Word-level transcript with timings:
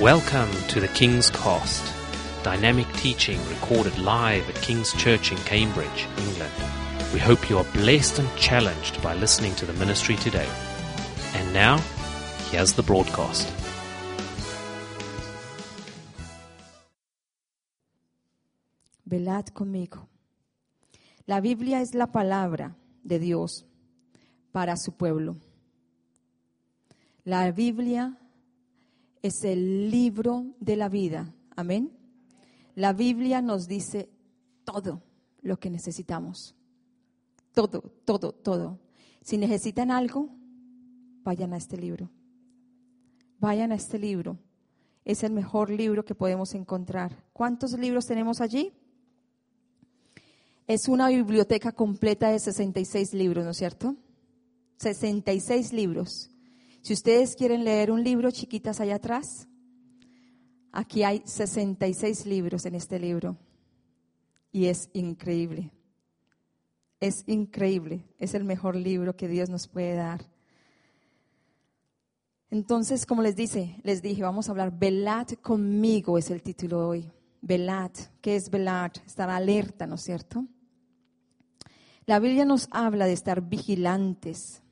Welcome 0.00 0.50
to 0.70 0.80
the 0.80 0.88
King's 0.88 1.30
Cost, 1.30 1.94
dynamic 2.42 2.92
teaching 2.94 3.38
recorded 3.48 3.96
live 3.96 4.50
at 4.50 4.56
King's 4.56 4.92
Church 4.94 5.30
in 5.30 5.38
Cambridge, 5.44 6.08
England. 6.18 6.52
We 7.12 7.20
hope 7.20 7.48
you 7.48 7.58
are 7.58 7.64
blessed 7.72 8.18
and 8.18 8.28
challenged 8.36 9.00
by 9.04 9.14
listening 9.14 9.54
to 9.54 9.66
the 9.66 9.72
ministry 9.74 10.16
today. 10.16 10.48
And 11.34 11.52
now, 11.52 11.78
here's 12.50 12.72
the 12.72 12.82
broadcast. 12.82 13.46
Velad 19.08 19.52
conmigo. 19.52 20.08
La 21.28 21.38
Biblia 21.38 21.80
es 21.80 21.94
la 21.94 22.06
palabra 22.06 22.74
de 23.04 23.20
Dios 23.20 23.64
para 24.52 24.76
su 24.76 24.90
pueblo. 24.96 25.36
La 27.24 27.52
Biblia 27.52 28.18
es 29.24 29.42
el 29.42 29.90
libro 29.90 30.44
de 30.60 30.76
la 30.76 30.90
vida. 30.90 31.34
Amén. 31.56 31.90
La 32.74 32.92
Biblia 32.92 33.40
nos 33.40 33.66
dice 33.66 34.10
todo 34.64 35.02
lo 35.40 35.58
que 35.58 35.70
necesitamos. 35.70 36.54
Todo, 37.54 37.80
todo, 38.04 38.32
todo. 38.32 38.78
Si 39.22 39.38
necesitan 39.38 39.90
algo, 39.90 40.28
vayan 41.22 41.54
a 41.54 41.56
este 41.56 41.78
libro. 41.78 42.10
Vayan 43.40 43.72
a 43.72 43.76
este 43.76 43.98
libro. 43.98 44.36
Es 45.06 45.22
el 45.22 45.32
mejor 45.32 45.70
libro 45.70 46.04
que 46.04 46.14
podemos 46.14 46.52
encontrar. 46.52 47.24
¿Cuántos 47.32 47.78
libros 47.78 48.04
tenemos 48.04 48.42
allí? 48.42 48.74
Es 50.66 50.86
una 50.86 51.08
biblioteca 51.08 51.72
completa 51.72 52.28
de 52.28 52.38
66 52.38 53.14
libros, 53.14 53.42
¿no 53.42 53.52
es 53.52 53.56
cierto? 53.56 53.96
66 54.76 55.72
libros. 55.72 56.28
Si 56.84 56.92
ustedes 56.92 57.34
quieren 57.34 57.64
leer 57.64 57.90
un 57.90 58.04
libro, 58.04 58.30
chiquitas 58.30 58.78
allá 58.78 58.96
atrás, 58.96 59.48
aquí 60.70 61.02
hay 61.02 61.22
66 61.24 62.26
libros 62.26 62.66
en 62.66 62.74
este 62.74 62.98
libro. 62.98 63.38
Y 64.52 64.66
es 64.66 64.90
increíble. 64.92 65.70
Es 67.00 67.24
increíble. 67.26 68.04
Es 68.18 68.34
el 68.34 68.44
mejor 68.44 68.76
libro 68.76 69.16
que 69.16 69.28
Dios 69.28 69.48
nos 69.48 69.66
puede 69.66 69.94
dar. 69.94 70.26
Entonces, 72.50 73.06
como 73.06 73.22
les 73.22 73.34
dice, 73.34 73.80
les 73.82 74.02
dije, 74.02 74.22
vamos 74.22 74.48
a 74.48 74.50
hablar, 74.50 74.78
velad 74.78 75.28
conmigo 75.40 76.18
es 76.18 76.28
el 76.28 76.42
título 76.42 76.80
de 76.80 76.84
hoy. 76.84 77.12
Velad, 77.40 77.92
¿qué 78.20 78.36
es 78.36 78.50
velar? 78.50 78.92
Estar 79.06 79.30
alerta, 79.30 79.86
¿no 79.86 79.94
es 79.94 80.02
cierto? 80.02 80.44
La 82.04 82.18
Biblia 82.18 82.44
nos 82.44 82.68
habla 82.72 83.06
de 83.06 83.14
estar 83.14 83.40
vigilantes, 83.40 84.62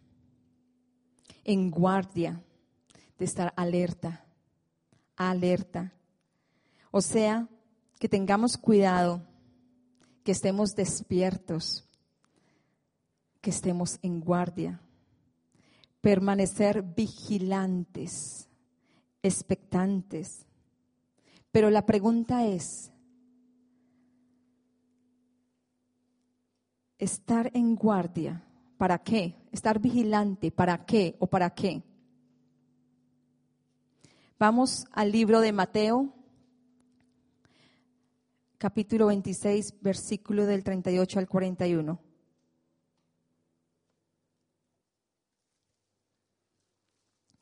en 1.45 1.71
guardia, 1.71 2.43
de 3.19 3.25
estar 3.25 3.53
alerta, 3.57 4.25
alerta. 5.17 5.93
O 6.91 7.01
sea, 7.01 7.49
que 7.99 8.09
tengamos 8.09 8.57
cuidado, 8.57 9.23
que 10.25 10.33
estemos 10.33 10.75
despiertos, 10.75 11.89
que 13.41 13.51
estemos 13.51 13.99
en 14.03 14.21
guardia, 14.21 14.81
permanecer 16.01 16.83
vigilantes, 16.83 18.49
expectantes. 19.23 20.47
Pero 21.51 21.71
la 21.71 21.87
pregunta 21.87 22.47
es, 22.47 22.93
estar 26.99 27.51
en 27.55 27.75
guardia, 27.75 28.45
¿para 28.83 28.98
qué? 28.98 29.36
Estar 29.52 29.78
vigilante, 29.78 30.50
¿para 30.50 30.84
qué 30.84 31.14
o 31.20 31.28
para 31.28 31.55
qué? 31.55 31.84
Vamos 34.41 34.86
al 34.91 35.12
libro 35.12 35.41
de 35.41 35.52
Mateo, 35.52 36.12
capítulo 38.58 39.06
26, 39.06 39.80
versículo 39.83 40.47
del 40.47 40.65
38 40.65 41.21
al 41.21 41.28
41. 41.28 42.00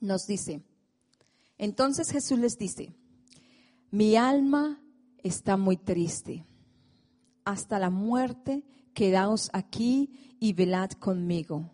Nos 0.01 0.27
dice, 0.27 0.63
entonces 1.57 2.11
Jesús 2.11 2.39
les 2.39 2.59
dice, 2.59 2.93
mi 3.91 4.15
alma 4.15 4.79
está 5.23 5.57
muy 5.57 5.79
triste, 5.79 6.45
hasta 7.47 7.79
la 7.79 7.89
muerte 7.89 8.63
quedaos 8.95 9.51
aquí 9.53 10.37
y 10.39 10.53
velad 10.53 10.91
conmigo. 10.93 11.71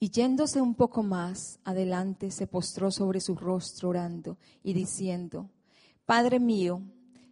Y 0.00 0.10
yéndose 0.10 0.60
un 0.60 0.74
poco 0.74 1.02
más 1.02 1.58
adelante, 1.64 2.30
se 2.30 2.46
postró 2.46 2.90
sobre 2.90 3.20
su 3.20 3.34
rostro 3.34 3.88
orando 3.88 4.38
y 4.62 4.72
diciendo, 4.72 5.50
Padre 6.06 6.38
mío, 6.38 6.82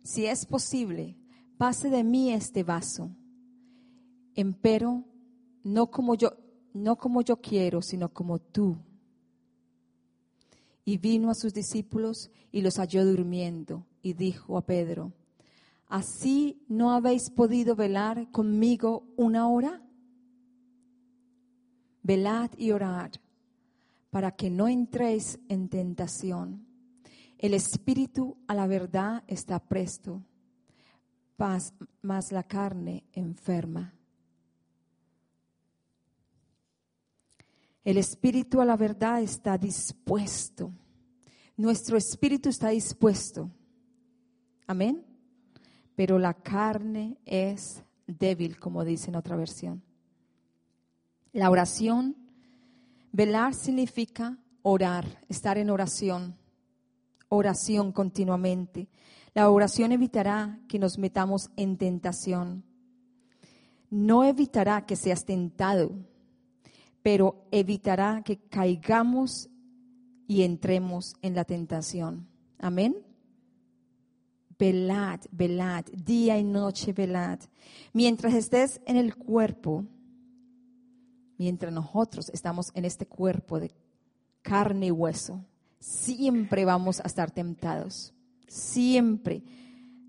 si 0.03 0.27
es 0.27 0.47
posible, 0.47 1.17
pase 1.59 1.91
de 1.91 2.03
mí 2.03 2.33
este 2.33 2.65
vaso. 2.65 3.11
Empero, 4.35 5.05
no 5.63 5.91
como 5.91 6.15
yo, 6.17 6.33
no 6.73 6.97
como 6.97 7.23
yo 7.23 7.41
quiero, 7.41 7.83
sino 7.83 8.13
como 8.13 8.39
tú. 8.39 8.77
Y 10.85 10.99
vino 10.99 11.31
a 11.31 11.35
sus 11.35 11.55
discípulos 11.55 12.31
y 12.51 12.63
los 12.63 12.79
halló 12.79 13.05
durmiendo 13.05 13.87
y 14.03 14.13
dijo 14.13 14.59
a 14.59 14.67
Pedro, 14.67 15.13
¿así 15.89 16.65
no 16.69 16.93
habéis 16.93 17.31
podido 17.31 17.77
velar 17.77 18.31
conmigo 18.31 19.07
una 19.17 19.49
hora? 19.49 19.83
Velad 22.03 22.51
y 22.57 22.71
orad 22.71 23.13
para 24.11 24.31
que 24.31 24.51
no 24.51 24.69
entréis 24.69 25.39
en 25.49 25.69
tentación. 25.69 26.67
El 27.39 27.53
espíritu 27.53 28.39
a 28.47 28.55
la 28.55 28.67
verdad 28.67 29.25
está 29.27 29.59
presto, 29.59 30.23
mas 31.37 32.33
la 32.33 32.43
carne 32.45 33.05
enferma. 33.13 33.93
El 37.87 37.99
espíritu 37.99 38.61
a 38.61 38.65
la 38.65 38.77
verdad 38.77 39.23
está 39.23 39.57
dispuesto. 39.57 40.73
Nuestro 41.57 41.97
espíritu 41.97 42.49
está 42.49 42.71
dispuesto. 42.71 43.49
Amén. 44.67 45.06
Pero 45.97 46.19
la 46.19 46.35
carne 46.35 47.17
es 47.27 47.83
débil, 48.07 48.59
como 48.59 48.85
dice 48.85 49.09
en 49.09 49.17
otra 49.17 49.35
versión. 49.35 49.83
La 51.33 51.51
oración, 51.51 52.17
velar 53.13 53.55
significa 53.55 54.39
orar, 54.63 55.23
estar 55.29 55.59
en 55.59 55.71
oración, 55.71 56.37
oración 57.29 57.93
continuamente. 57.93 58.89
La 59.35 59.51
oración 59.51 59.93
evitará 59.93 60.59
que 60.69 60.79
nos 60.79 60.99
metamos 60.99 61.51
en 61.57 61.77
tentación. 61.77 62.65
No 63.91 64.25
evitará 64.25 64.87
que 64.87 64.97
seas 64.97 65.25
tentado, 65.25 65.93
pero 67.03 67.47
evitará 67.51 68.23
que 68.25 68.39
caigamos 68.39 69.49
y 70.27 70.43
entremos 70.43 71.15
en 71.23 71.35
la 71.35 71.45
tentación. 71.45 72.27
Amén. 72.59 73.06
Velad, 74.59 75.21
velad, 75.31 75.85
día 75.93 76.39
y 76.39 76.45
noche 76.45 76.93
velad. 76.93 77.39
Mientras 77.93 78.33
estés 78.35 78.81
en 78.87 78.97
el 78.97 79.15
cuerpo, 79.15 79.85
mientras 81.37 81.73
nosotros 81.73 82.31
estamos 82.31 82.71
en 82.75 82.87
este 82.87 83.07
cuerpo 83.07 83.61
de 83.61 83.71
carne 84.43 84.87
y 84.87 84.91
hueso, 84.91 85.45
siempre 85.79 86.65
vamos 86.65 87.01
a 87.01 87.05
estar 87.05 87.31
tentados. 87.31 88.15
Siempre. 88.49 89.43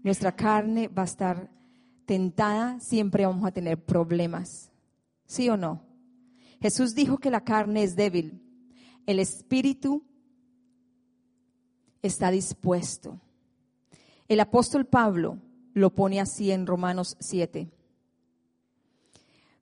Nuestra 0.04 0.34
carne 0.34 0.88
va 0.88 1.02
a 1.02 1.06
estar 1.06 1.50
tentada, 2.06 2.80
siempre 2.80 3.26
vamos 3.26 3.46
a 3.46 3.52
tener 3.52 3.84
problemas. 3.84 4.72
¿Sí 5.26 5.50
o 5.50 5.58
no? 5.58 5.82
Jesús 6.62 6.96
dijo 6.96 7.18
que 7.18 7.30
la 7.30 7.44
carne 7.44 7.84
es 7.84 7.96
débil. 7.96 8.42
El 9.06 9.20
espíritu 9.20 10.04
está 12.02 12.32
dispuesto. 12.32 13.20
El 14.28 14.42
apóstol 14.42 14.86
Pablo 14.86 15.38
lo 15.74 15.94
pone 15.96 16.20
así 16.20 16.52
en 16.52 16.68
Romanos 16.68 17.16
7. 17.20 17.70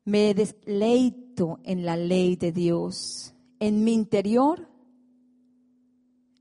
Me 0.05 0.33
deleito 0.33 1.59
en 1.63 1.85
la 1.85 1.97
ley 1.97 2.35
de 2.35 2.51
Dios. 2.51 3.33
En 3.59 3.83
mi 3.83 3.93
interior, 3.93 4.67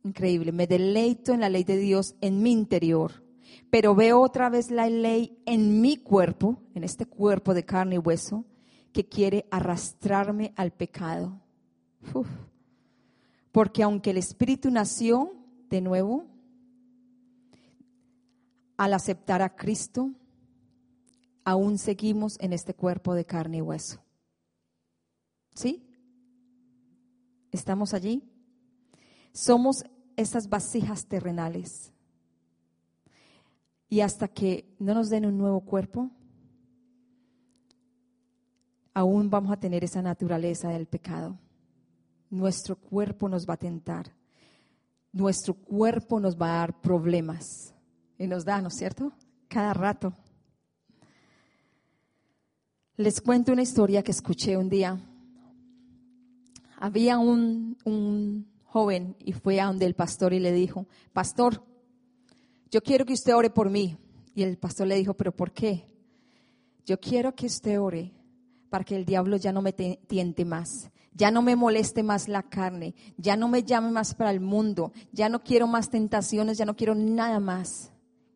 increíble, 0.05 0.53
me 0.53 0.67
deleito 0.67 1.32
en 1.32 1.41
la 1.41 1.49
ley 1.49 1.65
de 1.65 1.76
Dios 1.76 2.15
en 2.21 2.43
mi 2.43 2.53
interior. 2.53 3.23
Pero 3.71 3.94
veo 3.94 4.21
otra 4.21 4.49
vez 4.49 4.70
la 4.70 4.88
ley 4.88 5.38
en 5.44 5.81
mi 5.81 5.97
cuerpo, 5.97 6.62
en 6.75 6.85
este 6.85 7.06
cuerpo 7.06 7.53
de 7.53 7.65
carne 7.65 7.97
y 7.97 7.99
hueso, 7.99 8.44
que 8.93 9.06
quiere 9.06 9.47
arrastrarme 9.50 10.53
al 10.56 10.73
pecado. 10.73 11.41
Porque 13.53 13.82
aunque 13.82 14.11
el 14.11 14.17
Espíritu 14.17 14.70
nació 14.70 15.32
de 15.69 15.81
nuevo, 15.81 16.27
al 18.76 18.94
aceptar 18.94 19.43
a 19.43 19.55
Cristo, 19.55 20.11
aún 21.44 21.79
seguimos 21.79 22.38
en 22.41 22.53
este 22.53 22.75
cuerpo 22.75 23.15
de 23.15 23.25
carne 23.25 23.59
y 23.59 23.62
hueso. 23.62 24.00
¿Sí? 25.55 25.87
¿Estamos 27.53 27.94
allí? 27.94 28.23
Somos 29.32 29.85
esas 30.17 30.49
vasijas 30.49 31.06
terrenales. 31.06 31.93
Y 33.88 34.00
hasta 34.00 34.29
que 34.29 34.75
no 34.79 34.94
nos 34.94 35.11
den 35.11 35.27
un 35.27 35.38
nuevo 35.38 35.61
cuerpo, 35.61 36.11
aún 38.93 39.31
vamos 39.31 39.53
a 39.53 39.61
tener 39.61 39.85
esa 39.85 40.03
naturaleza 40.03 40.70
del 40.70 40.87
pecado. 40.87 41.38
Nuestro 42.31 42.77
cuerpo 42.77 43.29
nos 43.29 43.49
va 43.49 43.55
a 43.55 43.59
tentar. 43.59 44.12
Nuestro 45.12 45.55
cuerpo 45.55 46.19
nos 46.19 46.37
va 46.37 46.55
a 46.55 46.59
dar 46.59 46.81
problemas. 46.81 47.74
Y 48.25 48.26
nos 48.26 48.47
da, 48.47 48.62
¿no 48.62 48.69
es 48.69 48.75
cierto? 48.75 49.12
Cada 49.49 49.75
rato. 49.75 50.15
Les 52.97 53.21
cuento 53.21 53.53
una 53.53 53.61
historia 53.61 54.03
que 54.03 54.12
escuché 54.12 54.56
un 54.56 54.71
día. 54.71 54.99
Había 56.79 57.19
un, 57.19 57.76
un 57.85 58.50
joven 58.65 59.15
y 59.19 59.32
fue 59.32 59.61
a 59.61 59.67
donde 59.67 59.85
el 59.85 59.94
pastor 59.94 60.32
y 60.32 60.41
le 60.41 60.53
dijo, 60.53 60.87
pastor, 61.12 61.62
yo 62.71 62.82
quiero 62.82 63.05
que 63.05 63.12
usted 63.12 63.35
ore 63.35 63.50
por 63.50 63.69
mí. 63.69 63.99
Y 64.35 64.43
el 64.43 64.56
pastor 64.56 64.87
le 64.87 64.97
dijo, 64.97 65.12
pero 65.12 65.37
¿por 65.37 65.53
qué? 65.53 65.87
Yo 66.87 66.99
quiero 66.99 67.35
que 67.35 67.44
usted 67.44 67.79
ore 67.79 68.15
para 68.70 68.85
que 68.85 68.97
el 68.97 69.05
diablo 69.05 69.37
ya 69.37 69.53
no 69.53 69.61
me 69.61 69.75
tiente 69.75 70.47
más, 70.47 70.91
ya 71.12 71.31
no 71.31 71.43
me 71.43 71.56
moleste 71.56 72.03
más 72.03 72.27
la 72.27 72.43
carne, 72.43 72.94
ya 73.19 73.37
no 73.37 73.49
me 73.49 73.65
llame 73.65 73.91
más 73.91 74.15
para 74.15 74.31
el 74.31 74.41
mundo, 74.41 74.93
ya 75.12 75.29
no 75.29 75.44
quiero 75.44 75.67
más 75.67 75.91
tentaciones, 75.91 76.56
ya 76.56 76.65
no 76.65 76.75
quiero 76.75 76.94
nada 76.94 77.38
más. 77.38 77.94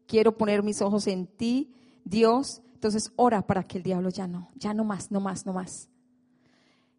Quiero 0.09 0.37
poner 0.37 0.65
mis 0.65 0.83
ojos 0.83 1.07
en 1.07 1.29
ti, 1.29 1.73
Dios. 2.05 2.61
Entonces 2.75 3.13
ora 3.15 3.47
para 3.47 3.63
que 3.63 3.79
el 3.79 3.85
diablo 3.85 4.09
ya 4.09 4.27
no, 4.27 4.51
ya 4.57 4.75
no 4.75 4.83
más, 4.83 5.13
no 5.13 5.21
más, 5.21 5.47
no 5.47 5.53
más. 5.53 5.89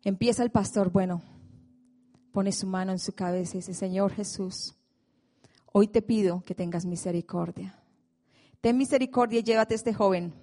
Empieza 0.05 0.43
el 0.43 0.51
pastor, 0.51 0.89
bueno, 0.89 1.21
pone 2.31 2.53
su 2.53 2.65
mano 2.65 2.93
en 2.93 2.99
su 2.99 3.11
cabeza 3.11 3.57
y 3.57 3.59
dice, 3.59 3.73
Señor 3.73 4.13
Jesús, 4.13 4.75
hoy 5.73 5.89
te 5.89 6.01
pido 6.01 6.41
que 6.45 6.55
tengas 6.55 6.85
misericordia. 6.85 7.77
Ten 8.61 8.77
misericordia 8.77 9.41
y 9.41 9.43
llévate 9.43 9.73
a 9.73 9.75
este 9.75 9.93
joven 9.93 10.33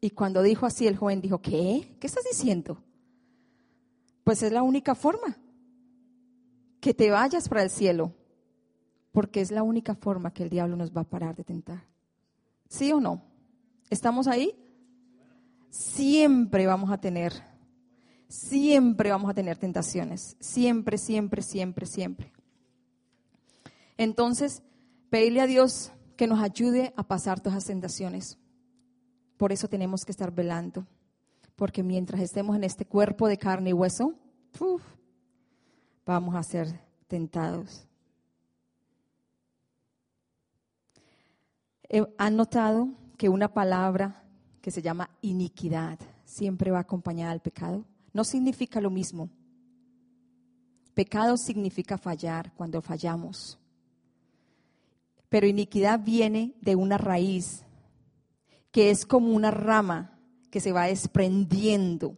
y 0.00 0.10
cuando 0.10 0.42
dijo 0.42 0.66
así, 0.66 0.86
el 0.86 0.96
joven 0.96 1.20
dijo, 1.20 1.40
¿qué? 1.40 1.96
¿Qué 2.00 2.06
estás 2.06 2.24
diciendo? 2.24 2.82
Pues 4.22 4.42
es 4.42 4.52
la 4.52 4.62
única 4.62 4.94
forma, 4.94 5.36
que 6.80 6.94
te 6.94 7.10
vayas 7.10 7.48
para 7.48 7.62
el 7.62 7.70
cielo, 7.70 8.12
porque 9.18 9.40
es 9.40 9.50
la 9.50 9.64
única 9.64 9.96
forma 9.96 10.32
que 10.32 10.44
el 10.44 10.48
diablo 10.48 10.76
nos 10.76 10.96
va 10.96 11.00
a 11.00 11.10
parar 11.10 11.34
de 11.34 11.42
tentar. 11.42 11.82
¿Sí 12.68 12.92
o 12.92 13.00
no? 13.00 13.20
¿Estamos 13.90 14.28
ahí? 14.28 14.54
Siempre 15.70 16.68
vamos 16.68 16.92
a 16.92 16.98
tener, 16.98 17.32
siempre 18.28 19.10
vamos 19.10 19.28
a 19.28 19.34
tener 19.34 19.58
tentaciones, 19.58 20.36
siempre, 20.38 20.98
siempre, 20.98 21.42
siempre, 21.42 21.84
siempre. 21.84 22.32
Entonces, 23.96 24.62
pedirle 25.10 25.40
a 25.40 25.48
Dios 25.48 25.90
que 26.16 26.28
nos 26.28 26.40
ayude 26.40 26.94
a 26.96 27.02
pasar 27.02 27.40
todas 27.40 27.54
las 27.56 27.64
tentaciones. 27.64 28.38
Por 29.36 29.50
eso 29.50 29.66
tenemos 29.66 30.04
que 30.04 30.12
estar 30.12 30.30
velando, 30.30 30.86
porque 31.56 31.82
mientras 31.82 32.20
estemos 32.20 32.54
en 32.54 32.62
este 32.62 32.84
cuerpo 32.84 33.26
de 33.26 33.36
carne 33.36 33.70
y 33.70 33.72
hueso, 33.72 34.14
vamos 36.06 36.36
a 36.36 36.42
ser 36.44 36.80
tentados. 37.08 37.87
¿Han 42.18 42.36
notado 42.36 42.90
que 43.16 43.28
una 43.28 43.48
palabra 43.48 44.24
que 44.60 44.70
se 44.70 44.82
llama 44.82 45.10
iniquidad 45.22 45.98
siempre 46.24 46.70
va 46.70 46.80
acompañada 46.80 47.32
al 47.32 47.40
pecado? 47.40 47.84
No 48.12 48.24
significa 48.24 48.80
lo 48.80 48.90
mismo. 48.90 49.30
Pecado 50.94 51.36
significa 51.36 51.96
fallar 51.96 52.52
cuando 52.54 52.82
fallamos. 52.82 53.58
Pero 55.28 55.46
iniquidad 55.46 56.00
viene 56.00 56.54
de 56.60 56.74
una 56.76 56.98
raíz 56.98 57.64
que 58.70 58.90
es 58.90 59.06
como 59.06 59.32
una 59.34 59.50
rama 59.50 60.18
que 60.50 60.60
se 60.60 60.72
va 60.72 60.86
desprendiendo 60.86 62.16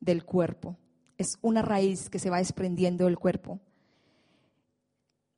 del 0.00 0.24
cuerpo. 0.24 0.76
Es 1.18 1.38
una 1.42 1.62
raíz 1.62 2.08
que 2.08 2.18
se 2.18 2.30
va 2.30 2.38
desprendiendo 2.38 3.04
del 3.04 3.18
cuerpo. 3.18 3.60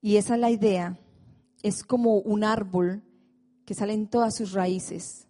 Y 0.01 0.17
esa 0.17 0.35
es 0.35 0.41
la 0.41 0.51
idea. 0.51 0.99
Es 1.63 1.85
como 1.85 2.19
un 2.19 2.45
árbol 2.45 3.03
que 3.65 3.75
sale 3.75 3.93
en 3.93 4.09
todas 4.09 4.35
sus 4.35 4.53
raíces. 4.53 5.27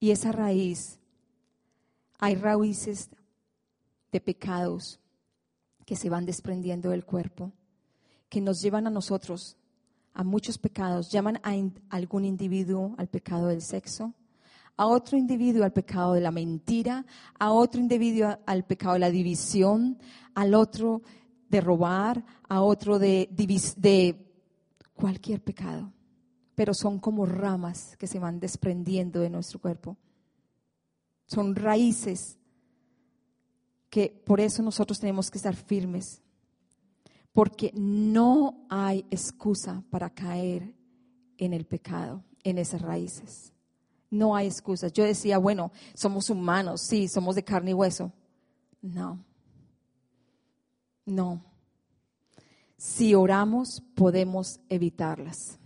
Y 0.00 0.10
esa 0.10 0.32
raíz, 0.32 0.98
hay 2.18 2.34
raíces 2.34 3.08
de 4.12 4.20
pecados 4.20 5.00
que 5.86 5.96
se 5.96 6.08
van 6.08 6.26
desprendiendo 6.26 6.90
del 6.90 7.04
cuerpo 7.04 7.52
que 8.28 8.40
nos 8.40 8.60
llevan 8.60 8.86
a 8.88 8.90
nosotros 8.90 9.56
a 10.12 10.24
muchos 10.24 10.58
pecados. 10.58 11.10
Llaman 11.10 11.40
a, 11.44 11.52
algún 11.88 12.24
individuo 12.24 12.94
al 12.98 13.06
pecado 13.06 13.46
del 13.46 13.62
sexo, 13.62 14.12
a 14.76 14.86
otro 14.86 15.16
individuo 15.16 15.64
al 15.64 15.72
pecado 15.72 16.14
de 16.14 16.20
la 16.20 16.30
mentira, 16.30 17.06
a 17.38 17.52
otro 17.52 17.80
individuo 17.80 18.38
al 18.46 18.64
pecado 18.64 18.94
de 18.94 19.00
la 19.00 19.10
división, 19.10 19.98
al 20.34 20.54
otro 20.54 21.02
de 21.48 21.60
robar, 21.60 22.24
a 22.48 22.62
otro 22.62 22.98
de, 22.98 23.28
de 23.30 24.26
cualquier 24.94 25.42
pecado. 25.42 25.92
Pero 26.54 26.74
son 26.74 26.98
como 26.98 27.26
ramas 27.26 27.96
que 27.96 28.06
se 28.06 28.18
van 28.18 28.40
desprendiendo 28.40 29.20
de 29.20 29.30
nuestro 29.30 29.60
cuerpo. 29.60 29.96
Son 31.26 31.54
raíces 31.54 32.38
que 33.90 34.10
por 34.26 34.40
eso 34.40 34.62
nosotros 34.62 34.98
tenemos 34.98 35.30
que 35.30 35.38
estar 35.38 35.54
firmes 35.54 36.20
porque 37.32 37.72
no 37.74 38.66
hay 38.68 39.04
excusa 39.10 39.82
para 39.90 40.10
caer 40.10 40.74
en 41.36 41.52
el 41.52 41.64
pecado, 41.64 42.24
en 42.44 42.58
esas 42.58 42.82
raíces. 42.82 43.53
No 44.14 44.36
hay 44.36 44.46
excusas. 44.46 44.92
Yo 44.92 45.02
decía, 45.02 45.38
bueno, 45.38 45.72
somos 45.92 46.30
humanos, 46.30 46.82
sí, 46.82 47.08
somos 47.08 47.34
de 47.34 47.42
carne 47.42 47.72
y 47.72 47.74
hueso. 47.74 48.12
No, 48.80 49.18
no. 51.04 51.42
Si 52.76 53.12
oramos, 53.16 53.82
podemos 53.96 54.60
evitarlas. 54.68 55.58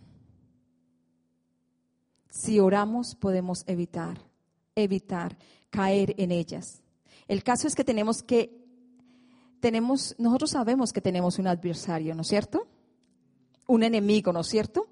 Si 2.30 2.58
oramos, 2.58 3.14
podemos 3.14 3.64
evitar, 3.66 4.18
evitar 4.74 5.36
caer 5.68 6.14
en 6.16 6.32
ellas. 6.32 6.80
El 7.26 7.42
caso 7.42 7.68
es 7.68 7.74
que 7.74 7.84
tenemos 7.84 8.22
que 8.22 8.64
tenemos, 9.60 10.14
nosotros 10.18 10.52
sabemos 10.52 10.94
que 10.94 11.02
tenemos 11.02 11.38
un 11.38 11.48
adversario, 11.48 12.14
¿no 12.14 12.22
es 12.22 12.28
cierto? 12.28 12.66
Un 13.66 13.82
enemigo, 13.82 14.32
¿no 14.32 14.40
es 14.40 14.46
cierto? 14.46 14.86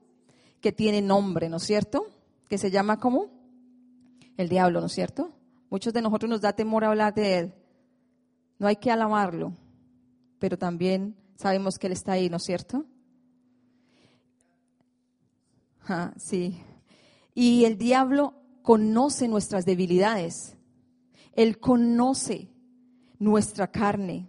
Que 0.60 0.72
tiene 0.72 1.00
nombre, 1.00 1.48
¿no 1.48 1.56
es 1.56 1.62
cierto? 1.62 2.08
Que 2.48 2.58
se 2.58 2.70
llama 2.70 2.98
como 2.98 3.35
el 4.36 4.48
diablo, 4.48 4.80
¿no 4.80 4.86
es 4.86 4.92
cierto? 4.92 5.32
Muchos 5.70 5.92
de 5.92 6.02
nosotros 6.02 6.28
nos 6.30 6.40
da 6.40 6.52
temor 6.52 6.84
hablar 6.84 7.14
de 7.14 7.38
él. 7.38 7.54
No 8.58 8.66
hay 8.66 8.76
que 8.76 8.90
alabarlo, 8.90 9.56
pero 10.38 10.58
también 10.58 11.16
sabemos 11.36 11.78
que 11.78 11.86
él 11.88 11.92
está 11.92 12.12
ahí, 12.12 12.30
¿no 12.30 12.36
es 12.36 12.44
cierto? 12.44 12.84
Ah, 15.88 16.12
sí. 16.16 16.58
Y 17.34 17.64
el 17.64 17.78
diablo 17.78 18.34
conoce 18.62 19.28
nuestras 19.28 19.64
debilidades. 19.64 20.56
Él 21.32 21.58
conoce 21.58 22.48
nuestra 23.18 23.70
carne 23.70 24.28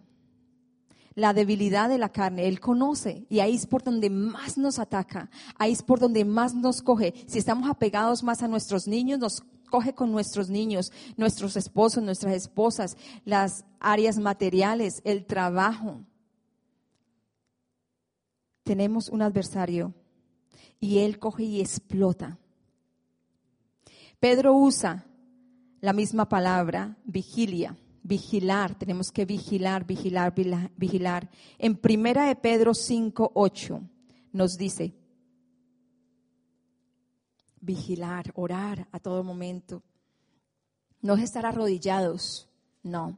la 1.17 1.33
debilidad 1.33 1.89
de 1.89 1.97
la 1.97 2.09
carne, 2.09 2.47
Él 2.47 2.59
conoce 2.59 3.25
y 3.27 3.39
ahí 3.39 3.55
es 3.55 3.65
por 3.65 3.83
donde 3.83 4.11
más 4.11 4.55
nos 4.55 4.77
ataca, 4.77 5.31
ahí 5.57 5.71
es 5.71 5.81
por 5.81 5.99
donde 5.99 6.23
más 6.23 6.53
nos 6.53 6.83
coge. 6.83 7.15
Si 7.25 7.39
estamos 7.39 7.67
apegados 7.67 8.21
más 8.21 8.43
a 8.43 8.47
nuestros 8.47 8.87
niños, 8.87 9.17
nos 9.17 9.43
coge 9.69 9.93
con 9.93 10.11
nuestros 10.11 10.49
niños, 10.49 10.91
nuestros 11.15 11.55
esposos, 11.55 12.03
nuestras 12.03 12.33
esposas, 12.33 12.97
las 13.25 13.65
áreas 13.79 14.17
materiales, 14.17 15.01
el 15.03 15.25
trabajo. 15.25 16.01
Tenemos 18.63 19.09
un 19.09 19.21
adversario 19.21 19.93
y 20.79 20.99
Él 20.99 21.19
coge 21.19 21.43
y 21.43 21.61
explota. 21.61 22.37
Pedro 24.19 24.53
usa 24.55 25.05
la 25.79 25.93
misma 25.93 26.27
palabra, 26.27 26.97
vigilia 27.05 27.77
vigilar, 28.07 28.75
tenemos 28.75 29.11
que 29.11 29.25
vigilar, 29.25 29.85
vigilar, 29.85 30.33
vigilar. 30.77 31.29
En 31.57 31.75
primera 31.75 32.25
de 32.25 32.35
Pedro 32.35 32.73
5, 32.73 33.31
8 33.35 33.81
nos 34.31 34.57
dice, 34.57 34.93
vigilar, 37.61 38.31
orar 38.35 38.87
a 38.91 38.99
todo 38.99 39.23
momento. 39.23 39.83
No 41.01 41.15
es 41.15 41.23
estar 41.23 41.45
arrodillados, 41.45 42.49
no. 42.83 43.17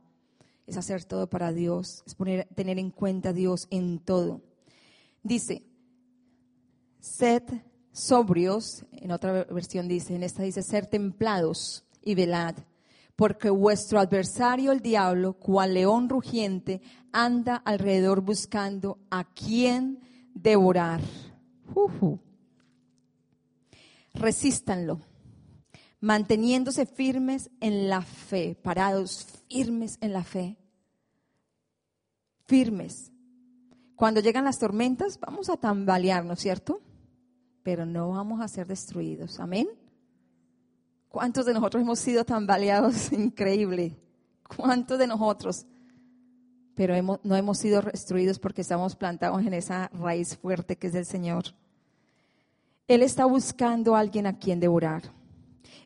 Es 0.68 0.78
hacer 0.78 1.04
todo 1.04 1.28
para 1.28 1.52
Dios, 1.52 2.04
es 2.06 2.16
poner, 2.16 2.48
tener 2.56 2.78
en 2.78 2.92
cuenta 2.92 3.30
a 3.30 3.34
Dios 3.34 3.68
en 3.72 4.00
todo. 4.00 4.42
Dice, 5.24 5.64
sed 7.00 7.44
sobrios, 7.92 8.86
en 8.92 9.12
otra 9.12 9.46
versión 9.46 9.88
dice, 9.88 10.16
en 10.16 10.24
esta 10.24 10.44
dice, 10.44 10.62
ser 10.62 10.86
templados 10.86 11.86
y 12.02 12.16
velad 12.16 12.56
porque 13.20 13.50
vuestro 13.50 14.00
adversario 14.00 14.72
el 14.72 14.80
diablo, 14.80 15.34
cual 15.34 15.74
león 15.74 16.08
rugiente, 16.08 16.82
anda 17.12 17.58
alrededor 17.58 18.22
buscando 18.22 18.98
a 19.12 19.26
quien 19.26 20.00
devorar. 20.34 21.02
Ujú. 21.76 22.18
Resístanlo, 24.20 25.00
manteniéndose 26.02 26.86
firmes 26.86 27.50
en 27.62 27.90
la 27.90 28.02
fe, 28.02 28.56
parados 28.62 29.26
firmes 29.50 29.98
en 30.02 30.12
la 30.14 30.24
fe. 30.24 30.58
Firmes. 32.48 33.12
Cuando 33.96 34.20
llegan 34.22 34.46
las 34.46 34.60
tormentas, 34.60 35.20
vamos 35.20 35.50
a 35.50 35.58
tambalearnos, 35.58 36.40
¿cierto? 36.40 36.82
Pero 37.64 37.86
no 37.86 38.10
vamos 38.10 38.42
a 38.42 38.48
ser 38.48 38.68
destruidos. 38.68 39.40
Amén. 39.40 39.68
¿Cuántos 41.08 41.46
de 41.46 41.54
nosotros 41.54 41.82
hemos 41.84 42.00
sido 42.00 42.26
tambaleados? 42.26 43.12
Increíble. 43.14 43.98
¿Cuántos 44.56 45.00
de 45.00 45.08
nosotros? 45.08 45.66
Pero 46.76 46.94
hemos- 46.96 47.20
no 47.24 47.36
hemos 47.36 47.58
sido 47.58 47.82
destruidos 47.82 48.40
porque 48.40 48.62
estamos 48.62 48.96
plantados 48.96 49.42
en 49.46 49.54
esa 49.54 49.90
raíz 49.94 50.38
fuerte 50.38 50.78
que 50.78 50.88
es 50.88 50.94
del 50.94 51.06
Señor. 51.06 51.44
Él 52.90 53.04
está 53.04 53.26
buscando 53.26 53.96
a 53.96 54.00
alguien 54.00 54.26
a 54.26 54.40
quien 54.40 54.60
devorar. 54.60 55.04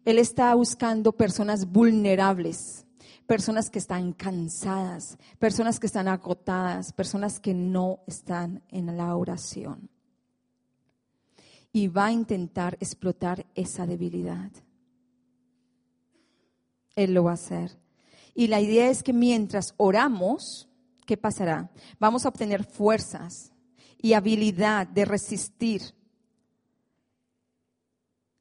Él 0.05 0.17
está 0.17 0.55
buscando 0.55 1.11
personas 1.11 1.69
vulnerables, 1.69 2.85
personas 3.27 3.69
que 3.69 3.79
están 3.79 4.13
cansadas, 4.13 5.17
personas 5.37 5.81
que 5.81 5.87
están 5.87 6.07
agotadas, 6.07 6.93
personas 6.93 7.41
que 7.41 7.53
no 7.53 7.99
están 8.07 8.63
en 8.69 8.95
la 8.95 9.17
oración. 9.17 9.89
Y 11.73 11.89
va 11.89 12.05
a 12.05 12.11
intentar 12.13 12.77
explotar 12.79 13.45
esa 13.53 13.85
debilidad. 13.85 14.51
Él 16.95 17.13
lo 17.13 17.25
va 17.25 17.31
a 17.31 17.33
hacer. 17.33 17.77
Y 18.33 18.47
la 18.47 18.61
idea 18.61 18.89
es 18.89 19.03
que 19.03 19.11
mientras 19.11 19.73
oramos, 19.75 20.69
¿qué 21.05 21.17
pasará? 21.17 21.69
Vamos 21.99 22.25
a 22.25 22.29
obtener 22.29 22.63
fuerzas 22.63 23.51
y 24.01 24.13
habilidad 24.13 24.87
de 24.87 25.03
resistir, 25.03 25.81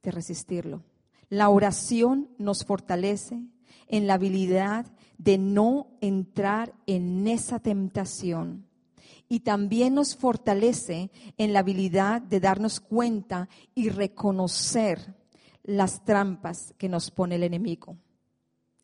de 0.02 0.10
resistirlo. 0.10 0.82
La 1.28 1.48
oración 1.48 2.28
nos 2.38 2.64
fortalece 2.64 3.40
en 3.88 4.06
la 4.06 4.14
habilidad 4.14 4.86
de 5.18 5.38
no 5.38 5.86
entrar 6.00 6.74
en 6.86 7.26
esa 7.28 7.58
tentación. 7.58 8.66
Y 9.28 9.40
también 9.40 9.94
nos 9.94 10.14
fortalece 10.16 11.10
en 11.38 11.52
la 11.52 11.60
habilidad 11.60 12.20
de 12.20 12.40
darnos 12.40 12.80
cuenta 12.80 13.48
y 13.74 13.88
reconocer 13.88 15.14
las 15.62 16.04
trampas 16.04 16.74
que 16.76 16.88
nos 16.88 17.10
pone 17.10 17.36
el 17.36 17.44
enemigo 17.44 17.96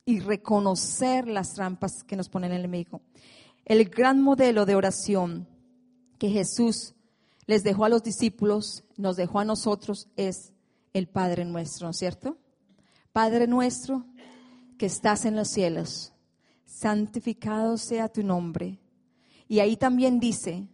y 0.08 0.20
reconocer 0.20 1.28
las 1.28 1.52
trampas 1.52 2.02
que 2.02 2.16
nos 2.16 2.30
pone 2.30 2.46
el 2.46 2.54
enemigo. 2.54 3.02
El 3.66 3.84
gran 3.90 4.22
modelo 4.22 4.64
de 4.64 4.74
oración 4.74 5.46
que 6.18 6.30
Jesús 6.30 6.94
les 7.44 7.62
dejó 7.62 7.84
a 7.84 7.90
los 7.90 8.02
discípulos, 8.02 8.84
nos 8.96 9.16
dejó 9.16 9.40
a 9.40 9.44
nosotros, 9.44 10.08
es 10.16 10.54
el 10.98 11.08
Padre 11.08 11.44
nuestro, 11.44 11.86
¿no 11.86 11.90
es 11.90 11.96
cierto? 11.96 12.38
Padre 13.12 13.46
nuestro 13.46 14.04
que 14.76 14.86
estás 14.86 15.24
en 15.24 15.34
los 15.36 15.48
cielos, 15.48 16.12
santificado 16.64 17.76
sea 17.78 18.08
tu 18.08 18.22
nombre. 18.22 18.78
Y 19.48 19.60
ahí 19.60 19.76
también 19.76 20.20
dice, 20.20 20.68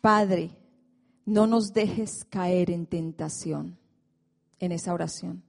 Padre, 0.00 0.50
no 1.26 1.46
nos 1.46 1.72
dejes 1.72 2.24
caer 2.24 2.70
en 2.70 2.86
tentación 2.86 3.78
en 4.60 4.72
esa 4.72 4.94
oración. 4.94 5.42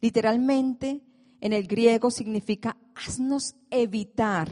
Literalmente, 0.00 1.02
en 1.40 1.52
el 1.52 1.66
griego 1.66 2.10
significa 2.10 2.76
haznos 2.94 3.54
evitar 3.70 4.50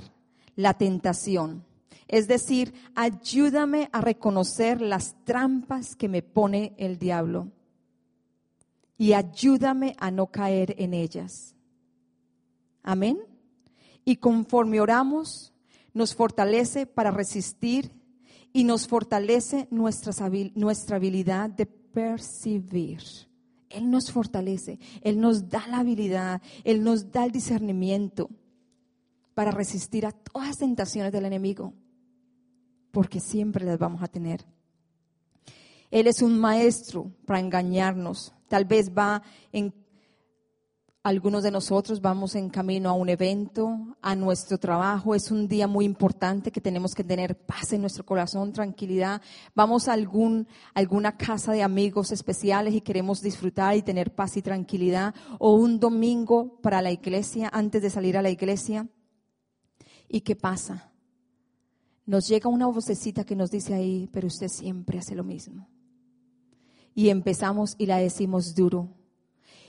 la 0.57 0.75
tentación. 0.75 1.65
Es 2.09 2.29
decir, 2.29 2.75
ayúdame 2.95 3.89
a 3.93 4.01
reconocer 4.01 4.81
las 4.81 5.15
trampas 5.25 5.97
que 5.97 6.09
me 6.09 6.23
pone 6.23 6.75
el 6.77 6.99
diablo 6.99 7.51
y 8.99 9.15
ayúdame 9.15 9.97
a 9.99 10.11
no 10.11 10.27
caer 10.27 10.75
en 10.79 10.95
ellas. 10.95 11.55
Amén. 12.83 13.19
Y 14.05 14.17
conforme 14.17 14.81
oramos, 14.81 15.53
nos 15.95 16.15
fortalece 16.15 16.87
para 16.87 17.11
resistir 17.11 17.93
y 18.53 18.65
nos 18.65 18.87
fortalece 18.87 19.69
nuestras 19.71 20.21
habil- 20.21 20.53
nuestra 20.55 20.97
habilidad 20.97 21.51
de 21.51 21.67
percibir. 21.67 23.03
Él 23.71 23.91
nos 23.91 24.13
fortalece, 24.13 24.79
Él 25.01 25.19
nos 25.19 25.49
da 25.49 25.67
la 25.67 25.79
habilidad, 25.79 26.43
Él 26.63 26.83
nos 26.83 27.11
da 27.11 27.25
el 27.25 27.33
discernimiento 27.33 28.29
para 29.35 29.51
resistir 29.51 30.05
a 30.05 30.13
todas 30.13 30.49
las 30.49 30.59
tentaciones 30.59 31.11
del 31.11 31.25
enemigo, 31.25 31.73
porque 32.93 33.19
siempre 33.19 33.65
las 33.65 33.79
vamos 33.79 34.03
a 34.03 34.07
tener. 34.07 34.45
Él 35.91 36.07
es 36.07 36.23
un 36.23 36.39
maestro 36.39 37.11
para 37.27 37.41
engañarnos. 37.41 38.33
Tal 38.49 38.65
vez 38.65 38.93
va 38.97 39.23
en 39.51 39.75
algunos 41.05 41.43
de 41.43 41.51
nosotros 41.51 42.01
vamos 42.01 42.37
en 42.37 42.49
camino 42.49 42.89
a 42.89 42.93
un 42.93 43.09
evento, 43.09 43.97
a 44.01 44.15
nuestro 44.15 44.59
trabajo. 44.59 45.17
Es 45.17 45.33
un 45.33 45.49
día 45.49 45.67
muy 45.67 45.85
importante 45.85 46.53
que 46.53 46.61
tenemos 46.61 46.95
que 46.95 47.03
tener 47.03 47.37
paz 47.45 47.73
en 47.73 47.81
nuestro 47.81 48.07
corazón, 48.07 48.53
tranquilidad. 48.53 49.21
Vamos 49.55 49.89
a 49.89 49.95
algún, 49.95 50.47
alguna 50.75 51.17
casa 51.17 51.53
de 51.53 51.65
amigos 51.65 52.13
especiales 52.13 52.75
y 52.75 52.81
queremos 52.83 53.21
disfrutar 53.21 53.77
y 53.77 53.83
tener 53.83 54.15
paz 54.15 54.37
y 54.37 54.43
tranquilidad. 54.43 55.13
O 55.41 55.57
un 55.57 55.81
domingo 55.81 56.61
para 56.63 56.81
la 56.81 56.93
iglesia, 56.93 57.51
antes 57.53 57.83
de 57.83 57.91
salir 57.91 58.17
a 58.17 58.23
la 58.23 58.31
iglesia. 58.31 58.87
¿Y 60.09 60.21
qué 60.21 60.37
pasa? 60.37 60.92
Nos 62.07 62.29
llega 62.29 62.49
una 62.49 62.67
vocecita 62.67 63.25
que 63.25 63.37
nos 63.37 63.51
dice 63.51 63.75
ahí, 63.75 64.09
pero 64.13 64.27
usted 64.27 64.49
siempre 64.49 64.99
hace 64.99 65.15
lo 65.15 65.25
mismo. 65.25 65.69
Y 66.95 67.09
empezamos 67.09 67.75
y 67.79 67.87
la 67.87 67.99
decimos 67.99 68.55
duro 68.55 68.91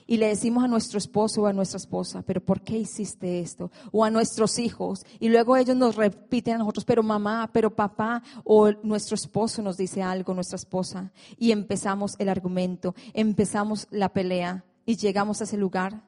y 0.05 0.17
le 0.17 0.27
decimos 0.27 0.63
a 0.63 0.67
nuestro 0.67 0.97
esposo 0.97 1.43
o 1.43 1.47
a 1.47 1.53
nuestra 1.53 1.77
esposa, 1.77 2.21
pero 2.23 2.43
¿por 2.43 2.61
qué 2.61 2.77
hiciste 2.77 3.39
esto? 3.39 3.71
O 3.91 4.03
a 4.03 4.11
nuestros 4.11 4.59
hijos. 4.59 5.05
Y 5.19 5.29
luego 5.29 5.55
ellos 5.55 5.75
nos 5.75 5.95
repiten 5.95 6.55
a 6.55 6.57
nosotros, 6.59 6.85
pero 6.85 7.03
mamá, 7.03 7.49
pero 7.53 7.73
papá, 7.73 8.21
o 8.43 8.71
nuestro 8.83 9.15
esposo 9.15 9.61
nos 9.61 9.77
dice 9.77 10.01
algo, 10.01 10.33
nuestra 10.33 10.57
esposa. 10.57 11.11
Y 11.37 11.51
empezamos 11.51 12.15
el 12.19 12.29
argumento, 12.29 12.95
empezamos 13.13 13.87
la 13.91 14.09
pelea 14.11 14.65
y 14.85 14.97
llegamos 14.97 15.39
a 15.41 15.45
ese 15.45 15.57
lugar 15.57 16.03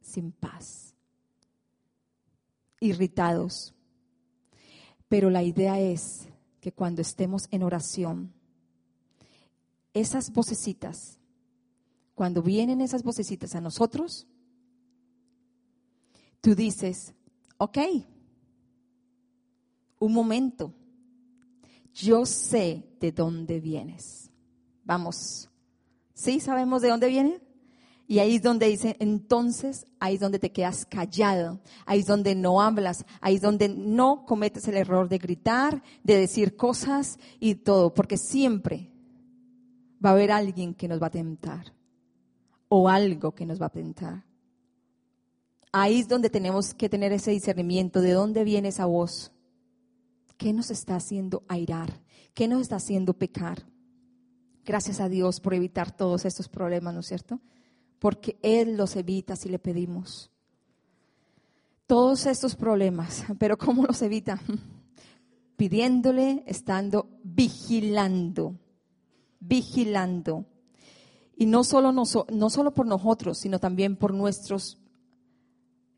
sin 0.00 0.32
paz, 0.32 0.94
irritados. 2.80 3.75
Pero 5.08 5.30
la 5.30 5.42
idea 5.42 5.78
es 5.78 6.28
que 6.60 6.72
cuando 6.72 7.02
estemos 7.02 7.46
en 7.50 7.62
oración, 7.62 8.32
esas 9.94 10.32
vocecitas, 10.32 11.18
cuando 12.14 12.42
vienen 12.42 12.80
esas 12.80 13.02
vocecitas 13.02 13.54
a 13.54 13.60
nosotros, 13.60 14.26
tú 16.40 16.54
dices, 16.54 17.14
ok, 17.58 17.78
un 19.98 20.12
momento, 20.12 20.72
yo 21.94 22.26
sé 22.26 22.84
de 23.00 23.12
dónde 23.12 23.60
vienes. 23.60 24.30
Vamos, 24.84 25.48
¿sí 26.14 26.40
sabemos 26.40 26.82
de 26.82 26.88
dónde 26.88 27.08
viene? 27.08 27.45
Y 28.08 28.20
ahí 28.20 28.36
es 28.36 28.42
donde 28.42 28.68
dice, 28.68 28.96
entonces, 29.00 29.86
ahí 29.98 30.14
es 30.14 30.20
donde 30.20 30.38
te 30.38 30.52
quedas 30.52 30.86
callado, 30.86 31.60
ahí 31.86 32.00
es 32.00 32.06
donde 32.06 32.36
no 32.36 32.60
hablas, 32.62 33.04
ahí 33.20 33.34
es 33.34 33.42
donde 33.42 33.68
no 33.68 34.24
cometes 34.26 34.68
el 34.68 34.76
error 34.76 35.08
de 35.08 35.18
gritar, 35.18 35.82
de 36.04 36.16
decir 36.16 36.56
cosas 36.56 37.18
y 37.40 37.56
todo, 37.56 37.92
porque 37.94 38.16
siempre 38.16 38.92
va 40.04 40.10
a 40.10 40.12
haber 40.12 40.30
alguien 40.30 40.74
que 40.74 40.86
nos 40.86 41.02
va 41.02 41.08
a 41.08 41.10
tentar 41.10 41.72
o 42.68 42.88
algo 42.88 43.34
que 43.34 43.46
nos 43.46 43.60
va 43.60 43.66
a 43.66 43.70
tentar. 43.70 44.24
Ahí 45.72 45.98
es 45.98 46.08
donde 46.08 46.30
tenemos 46.30 46.74
que 46.74 46.88
tener 46.88 47.12
ese 47.12 47.32
discernimiento 47.32 48.00
de 48.00 48.12
dónde 48.12 48.44
viene 48.44 48.68
esa 48.68 48.86
voz. 48.86 49.32
¿Qué 50.36 50.52
nos 50.52 50.70
está 50.70 50.96
haciendo 50.96 51.42
airar? 51.48 52.00
¿Qué 52.34 52.46
nos 52.46 52.62
está 52.62 52.76
haciendo 52.76 53.14
pecar? 53.14 53.66
Gracias 54.64 55.00
a 55.00 55.08
Dios 55.08 55.40
por 55.40 55.54
evitar 55.54 55.94
todos 55.94 56.24
estos 56.24 56.48
problemas, 56.48 56.94
¿no 56.94 57.00
es 57.00 57.06
cierto? 57.06 57.40
Porque 57.98 58.38
Él 58.42 58.76
los 58.76 58.96
evita 58.96 59.36
si 59.36 59.48
le 59.48 59.58
pedimos. 59.58 60.30
Todos 61.86 62.26
estos 62.26 62.56
problemas, 62.56 63.24
pero 63.38 63.56
¿cómo 63.56 63.84
los 63.84 64.02
evita? 64.02 64.40
Pidiéndole, 65.56 66.44
estando 66.46 67.08
vigilando, 67.22 68.56
vigilando. 69.40 70.44
Y 71.36 71.46
no 71.46 71.64
solo, 71.64 71.92
no 71.92 72.04
solo 72.50 72.74
por 72.74 72.86
nosotros, 72.86 73.38
sino 73.38 73.58
también 73.58 73.96
por 73.96 74.12
nuestros 74.12 74.78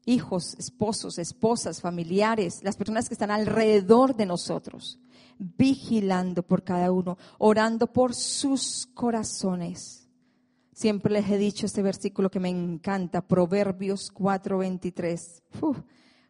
hijos, 0.09 0.55
esposos, 0.59 1.19
esposas, 1.19 1.81
familiares, 1.81 2.61
las 2.62 2.76
personas 2.76 3.09
que 3.09 3.14
están 3.14 3.31
alrededor 3.31 4.17
de 4.17 4.25
nosotros, 4.26 4.99
vigilando 5.38 6.43
por 6.43 6.64
cada 6.64 6.90
uno, 6.90 7.19
orando 7.38 7.87
por 7.93 8.14
sus 8.14 8.87
corazones. 8.95 10.08
Siempre 10.79 11.13
les 11.13 11.29
he 11.29 11.39
dicho 11.39 11.67
este 11.67 11.83
versículo 11.83 12.31
que 12.31 12.39
me 12.39 12.51
encanta, 12.51 13.21
Proverbios 13.21 14.13
4:23. 14.13 15.43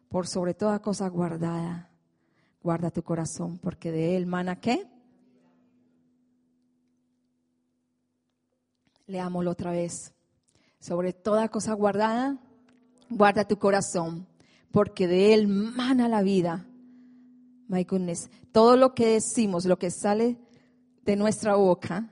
Por 0.09 0.25
sobre 0.25 0.55
toda 0.55 0.81
cosa 0.81 1.07
guardada, 1.07 1.91
guarda 2.63 2.89
tu 2.89 3.03
corazón, 3.03 3.59
porque 3.59 3.91
de 3.91 4.17
él 4.17 4.25
mana 4.25 4.59
qué? 4.59 4.89
Leámoslo 9.05 9.51
otra 9.51 9.69
vez. 9.69 10.15
Sobre 10.79 11.13
toda 11.13 11.49
cosa 11.49 11.73
guardada, 11.73 12.39
guarda 13.07 13.47
tu 13.47 13.59
corazón, 13.59 14.25
porque 14.71 15.05
de 15.05 15.35
él 15.35 15.47
mana 15.47 16.07
la 16.07 16.23
vida. 16.23 16.65
My 17.67 17.83
goodness, 17.83 18.31
todo 18.51 18.77
lo 18.77 18.95
que 18.95 19.09
decimos, 19.09 19.65
lo 19.65 19.77
que 19.77 19.91
sale 19.91 20.39
de 21.05 21.15
nuestra 21.15 21.53
boca, 21.53 22.09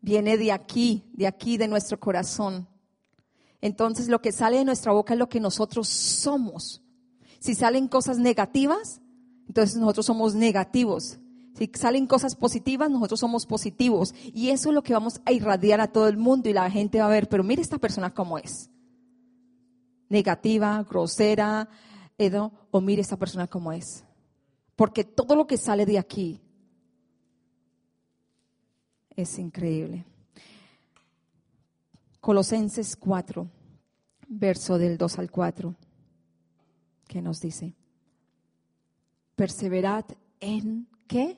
viene 0.00 0.36
de 0.36 0.52
aquí, 0.52 1.04
de 1.12 1.26
aquí, 1.26 1.56
de 1.56 1.68
nuestro 1.68 1.98
corazón. 1.98 2.68
Entonces 3.60 4.08
lo 4.08 4.20
que 4.20 4.32
sale 4.32 4.58
de 4.58 4.64
nuestra 4.64 4.92
boca 4.92 5.14
es 5.14 5.18
lo 5.18 5.28
que 5.28 5.40
nosotros 5.40 5.88
somos. 5.88 6.82
Si 7.40 7.54
salen 7.54 7.88
cosas 7.88 8.18
negativas, 8.18 9.00
entonces 9.46 9.76
nosotros 9.76 10.06
somos 10.06 10.34
negativos. 10.34 11.18
Si 11.54 11.70
salen 11.74 12.06
cosas 12.06 12.36
positivas, 12.36 12.90
nosotros 12.90 13.18
somos 13.18 13.46
positivos. 13.46 14.14
Y 14.32 14.50
eso 14.50 14.68
es 14.68 14.74
lo 14.74 14.82
que 14.82 14.92
vamos 14.92 15.20
a 15.24 15.32
irradiar 15.32 15.80
a 15.80 15.88
todo 15.88 16.06
el 16.06 16.16
mundo 16.16 16.48
y 16.48 16.52
la 16.52 16.70
gente 16.70 17.00
va 17.00 17.06
a 17.06 17.10
ver, 17.10 17.28
pero 17.28 17.42
mire 17.42 17.62
esta 17.62 17.78
persona 17.78 18.14
cómo 18.14 18.38
es. 18.38 18.70
Negativa, 20.08 20.84
grosera, 20.88 21.68
o 22.70 22.80
mire 22.80 23.02
esta 23.02 23.16
persona 23.16 23.46
cómo 23.46 23.72
es. 23.72 24.04
Porque 24.76 25.04
todo 25.04 25.34
lo 25.34 25.46
que 25.46 25.56
sale 25.56 25.86
de 25.86 25.98
aquí 25.98 26.40
es 29.18 29.36
increíble. 29.40 30.04
Colosenses 32.20 32.94
4, 32.94 33.50
verso 34.28 34.78
del 34.78 34.96
2 34.96 35.18
al 35.18 35.28
4, 35.28 35.74
que 37.08 37.20
nos 37.20 37.40
dice, 37.40 37.74
perseverad 39.34 40.04
en 40.38 40.86
qué? 41.08 41.36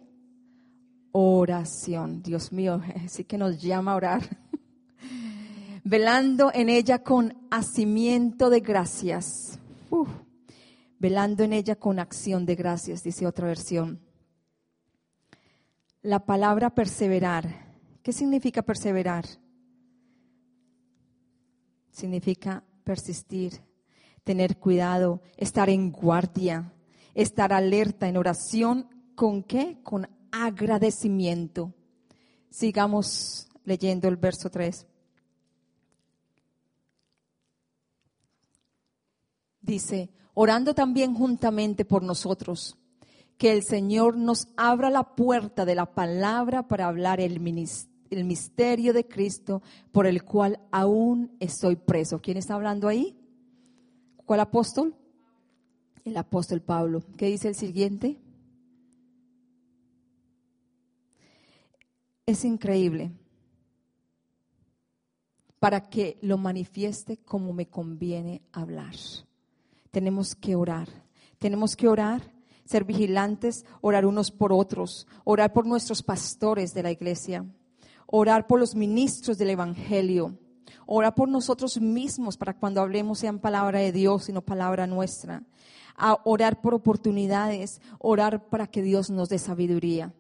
Oración. 1.13 2.23
Dios 2.23 2.53
mío, 2.53 2.83
así 3.05 3.25
que 3.25 3.39
nos 3.39 3.63
llama 3.63 3.93
a 3.93 3.97
orar. 3.97 4.23
Velando 5.85 6.51
en 6.53 6.69
ella 6.69 7.03
con 7.03 7.35
hacimiento 7.51 8.51
de 8.51 8.61
gracias. 8.61 9.59
velando 10.99 11.45
en 11.45 11.55
ella 11.55 11.77
con 11.77 11.99
acción 11.99 12.45
de 12.45 12.57
gracias, 12.57 13.03
dice 13.03 13.27
otra 13.27 13.47
versión. 13.47 14.01
La 16.03 16.27
palabra 16.27 16.75
perseverar 16.75 17.70
¿Qué 18.03 18.13
significa 18.13 18.63
perseverar? 18.63 19.27
Significa 21.91 22.65
persistir, 22.85 23.61
tener 24.25 24.59
cuidado, 24.59 25.21
estar 25.37 25.69
en 25.69 25.93
guardia, 25.93 26.73
estar 27.15 27.53
alerta 27.53 28.09
en 28.09 28.17
oración. 28.17 28.89
¿Con 29.15 29.43
qué? 29.43 29.81
Con 29.83 30.09
agradecimiento. 30.33 31.75
Sigamos 32.49 33.49
leyendo 33.65 34.09
el 34.09 34.17
verso 34.17 34.51
3. 34.51 34.87
Dice, 39.61 40.11
orando 40.35 40.75
también 40.75 41.15
juntamente 41.15 41.85
por 41.85 42.03
nosotros 42.03 42.79
que 43.37 43.53
el 43.53 43.63
Señor 43.63 44.17
nos 44.17 44.49
abra 44.57 44.91
la 44.91 45.15
puerta 45.15 45.65
de 45.65 45.75
la 45.75 45.95
palabra 45.95 46.69
para 46.69 46.87
hablar 46.87 47.21
el, 47.21 47.41
misterio 48.25 48.93
de 48.93 49.07
Cristo 49.07 49.63
por 49.93 50.07
el 50.07 50.25
cual 50.25 50.61
aún 50.71 51.37
estoy 51.41 51.77
preso. 51.77 52.21
¿Quién 52.21 52.37
está 52.37 52.55
hablando 52.55 52.89
ahí? 52.89 53.17
¿Cuál 54.25 54.41
apóstol? 54.41 54.95
El 56.05 56.17
apóstol 56.17 56.61
Pablo. 56.61 57.03
¿Qué 57.17 57.27
dice 57.27 57.49
el 57.49 57.55
siguiente? 57.55 58.21
Es 62.27 62.45
increíble 62.45 63.11
para 65.59 65.89
que 65.89 66.19
lo 66.23 66.39
manifieste 66.39 67.19
como 67.19 67.53
me 67.53 67.69
conviene 67.69 68.43
hablar. 68.53 68.95
Tenemos 69.91 70.35
que 70.35 70.55
orar. 70.55 70.89
Tenemos 71.39 71.77
que 71.77 71.89
orar 71.89 72.23
ser 72.71 72.85
vigilantes, 72.85 73.67
orar 73.81 74.07
unos 74.07 74.31
por 74.31 74.53
otros, 74.53 75.09
orar 75.25 75.53
por 75.53 75.67
nuestros 75.67 76.05
pastores 76.05 76.73
de 76.73 76.85
la 76.85 76.93
iglesia, 76.93 77.45
orar 78.11 78.47
por 78.47 78.59
los 78.59 78.75
ministros 78.75 79.39
del 79.39 79.51
Evangelio, 79.51 80.37
orar 80.87 81.15
por 81.15 81.29
nosotros 81.29 81.81
mismos 81.81 82.37
para 82.37 82.55
cuando 82.55 82.81
hablemos 82.81 83.21
sean 83.21 83.39
palabra 83.39 83.79
de 83.79 83.93
Dios 83.93 84.29
y 84.29 84.33
no 84.33 84.43
palabra 84.43 84.87
nuestra, 84.87 85.45
orar 86.25 86.61
por 86.61 86.75
oportunidades, 86.75 87.81
orar 87.99 88.49
para 88.49 88.67
que 88.67 88.83
Dios 88.83 89.11
nos 89.11 89.29
dé 89.29 89.39
sabiduría. 89.39 90.13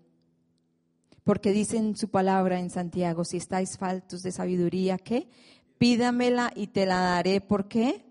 Porque 1.25 1.53
dice 1.53 1.77
en 1.77 1.97
su 1.97 2.09
palabra 2.09 2.61
en 2.61 2.71
Santiago, 2.71 3.25
si 3.25 3.37
estáis 3.37 3.77
faltos 3.77 4.23
de 4.23 4.33
sabiduría, 4.33 4.97
¿qué? 4.97 5.29
Pídamela 5.79 6.51
y 6.55 6.69
te 6.69 6.87
la 6.87 7.01
daré. 7.01 7.41
¿Por 7.41 7.69
qué? 7.69 8.05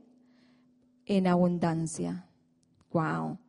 En 1.06 1.28
abundancia. 1.28 2.28
Wow 2.92 3.39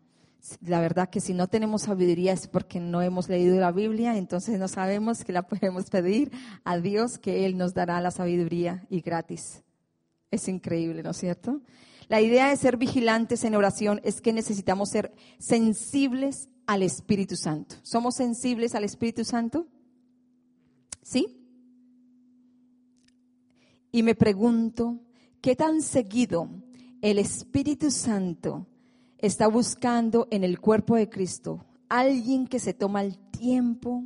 la 0.62 0.81
verdad 0.81 1.11
que 1.11 1.20
si 1.20 1.35
no 1.35 1.48
tenemos 1.48 1.83
sabiduría 1.83 2.33
es 2.33 2.46
porque 2.46 2.81
no 2.81 3.03
hemos 3.03 3.29
leído 3.29 3.59
la 3.61 3.72
Biblia, 3.72 4.16
entonces 4.16 4.59
no 4.59 4.68
sabemos 4.68 5.24
que 5.24 5.33
la 5.33 5.42
podemos 5.46 5.90
pedir 5.90 6.31
a 6.64 6.79
Dios 6.79 7.18
que 7.18 7.46
Él 7.46 7.57
nos 7.57 7.74
dará 7.74 8.00
la 8.00 8.11
sabiduría 8.11 8.87
y 8.88 9.00
gratis. 9.00 9.62
Es 10.31 10.48
increíble, 10.48 11.03
¿no 11.03 11.11
es 11.11 11.16
cierto? 11.16 11.61
La 12.09 12.20
idea 12.20 12.48
de 12.48 12.57
ser 12.57 12.76
vigilantes 12.76 13.44
en 13.44 13.55
oración 13.55 14.00
es 14.03 14.20
que 14.20 14.33
necesitamos 14.33 14.90
ser 14.90 15.12
sensibles 15.38 16.48
al 16.66 16.83
Espíritu 16.83 17.37
Santo. 17.37 17.76
¿Somos 17.83 18.16
sensibles 18.16 18.74
al 18.74 18.85
Espíritu 18.85 19.24
Santo? 19.24 19.66
¿Sí? 21.03 21.37
Y 23.92 24.03
me 24.03 24.14
pregunto, 24.14 25.00
¿qué 25.40 25.57
tan 25.57 25.83
seguido 25.83 26.48
el 27.03 27.18
Espíritu 27.18 27.90
Santo 27.90 28.66
está 29.20 29.46
buscando 29.46 30.26
en 30.30 30.44
el 30.44 30.61
cuerpo 30.61 30.96
de 30.96 31.09
Cristo 31.09 31.64
alguien 31.88 32.46
que 32.46 32.59
se 32.59 32.72
toma 32.72 33.02
el 33.02 33.18
tiempo 33.30 34.04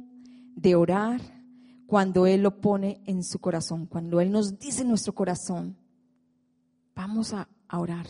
de 0.56 0.74
orar 0.74 1.20
cuando 1.86 2.26
Él 2.26 2.42
lo 2.42 2.60
pone 2.60 3.02
en 3.06 3.22
su 3.22 3.38
corazón, 3.38 3.86
cuando 3.86 4.20
Él 4.20 4.32
nos 4.32 4.58
dice 4.58 4.82
en 4.82 4.88
nuestro 4.88 5.14
corazón, 5.14 5.76
vamos 6.94 7.32
a, 7.32 7.48
orar. 7.70 8.06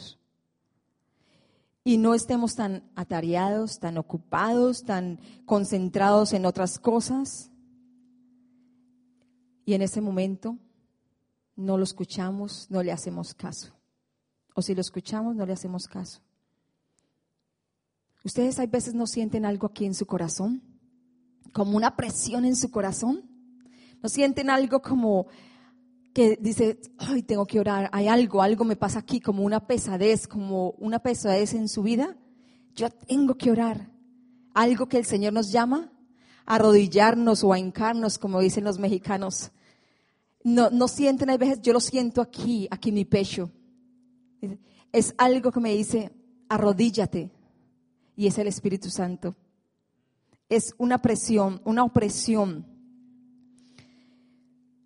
Y 1.85 1.97
no 1.97 2.13
estemos 2.13 2.55
tan 2.55 2.85
atareados, 2.95 3.79
tan 3.79 3.97
ocupados, 3.97 4.85
tan 4.85 5.19
concentrados 5.47 6.35
en 6.35 6.45
otras 6.45 6.79
cosas. 6.79 7.51
Y 9.65 9.73
en 9.73 9.81
ese 9.81 10.03
momento 10.03 10.59
no 11.57 11.79
lo 11.79 11.85
escuchamos, 11.85 12.67
no 12.71 12.83
le 12.83 12.93
hacemos 12.93 13.33
caso. 13.33 13.73
O 14.55 14.61
si 14.61 14.75
lo 14.75 14.83
escuchamos, 14.83 15.35
no 15.35 15.47
le 15.47 15.55
hacemos 15.55 15.87
caso. 15.87 16.24
Ustedes 18.25 18.59
hay 18.59 18.67
veces 18.67 18.95
no 18.95 19.07
sienten 19.07 19.45
algo 19.45 19.67
aquí 19.67 19.85
en 19.85 19.95
su 19.95 20.07
corazón, 20.07 20.63
como 21.53 21.77
una 21.77 21.95
presión 21.95 22.47
en 22.47 22.57
su 22.57 22.71
corazón. 22.71 23.23
No 24.03 24.09
sienten 24.09 24.49
algo 24.49 24.81
como 24.81 25.27
que 26.15 26.39
dice, 26.41 26.81
ay, 26.97 27.23
tengo 27.23 27.45
que 27.45 27.61
orar, 27.61 27.91
hay 27.93 28.09
algo, 28.09 28.41
algo 28.41 28.65
me 28.65 28.77
pasa 28.77 29.01
aquí, 29.01 29.21
como 29.21 29.43
una 29.43 29.67
pesadez, 29.67 30.27
como 30.27 30.71
una 30.79 31.01
pesadez 31.01 31.53
en 31.53 31.69
su 31.69 31.83
vida. 31.83 32.17
Yo 32.75 32.89
tengo 32.89 33.37
que 33.37 33.51
orar. 33.51 33.91
Algo 34.55 34.89
que 34.89 34.99
el 34.99 35.05
Señor 35.05 35.33
nos 35.33 35.53
llama 35.53 35.93
a 36.47 36.55
arrodillarnos 36.55 37.45
o 37.45 37.53
a 37.53 37.59
hincarnos, 37.59 38.19
como 38.19 38.41
dicen 38.41 38.65
los 38.65 38.79
mexicanos. 38.79 39.51
No, 40.45 40.71
no 40.71 40.89
sienten, 40.89 41.31
hay 41.31 41.39
veces 41.39 41.61
yo 41.61 41.73
lo 41.73 41.81
siento 41.81 42.23
aquí, 42.23 42.69
aquí 42.71 42.89
en 42.89 42.95
mi 42.95 43.05
pecho. 43.05 43.51
Es 44.93 45.15
algo 45.19 45.51
que 45.51 45.61
me 45.61 45.75
dice, 45.75 46.13
arrodíllate, 46.49 47.33
y 48.17 48.27
es 48.27 48.39
el 48.39 48.47
Espíritu 48.47 48.91
Santo. 48.91 49.35
Es 50.49 50.75
una 50.79 51.01
presión, 51.01 51.61
una 51.65 51.85
opresión. 51.85 52.67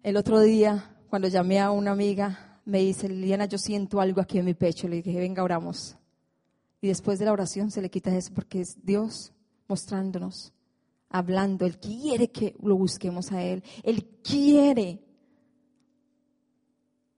El 0.03 0.17
otro 0.17 0.41
día, 0.41 0.97
cuando 1.11 1.29
llamé 1.29 1.61
a 1.61 1.71
una 1.71 1.91
amiga, 1.91 2.61
me 2.64 2.81
dice, 2.81 3.09
Liliana, 3.09 3.47
yo 3.47 3.59
siento 3.59 4.01
algo 4.01 4.21
aquí 4.21 4.38
en 4.38 4.45
mi 4.45 4.55
pecho. 4.55 4.88
Le 4.88 5.03
dije, 5.03 5.19
venga, 5.19 5.43
oramos. 5.43 5.97
Y 6.81 6.88
después 6.88 7.19
de 7.19 7.25
la 7.25 7.33
oración 7.33 7.71
se 7.71 7.83
le 7.83 7.91
quita 7.91 8.14
eso 8.14 8.33
porque 8.35 8.61
es 8.61 8.77
Dios 8.85 9.33
mostrándonos, 9.67 10.53
hablando. 11.09 11.67
Él 11.67 11.79
quiere 11.79 12.31
que 12.31 12.55
lo 12.62 12.77
busquemos 12.77 13.33
a 13.33 13.43
Él. 13.43 13.62
Él 13.83 14.05
quiere 14.23 15.03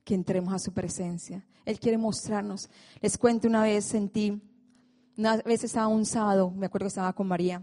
que 0.05 0.14
entremos 0.14 0.55
a 0.55 0.59
su 0.59 0.73
presencia. 0.73 1.44
Él 1.64 1.79
quiere 1.79 1.99
mostrarnos. 1.99 2.70
Les 3.01 3.18
cuento 3.18 3.46
una 3.46 3.62
vez 3.62 3.85
sentí 3.85 4.40
una 5.20 5.37
vez 5.37 5.62
estaba 5.64 5.87
un 5.87 6.06
sábado, 6.06 6.50
me 6.50 6.64
acuerdo 6.64 6.87
que 6.87 6.88
estaba 6.88 7.12
con 7.12 7.28
María, 7.28 7.62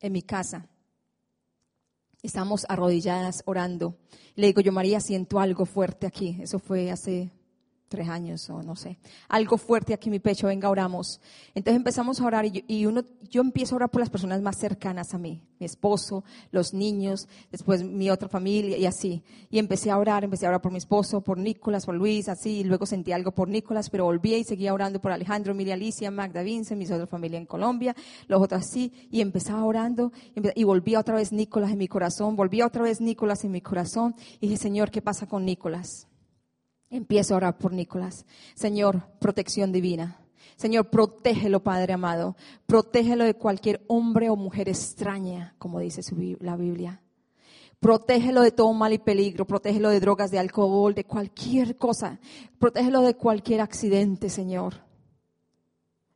en 0.00 0.12
mi 0.12 0.22
casa. 0.22 0.66
Estamos 2.20 2.66
arrodilladas 2.68 3.44
orando. 3.46 3.96
Le 4.34 4.48
digo 4.48 4.60
yo, 4.60 4.72
María, 4.72 4.98
siento 4.98 5.38
algo 5.38 5.66
fuerte 5.66 6.08
aquí. 6.08 6.36
Eso 6.40 6.58
fue 6.58 6.90
hace 6.90 7.30
tres 7.88 8.08
años 8.08 8.48
o 8.50 8.62
no 8.62 8.76
sé, 8.76 8.98
algo 9.28 9.58
fuerte 9.58 9.94
aquí 9.94 10.08
en 10.08 10.12
mi 10.12 10.18
pecho, 10.18 10.48
venga, 10.48 10.68
oramos. 10.68 11.20
Entonces 11.54 11.76
empezamos 11.76 12.20
a 12.20 12.24
orar 12.24 12.44
y, 12.44 12.64
yo, 12.80 12.88
uno, 12.88 13.04
yo 13.30 13.40
empiezo 13.42 13.74
a 13.74 13.76
orar 13.76 13.90
por 13.90 14.00
las 14.00 14.10
personas 14.10 14.42
más 14.42 14.56
cercanas 14.58 15.14
a 15.14 15.18
mí, 15.18 15.42
mi 15.58 15.66
esposo, 15.66 16.24
los 16.50 16.74
niños, 16.74 17.28
después 17.50 17.84
mi 17.84 18.10
otra 18.10 18.28
familia 18.28 18.76
y 18.76 18.86
así. 18.86 19.22
Y 19.50 19.58
empecé 19.58 19.90
a 19.90 19.98
orar, 19.98 20.24
empecé 20.24 20.46
a 20.46 20.50
orar 20.50 20.62
por 20.62 20.72
mi 20.72 20.78
esposo, 20.78 21.20
por 21.20 21.38
Nicolás, 21.38 21.86
por 21.86 21.94
Luis, 21.94 22.28
así, 22.28 22.58
y 22.58 22.64
luego 22.64 22.86
sentí 22.86 23.12
algo 23.12 23.32
por 23.32 23.48
Nicolás, 23.48 23.90
pero 23.90 24.04
volví 24.04 24.34
y 24.34 24.44
seguía 24.44 24.74
orando 24.74 25.00
por 25.00 25.12
Alejandro, 25.12 25.54
Miriam 25.54 25.76
Alicia, 25.76 26.10
Magda 26.10 26.42
Vincent, 26.42 26.78
mis 26.78 26.90
otra 26.90 27.06
familia 27.06 27.38
en 27.38 27.46
Colombia, 27.46 27.94
los 28.26 28.42
otros 28.42 28.62
así, 28.62 28.92
y 29.10 29.20
empezaba 29.20 29.64
orando 29.64 30.12
y 30.34 30.64
volvía 30.64 30.98
otra 31.00 31.16
vez 31.16 31.32
Nicolás 31.32 31.70
en 31.70 31.78
mi 31.78 31.88
corazón, 31.88 32.34
volvía 32.36 32.66
otra 32.66 32.82
vez 32.82 33.00
Nicolás 33.00 33.44
en 33.44 33.52
mi 33.52 33.60
corazón 33.60 34.14
y 34.40 34.48
dije, 34.48 34.56
Señor, 34.56 34.90
¿qué 34.90 35.02
pasa 35.02 35.26
con 35.26 35.44
Nicolás? 35.44 36.08
Empiezo 36.90 37.34
a 37.34 37.38
orar 37.38 37.58
por 37.58 37.72
Nicolás. 37.72 38.26
Señor, 38.54 39.08
protección 39.18 39.72
divina. 39.72 40.20
Señor, 40.56 40.88
protégelo, 40.88 41.62
Padre 41.62 41.92
amado. 41.92 42.36
Protégelo 42.66 43.24
de 43.24 43.34
cualquier 43.34 43.84
hombre 43.88 44.30
o 44.30 44.36
mujer 44.36 44.68
extraña, 44.68 45.54
como 45.58 45.80
dice 45.80 46.00
la 46.40 46.56
Biblia. 46.56 47.02
Protégelo 47.80 48.42
de 48.42 48.52
todo 48.52 48.72
mal 48.72 48.92
y 48.92 48.98
peligro. 48.98 49.46
Protégelo 49.46 49.90
de 49.90 50.00
drogas, 50.00 50.30
de 50.30 50.38
alcohol, 50.38 50.94
de 50.94 51.04
cualquier 51.04 51.76
cosa. 51.76 52.18
Protégelo 52.58 53.02
de 53.02 53.14
cualquier 53.14 53.60
accidente, 53.60 54.30
Señor. 54.30 54.74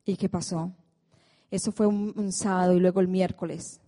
¿Y 0.05 0.17
qué 0.17 0.29
pasó? 0.29 0.73
Eso 1.51 1.73
fue 1.73 1.87
un, 1.87 2.33
sábado 2.33 2.75
y 2.75 2.81
luego 2.81 3.01
el 3.01 3.09
miércoles. 3.09 3.81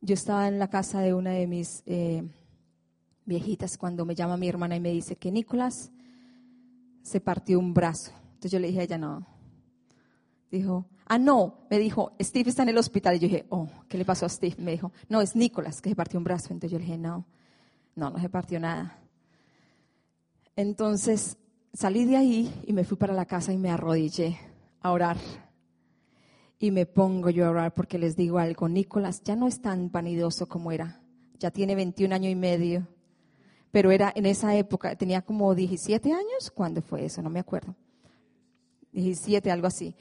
Yo 0.00 0.14
estaba 0.14 0.48
en 0.48 0.58
la 0.58 0.68
casa 0.68 1.00
de 1.00 1.14
una 1.14 1.30
de 1.30 1.46
mis... 1.46 1.82
Eh, 1.86 2.24
viejitas 3.24 3.78
cuando 3.78 4.04
me 4.04 4.14
llama 4.14 4.36
mi 4.36 4.48
hermana 4.48 4.76
y 4.76 4.80
me 4.80 4.90
dice 4.90 5.16
que 5.16 5.30
Nicolás 5.30 5.90
se 7.02 7.20
partió 7.20 7.58
un 7.58 7.74
brazo. 7.74 8.12
Entonces 8.34 8.52
yo 8.52 8.58
le 8.58 8.68
dije 8.68 8.80
a 8.80 8.84
ella, 8.84 8.98
no. 8.98 9.26
Dijo, 10.50 10.86
ah, 11.06 11.18
no. 11.18 11.66
Me 11.70 11.78
dijo, 11.78 12.12
Steve 12.20 12.50
está 12.50 12.62
en 12.62 12.70
el 12.70 12.78
hospital. 12.78 13.16
Y 13.16 13.18
yo 13.18 13.28
dije, 13.28 13.46
oh, 13.50 13.68
¿qué 13.88 13.98
le 13.98 14.04
pasó 14.04 14.26
a 14.26 14.28
Steve? 14.28 14.56
Me 14.58 14.72
dijo, 14.72 14.92
no, 15.08 15.20
es 15.20 15.36
Nicolás 15.36 15.80
que 15.80 15.90
se 15.90 15.96
partió 15.96 16.18
un 16.18 16.24
brazo. 16.24 16.52
Entonces 16.52 16.72
yo 16.72 16.78
le 16.78 16.84
dije, 16.84 16.98
no, 16.98 17.26
no, 17.94 18.10
no 18.10 18.18
se 18.18 18.28
partió 18.28 18.58
nada. 18.60 18.98
Entonces 20.56 21.36
salí 21.72 22.04
de 22.04 22.16
ahí 22.16 22.62
y 22.66 22.72
me 22.72 22.84
fui 22.84 22.96
para 22.96 23.12
la 23.12 23.26
casa 23.26 23.52
y 23.52 23.58
me 23.58 23.70
arrodillé 23.70 24.38
a 24.80 24.92
orar. 24.92 25.16
Y 26.58 26.70
me 26.70 26.86
pongo 26.86 27.30
yo 27.30 27.46
a 27.46 27.50
orar 27.50 27.74
porque 27.74 27.98
les 27.98 28.16
digo 28.16 28.38
algo, 28.38 28.68
Nicolás 28.68 29.22
ya 29.22 29.36
no 29.36 29.48
es 29.48 29.60
tan 29.60 29.90
vanidoso 29.90 30.46
como 30.46 30.72
era. 30.72 31.00
Ya 31.38 31.50
tiene 31.50 31.74
21 31.74 32.14
años 32.14 32.32
y 32.32 32.36
medio 32.36 32.86
pero 33.74 33.90
era 33.90 34.12
en 34.14 34.24
esa 34.24 34.54
época, 34.54 34.94
tenía 34.94 35.20
como 35.20 35.52
17 35.52 36.12
años, 36.12 36.52
¿cuándo 36.54 36.80
fue 36.80 37.06
eso? 37.06 37.20
No 37.22 37.28
me 37.28 37.40
acuerdo. 37.40 37.74
17, 38.92 39.50
algo 39.50 39.66
así. 39.66 39.96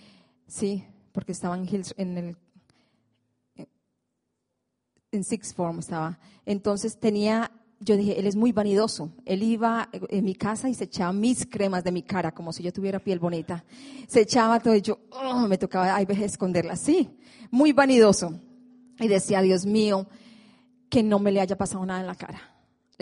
Sí, 0.46 0.86
porque 1.12 1.32
estaba 1.32 1.58
en 1.58 1.68
Hills, 1.68 1.96
en 1.98 2.18
el 2.20 2.38
en 5.12 5.24
Sixth 5.24 5.56
Form 5.56 5.80
estaba. 5.80 6.20
Entonces 6.46 7.00
tenía, 7.00 7.50
yo 7.80 7.98
dije, 7.98 8.20
él 8.20 8.28
es 8.28 8.36
muy 8.36 8.52
vanidoso. 8.52 9.12
Él 9.26 9.42
iba 9.42 9.90
en 9.92 10.24
mi 10.24 10.36
casa 10.36 10.70
y 10.70 10.76
se 10.76 10.84
echaba 10.84 11.12
mis 11.12 11.48
cremas 11.48 11.84
de 11.84 11.92
mi 11.92 12.04
cara, 12.04 12.32
como 12.32 12.54
si 12.54 12.62
yo 12.62 12.72
tuviera 12.72 13.00
piel 13.00 13.18
bonita. 13.18 13.66
Se 14.06 14.22
echaba 14.22 14.60
todo 14.60 14.76
y 14.76 14.84
yo, 14.84 15.00
oh, 15.10 15.48
me 15.48 15.58
tocaba, 15.58 15.96
hay 15.96 16.06
veces 16.06 16.34
esconderla. 16.34 16.76
Sí, 16.76 17.10
muy 17.50 17.72
vanidoso. 17.72 18.40
Y 19.00 19.08
decía, 19.08 19.42
Dios 19.42 19.66
mío, 19.66 20.06
que 20.92 21.02
no 21.02 21.18
me 21.18 21.32
le 21.32 21.42
haya 21.42 21.58
pasado 21.58 21.84
nada 21.88 22.02
en 22.02 22.06
la 22.06 22.14
cara. 22.14 22.53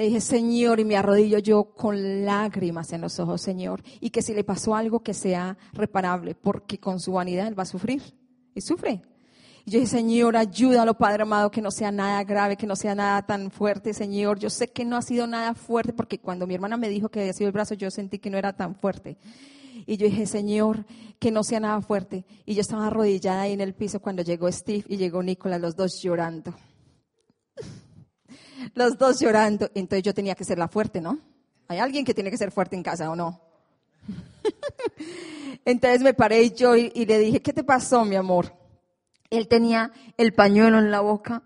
Le 0.01 0.07
dije, 0.07 0.21
Señor, 0.21 0.79
y 0.79 0.83
me 0.83 0.97
arrodillo 0.97 1.37
yo 1.37 1.75
con 1.75 2.25
lágrimas 2.25 2.91
en 2.91 3.01
los 3.01 3.19
ojos, 3.19 3.39
Señor, 3.39 3.83
y 3.99 4.09
que 4.09 4.23
si 4.23 4.33
le 4.33 4.43
pasó 4.43 4.73
algo 4.73 5.03
que 5.03 5.13
sea 5.13 5.59
reparable, 5.73 6.33
porque 6.33 6.79
con 6.79 6.99
su 6.99 7.11
vanidad 7.11 7.45
él 7.47 7.59
va 7.59 7.61
a 7.61 7.67
sufrir, 7.67 8.01
y 8.55 8.61
sufre. 8.61 9.03
Y 9.63 9.69
yo 9.69 9.79
dije, 9.79 9.91
Señor, 9.91 10.35
ayúdalo, 10.37 10.95
Padre 10.97 11.21
amado, 11.21 11.51
que 11.51 11.61
no 11.61 11.69
sea 11.69 11.91
nada 11.91 12.23
grave, 12.23 12.57
que 12.57 12.65
no 12.65 12.75
sea 12.75 12.95
nada 12.95 13.21
tan 13.27 13.51
fuerte, 13.51 13.93
Señor. 13.93 14.39
Yo 14.39 14.49
sé 14.49 14.69
que 14.69 14.85
no 14.85 14.97
ha 14.97 15.03
sido 15.03 15.27
nada 15.27 15.53
fuerte, 15.53 15.93
porque 15.93 16.17
cuando 16.17 16.47
mi 16.47 16.55
hermana 16.55 16.77
me 16.77 16.89
dijo 16.89 17.09
que 17.09 17.19
había 17.19 17.33
sido 17.33 17.49
el 17.49 17.53
brazo, 17.53 17.75
yo 17.75 17.91
sentí 17.91 18.17
que 18.17 18.31
no 18.31 18.39
era 18.39 18.53
tan 18.53 18.73
fuerte. 18.73 19.19
Y 19.85 19.97
yo 19.97 20.07
dije, 20.07 20.25
Señor, 20.25 20.83
que 21.19 21.29
no 21.29 21.43
sea 21.43 21.59
nada 21.59 21.79
fuerte. 21.79 22.25
Y 22.47 22.55
yo 22.55 22.61
estaba 22.61 22.87
arrodillada 22.87 23.41
ahí 23.41 23.53
en 23.53 23.61
el 23.61 23.75
piso 23.75 23.99
cuando 23.99 24.23
llegó 24.23 24.51
Steve 24.51 24.83
y 24.87 24.97
llegó 24.97 25.21
Nicolás, 25.21 25.61
los 25.61 25.75
dos 25.75 26.01
llorando 26.01 26.55
los 28.73 28.97
dos 28.97 29.19
llorando. 29.19 29.69
Entonces 29.75 30.03
yo 30.03 30.13
tenía 30.13 30.35
que 30.35 30.43
ser 30.43 30.57
la 30.57 30.67
fuerte, 30.67 31.01
¿no? 31.01 31.19
Hay 31.67 31.79
alguien 31.79 32.05
que 32.05 32.13
tiene 32.13 32.31
que 32.31 32.37
ser 32.37 32.51
fuerte 32.51 32.75
en 32.75 32.83
casa, 32.83 33.09
¿o 33.09 33.15
no? 33.15 33.41
Entonces 35.65 36.01
me 36.01 36.13
paré 36.13 36.51
yo 36.51 36.75
y, 36.75 36.89
le 37.05 37.19
dije, 37.19 37.41
¿qué 37.41 37.53
te 37.53 37.63
pasó, 37.63 38.03
mi 38.03 38.15
amor? 38.15 38.53
Él 39.29 39.47
tenía 39.47 39.91
el 40.17 40.33
pañuelo 40.33 40.79
en 40.79 40.91
la 40.91 40.99
boca 41.01 41.43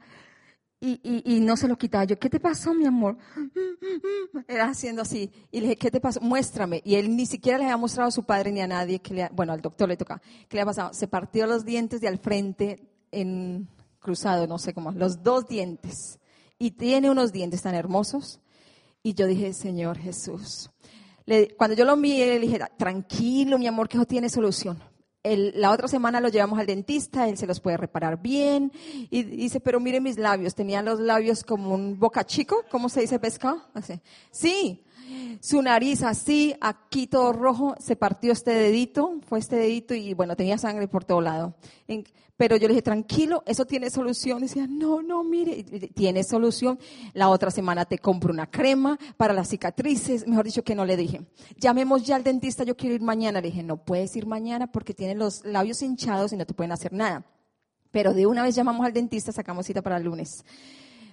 y, 0.79 0.99
y, 1.03 1.39
no 1.39 1.57
se 1.57 1.67
lo 1.67 1.77
quitaba. 1.77 2.03
Yo, 2.03 2.19
¿qué 2.19 2.29
te 2.29 2.39
pasó, 2.39 2.73
mi 2.73 2.85
amor? 2.85 3.17
Era 4.47 4.69
haciendo 4.69 5.01
así. 5.01 5.31
Y 5.51 5.59
le 5.59 5.67
dije, 5.67 5.77
¿qué 5.77 5.91
te 5.91 5.99
pasó? 5.99 6.21
Muéstrame. 6.21 6.81
Y 6.85 6.95
él 6.95 7.15
ni 7.15 7.25
siquiera 7.25 7.57
le 7.57 7.65
había 7.65 7.77
mostrado 7.77 8.09
a 8.09 8.11
su 8.11 8.23
padre 8.23 8.51
ni 8.51 8.61
a 8.61 8.67
nadie, 8.67 8.99
que 8.99 9.13
le, 9.13 9.29
bueno, 9.33 9.53
al 9.53 9.61
doctor 9.61 9.89
le 9.89 9.97
toca, 9.97 10.21
que 10.47 10.55
le 10.55 10.61
había 10.61 10.71
pasado. 10.71 10.93
Se 10.93 11.07
partió 11.07 11.47
los 11.47 11.65
dientes 11.65 12.01
de 12.01 12.07
al 12.07 12.19
frente 12.19 12.87
en 13.11 13.67
cruzado, 13.99 14.45
no 14.45 14.59
sé 14.59 14.73
cómo, 14.73 14.91
los 14.91 15.23
dos 15.23 15.47
dientes 15.47 16.19
y 16.57 16.71
tiene 16.71 17.09
unos 17.09 17.31
dientes 17.31 17.61
tan 17.61 17.75
hermosos. 17.75 18.39
Y 19.03 19.13
yo 19.13 19.27
dije, 19.27 19.53
Señor 19.53 19.97
Jesús. 19.97 20.71
cuando 21.57 21.75
yo 21.75 21.85
lo 21.85 21.95
miré, 21.95 22.39
le 22.39 22.47
dije, 22.47 22.59
tranquilo, 22.77 23.59
mi 23.59 23.67
amor, 23.67 23.87
que 23.87 23.97
eso 23.97 24.05
tiene 24.05 24.29
solución. 24.29 24.81
la 25.23 25.71
otra 25.71 25.87
semana 25.87 26.19
lo 26.19 26.29
llevamos 26.29 26.59
al 26.59 26.67
dentista, 26.67 27.27
él 27.27 27.37
se 27.37 27.47
los 27.47 27.59
puede 27.59 27.77
reparar 27.77 28.21
bien. 28.21 28.71
Y 29.09 29.23
dice, 29.23 29.59
pero 29.59 29.79
mire 29.79 30.01
mis 30.01 30.17
labios, 30.17 30.55
tenía 30.55 30.81
los 30.81 30.99
labios 30.99 31.43
como 31.43 31.73
un 31.73 31.99
boca 31.99 32.23
chico, 32.25 32.63
¿cómo 32.71 32.89
se 32.89 33.01
dice 33.01 33.19
pescado? 33.19 33.63
Así. 33.73 33.99
Sí, 34.31 34.84
su 35.41 35.61
nariz 35.61 36.03
así, 36.03 36.55
aquí 36.61 37.07
todo 37.07 37.33
rojo, 37.33 37.75
se 37.79 37.95
partió 37.95 38.31
este 38.31 38.51
dedito, 38.51 39.19
fue 39.27 39.39
este 39.39 39.55
dedito 39.55 39.93
y 39.93 40.13
bueno, 40.13 40.35
tenía 40.35 40.57
sangre 40.57 40.87
por 40.87 41.03
todo 41.03 41.21
lado. 41.21 41.55
Pero 42.37 42.57
yo 42.57 42.67
le 42.67 42.73
dije, 42.73 42.81
tranquilo, 42.81 43.43
eso 43.45 43.65
tiene 43.65 43.89
solución. 43.89 44.41
Decía, 44.41 44.67
no, 44.67 45.01
no, 45.01 45.23
mire, 45.23 45.63
tiene 45.93 46.23
solución. 46.23 46.77
La 47.13 47.29
otra 47.29 47.49
semana 47.49 47.85
te 47.85 47.97
compro 47.97 48.33
una 48.33 48.49
crema 48.49 48.99
para 49.15 49.33
las 49.33 49.49
cicatrices. 49.49 50.27
Mejor 50.27 50.45
dicho, 50.45 50.63
que 50.63 50.75
no 50.75 50.83
le 50.83 50.97
dije. 50.97 51.21
Llamemos 51.57 52.03
ya 52.03 52.17
al 52.17 52.23
dentista, 52.23 52.63
yo 52.63 52.75
quiero 52.75 52.95
ir 52.95 53.01
mañana. 53.01 53.39
Le 53.39 53.47
dije, 53.47 53.63
no 53.63 53.77
puedes 53.77 54.15
ir 54.17 54.25
mañana 54.25 54.67
porque 54.67 54.93
tienes 54.93 55.15
los 55.15 55.45
labios 55.45 55.81
hinchados 55.81 56.33
y 56.33 56.37
no 56.37 56.45
te 56.45 56.53
pueden 56.53 56.73
hacer 56.73 56.91
nada. 56.91 57.25
Pero 57.91 58.13
de 58.13 58.25
una 58.25 58.43
vez 58.43 58.53
llamamos 58.53 58.85
al 58.85 58.91
dentista, 58.91 59.31
sacamos 59.31 59.65
cita 59.65 59.81
para 59.81 59.95
el 59.97 60.03
lunes. 60.03 60.43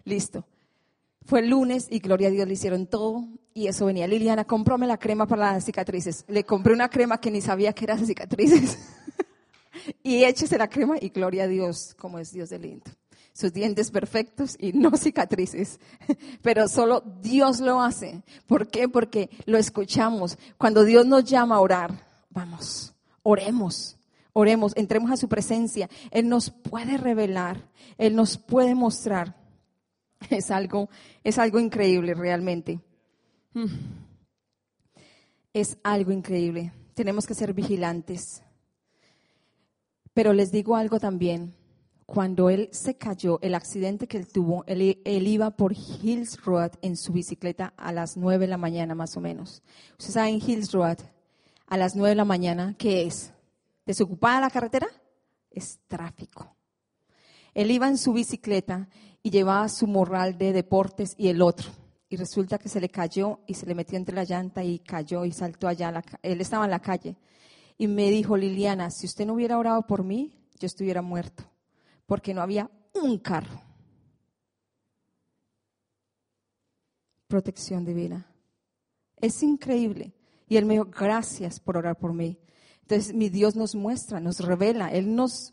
Listo. 0.04 0.44
Fue 1.24 1.40
el 1.40 1.50
lunes 1.50 1.86
y 1.90 2.00
gloria 2.00 2.28
a 2.28 2.30
Dios 2.30 2.46
le 2.46 2.54
hicieron 2.54 2.86
todo 2.86 3.26
y 3.54 3.66
eso 3.66 3.86
venía. 3.86 4.06
Liliana, 4.06 4.44
cómprame 4.44 4.86
la 4.86 4.98
crema 4.98 5.26
para 5.26 5.52
las 5.52 5.64
cicatrices. 5.64 6.24
Le 6.28 6.44
compré 6.44 6.72
una 6.72 6.88
crema 6.88 7.20
que 7.20 7.30
ni 7.30 7.40
sabía 7.40 7.72
que 7.72 7.84
era 7.84 7.96
de 7.96 8.06
cicatrices. 8.06 8.78
y 10.02 10.24
échese 10.24 10.58
la 10.58 10.68
crema 10.68 10.96
y 11.00 11.10
gloria 11.10 11.44
a 11.44 11.48
Dios, 11.48 11.94
como 11.98 12.18
es 12.18 12.32
Dios 12.32 12.50
de 12.50 12.58
lindo. 12.58 12.90
Sus 13.32 13.52
dientes 13.52 13.90
perfectos 13.90 14.56
y 14.58 14.72
no 14.72 14.90
cicatrices. 14.96 15.80
Pero 16.42 16.68
solo 16.68 17.02
Dios 17.22 17.60
lo 17.60 17.80
hace. 17.80 18.22
¿Por 18.46 18.68
qué? 18.68 18.88
Porque 18.88 19.30
lo 19.46 19.58
escuchamos. 19.58 20.38
Cuando 20.58 20.84
Dios 20.84 21.06
nos 21.06 21.24
llama 21.24 21.56
a 21.56 21.60
orar, 21.60 22.06
vamos, 22.30 22.94
oremos. 23.22 23.96
Oremos, 24.34 24.72
entremos 24.76 25.10
a 25.10 25.18
su 25.18 25.28
presencia. 25.28 25.90
Él 26.10 26.28
nos 26.28 26.48
puede 26.48 26.96
revelar, 26.96 27.68
Él 27.98 28.16
nos 28.16 28.38
puede 28.38 28.74
mostrar. 28.74 29.41
Es 30.30 30.50
algo, 30.50 30.88
es 31.24 31.38
algo 31.38 31.58
increíble 31.58 32.14
realmente. 32.14 32.80
Hmm. 33.54 33.66
Es 35.52 35.76
algo 35.82 36.12
increíble. 36.12 36.72
Tenemos 36.94 37.26
que 37.26 37.34
ser 37.34 37.52
vigilantes. 37.52 38.42
Pero 40.14 40.32
les 40.32 40.50
digo 40.52 40.76
algo 40.76 40.98
también. 40.98 41.54
Cuando 42.06 42.50
él 42.50 42.68
se 42.72 42.96
cayó, 42.96 43.38
el 43.42 43.54
accidente 43.54 44.06
que 44.06 44.18
él 44.18 44.28
tuvo, 44.28 44.64
él, 44.66 44.98
iba 45.04 45.50
por 45.50 45.72
Hills 45.72 46.42
Road 46.44 46.72
en 46.82 46.96
su 46.96 47.12
bicicleta 47.12 47.72
a 47.76 47.92
las 47.92 48.16
9 48.16 48.46
de 48.46 48.50
la 48.50 48.58
mañana 48.58 48.94
más 48.94 49.16
o 49.16 49.20
menos. 49.20 49.62
Ustedes 49.92 50.14
saben 50.14 50.40
Hills 50.46 50.72
Road, 50.72 50.98
a 51.66 51.76
las 51.78 51.96
9 51.96 52.10
de 52.10 52.16
la 52.16 52.26
mañana, 52.26 52.74
¿qué 52.76 53.06
es? 53.06 53.32
¿Desocupada 53.86 54.42
la 54.42 54.50
carretera? 54.50 54.88
Es 55.50 55.80
tráfico. 55.88 56.54
Él 57.54 57.70
iba 57.70 57.88
en 57.88 57.96
su 57.96 58.12
bicicleta 58.12 58.88
y 59.22 59.30
llevaba 59.30 59.68
su 59.68 59.86
morral 59.86 60.36
de 60.36 60.52
deportes 60.52 61.14
y 61.16 61.28
el 61.28 61.42
otro. 61.42 61.70
Y 62.08 62.16
resulta 62.16 62.58
que 62.58 62.68
se 62.68 62.80
le 62.80 62.88
cayó 62.88 63.40
y 63.46 63.54
se 63.54 63.66
le 63.66 63.74
metió 63.74 63.96
entre 63.96 64.14
la 64.14 64.24
llanta 64.24 64.62
y 64.62 64.80
cayó 64.80 65.24
y 65.24 65.32
saltó 65.32 65.68
allá. 65.68 66.02
él 66.22 66.40
estaba 66.40 66.64
en 66.64 66.70
la 66.70 66.80
calle 66.80 67.16
y 67.78 67.86
me 67.86 68.10
dijo, 68.10 68.36
Liliana, 68.36 68.90
si 68.90 69.06
usted 69.06 69.26
no 69.26 69.34
hubiera 69.34 69.58
orado 69.58 69.86
por 69.86 70.04
mí, 70.04 70.34
yo 70.58 70.66
estuviera 70.66 71.02
muerto, 71.02 71.44
porque 72.06 72.34
no 72.34 72.42
había 72.42 72.70
un 72.94 73.18
carro. 73.18 73.60
protección 77.32 77.82
divina. 77.86 78.26
Es 79.16 79.42
increíble. 79.42 80.12
Y 80.50 80.58
él 80.58 80.66
me 80.66 80.74
dijo, 80.74 80.84
gracias 80.84 81.60
por 81.60 81.78
orar 81.78 81.96
por 81.98 82.12
mí. 82.12 82.38
Entonces 82.82 83.14
mi 83.14 83.30
Dios 83.30 83.56
nos 83.56 83.74
muestra, 83.74 84.20
nos 84.20 84.40
revela, 84.40 84.92
Él 84.92 85.14
nos... 85.14 85.50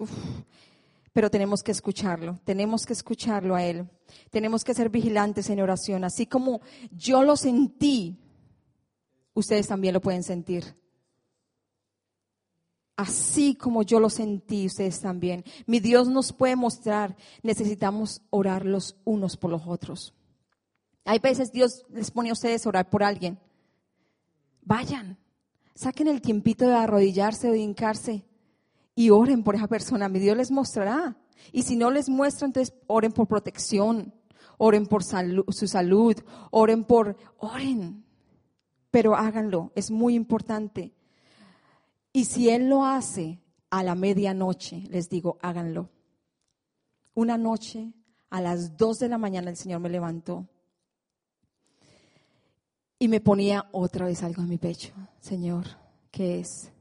pero 1.13 1.29
tenemos 1.29 1.63
que 1.63 1.71
escucharlo, 1.71 2.39
tenemos 2.43 2.85
que 2.85 2.93
escucharlo 2.93 3.55
a 3.55 3.63
Él. 3.63 3.89
Tenemos 4.29 4.63
que 4.63 4.73
ser 4.73 4.89
vigilantes 4.89 5.49
en 5.49 5.61
oración. 5.61 6.03
Así 6.03 6.25
como 6.25 6.61
yo 6.91 7.23
lo 7.23 7.35
sentí, 7.35 8.17
ustedes 9.33 9.67
también 9.67 9.93
lo 9.93 10.01
pueden 10.01 10.23
sentir. 10.23 10.75
Así 12.95 13.55
como 13.55 13.83
yo 13.83 13.99
lo 13.99 14.09
sentí, 14.09 14.65
ustedes 14.65 14.99
también. 14.99 15.45
Mi 15.65 15.79
Dios 15.79 16.09
nos 16.09 16.33
puede 16.33 16.55
mostrar, 16.55 17.15
necesitamos 17.43 18.21
orar 18.29 18.65
los 18.65 18.97
unos 19.05 19.37
por 19.37 19.51
los 19.51 19.61
otros. 19.65 20.13
Hay 21.05 21.19
veces 21.19 21.51
Dios 21.51 21.85
les 21.89 22.11
pone 22.11 22.29
a 22.29 22.33
ustedes 22.33 22.65
a 22.65 22.69
orar 22.69 22.89
por 22.89 23.03
alguien. 23.03 23.39
Vayan, 24.61 25.17
saquen 25.75 26.09
el 26.09 26.21
tiempito 26.21 26.67
de 26.67 26.75
arrodillarse 26.75 27.49
o 27.49 27.53
de 27.53 27.59
hincarse 27.59 28.25
y 28.99 29.11
oren 29.11 29.43
por 29.43 29.55
esa 29.55 29.69
persona. 29.69 30.09
Mi 30.09 30.19
Dios 30.19 30.35
les 30.35 30.51
mostrará. 30.51 31.15
Y 31.53 31.63
si 31.63 31.77
no 31.77 31.89
les 31.89 32.09
muestra, 32.09 32.47
entonces 32.47 32.75
oren 32.85 33.13
por 33.13 33.27
protección, 33.29 34.13
oren 34.57 34.87
por 34.87 35.05
su 35.05 35.67
salud, 35.67 36.17
oren 36.51 36.83
por, 36.83 37.15
oren. 37.37 38.03
Pero 38.91 39.15
háganlo, 39.15 39.71
es 39.73 39.89
muy 39.89 40.15
importante. 40.15 40.93
Y 42.11 42.25
si 42.25 42.49
Él 42.49 42.67
lo 42.67 42.83
hace 42.83 43.39
a 43.69 43.83
la 43.83 43.95
medianoche, 43.95 44.83
les 44.89 45.07
digo, 45.07 45.37
háganlo. 45.41 45.89
Una 47.13 47.37
noche, 47.37 47.93
a 48.29 48.41
las 48.41 48.75
dos 48.75 48.99
de 48.99 49.07
la 49.07 49.17
mañana, 49.17 49.49
el 49.49 49.55
Señor 49.55 49.79
me 49.79 49.87
levantó 49.87 50.45
y 52.99 53.07
me 53.07 53.21
ponía 53.21 53.69
otra 53.71 54.07
vez 54.07 54.23
algo 54.23 54.41
en 54.41 54.49
mi 54.49 54.57
pecho. 54.57 54.91
Señor, 55.21 55.67
¿qué 56.11 56.41
es? 56.41 56.73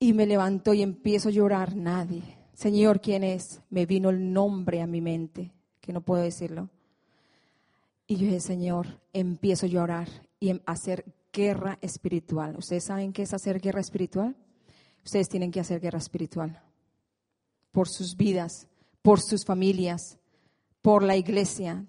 Y 0.00 0.12
me 0.12 0.26
levantó 0.26 0.74
y 0.74 0.82
empiezo 0.82 1.28
a 1.28 1.32
llorar. 1.32 1.76
Nadie. 1.76 2.22
Señor, 2.54 3.00
¿quién 3.00 3.22
es? 3.22 3.60
Me 3.70 3.86
vino 3.86 4.10
el 4.10 4.32
nombre 4.32 4.82
a 4.82 4.86
mi 4.88 5.00
mente, 5.00 5.52
que 5.80 5.92
no 5.92 6.00
puedo 6.00 6.22
decirlo. 6.22 6.68
Y 8.08 8.16
yo 8.16 8.26
dije, 8.26 8.40
Señor, 8.40 9.00
empiezo 9.12 9.66
a 9.66 9.68
llorar 9.68 10.08
y 10.40 10.50
a 10.50 10.60
hacer 10.66 11.04
guerra 11.32 11.78
espiritual. 11.80 12.56
¿Ustedes 12.56 12.84
saben 12.84 13.12
qué 13.12 13.22
es 13.22 13.32
hacer 13.32 13.60
guerra 13.60 13.80
espiritual? 13.80 14.34
Ustedes 15.04 15.28
tienen 15.28 15.52
que 15.52 15.60
hacer 15.60 15.80
guerra 15.80 15.98
espiritual 15.98 16.60
por 17.72 17.88
sus 17.88 18.16
vidas, 18.16 18.68
por 19.02 19.20
sus 19.20 19.44
familias, 19.44 20.18
por 20.82 21.02
la 21.02 21.16
iglesia, 21.16 21.86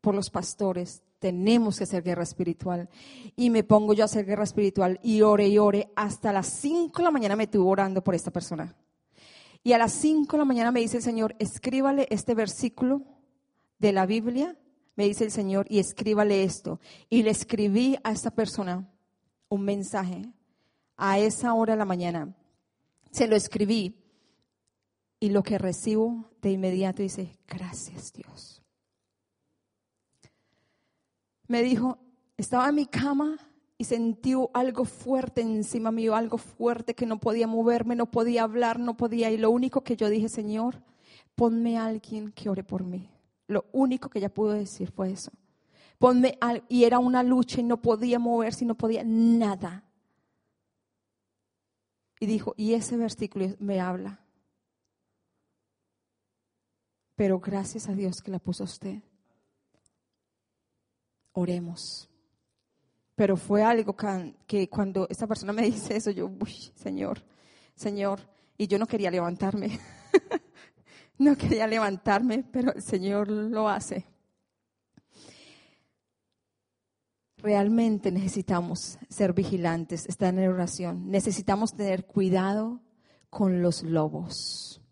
por 0.00 0.14
los 0.14 0.30
pastores. 0.30 1.02
Tenemos 1.24 1.78
que 1.78 1.84
hacer 1.84 2.02
guerra 2.02 2.22
espiritual. 2.24 2.90
Y 3.34 3.48
me 3.48 3.64
pongo 3.64 3.94
yo 3.94 4.02
a 4.02 4.06
hacer 4.06 4.26
guerra 4.26 4.44
espiritual 4.44 5.00
y 5.02 5.22
ore 5.22 5.48
y 5.48 5.56
ore. 5.56 5.90
Hasta 5.96 6.34
las 6.34 6.48
5 6.48 6.98
de 6.98 7.04
la 7.04 7.10
mañana 7.10 7.34
me 7.34 7.44
estuve 7.44 7.66
orando 7.66 8.04
por 8.04 8.14
esta 8.14 8.30
persona. 8.30 8.76
Y 9.62 9.72
a 9.72 9.78
las 9.78 9.92
5 9.92 10.30
de 10.30 10.38
la 10.38 10.44
mañana 10.44 10.70
me 10.70 10.80
dice 10.80 10.98
el 10.98 11.02
Señor, 11.02 11.34
escríbale 11.38 12.06
este 12.10 12.34
versículo 12.34 13.02
de 13.78 13.92
la 13.92 14.04
Biblia 14.04 14.58
me 14.96 15.04
dice 15.04 15.24
el 15.24 15.30
Señor, 15.30 15.66
y 15.68 15.78
escríbale 15.78 16.44
esto. 16.44 16.80
Y 17.08 17.22
le 17.22 17.30
escribí 17.30 17.96
a 18.04 18.12
esta 18.12 18.30
persona 18.30 18.88
un 19.48 19.62
mensaje 19.62 20.22
a 20.96 21.18
esa 21.18 21.54
hora 21.54 21.72
de 21.72 21.78
la 21.78 21.84
mañana. 21.84 22.36
Se 23.10 23.26
lo 23.26 23.36
escribí 23.36 23.96
y 25.18 25.30
lo 25.30 25.42
que 25.42 25.58
recibo 25.58 26.30
de 26.40 26.52
inmediato 26.52 27.02
dice, 27.02 27.32
gracias 27.48 28.12
Dios. 28.12 28.63
Me 31.54 31.62
dijo, 31.62 31.98
estaba 32.36 32.68
en 32.70 32.74
mi 32.74 32.86
cama 32.86 33.38
y 33.78 33.84
sentí 33.84 34.34
algo 34.54 34.84
fuerte 34.84 35.40
encima 35.40 35.92
mío, 35.92 36.16
algo 36.16 36.36
fuerte 36.36 36.96
que 36.96 37.06
no 37.06 37.20
podía 37.20 37.46
moverme, 37.46 37.94
no 37.94 38.10
podía 38.10 38.42
hablar, 38.42 38.80
no 38.80 38.96
podía. 38.96 39.30
Y 39.30 39.36
lo 39.36 39.52
único 39.52 39.84
que 39.84 39.94
yo 39.94 40.08
dije, 40.08 40.28
Señor, 40.28 40.82
ponme 41.36 41.78
a 41.78 41.86
alguien 41.86 42.32
que 42.32 42.48
ore 42.48 42.64
por 42.64 42.82
mí. 42.82 43.08
Lo 43.46 43.66
único 43.70 44.10
que 44.10 44.18
ella 44.18 44.34
pudo 44.34 44.50
decir 44.50 44.90
fue 44.90 45.12
eso. 45.12 45.30
Ponme 46.00 46.36
y 46.68 46.82
era 46.82 46.98
una 46.98 47.22
lucha 47.22 47.60
y 47.60 47.62
no 47.62 47.80
podía 47.80 48.18
moverse 48.18 48.64
y 48.64 48.66
no 48.66 48.74
podía 48.74 49.04
nada. 49.04 49.84
Y 52.18 52.26
dijo, 52.26 52.54
y 52.56 52.74
ese 52.74 52.96
versículo 52.96 53.46
me 53.60 53.78
habla. 53.78 54.18
Pero 57.14 57.38
gracias 57.38 57.88
a 57.88 57.92
Dios 57.92 58.22
que 58.22 58.32
la 58.32 58.40
puso 58.40 58.64
usted. 58.64 59.04
Oremos. 61.34 62.08
Pero 63.14 63.36
fue 63.36 63.62
algo 63.62 63.94
que, 64.46 64.68
cuando 64.68 65.06
esta 65.08 65.26
persona 65.26 65.52
me 65.52 65.62
dice 65.62 65.96
eso, 65.96 66.10
yo, 66.10 66.26
uy, 66.26 66.72
Señor, 66.74 67.22
Señor, 67.76 68.20
y 68.56 68.66
yo 68.66 68.78
no 68.78 68.86
quería 68.86 69.10
levantarme. 69.10 69.78
No 71.16 71.36
quería 71.36 71.68
levantarme, 71.68 72.42
pero 72.42 72.72
el 72.72 72.82
Señor 72.82 73.28
lo 73.28 73.68
hace. 73.68 74.04
Realmente 77.36 78.10
necesitamos 78.10 78.98
ser 79.08 79.32
vigilantes, 79.32 80.06
estar 80.06 80.34
en 80.34 80.48
oración. 80.48 81.08
Necesitamos 81.12 81.76
tener 81.76 82.04
cuidado 82.04 82.80
con 83.30 83.62
los 83.62 83.84
lobos. 83.84 84.82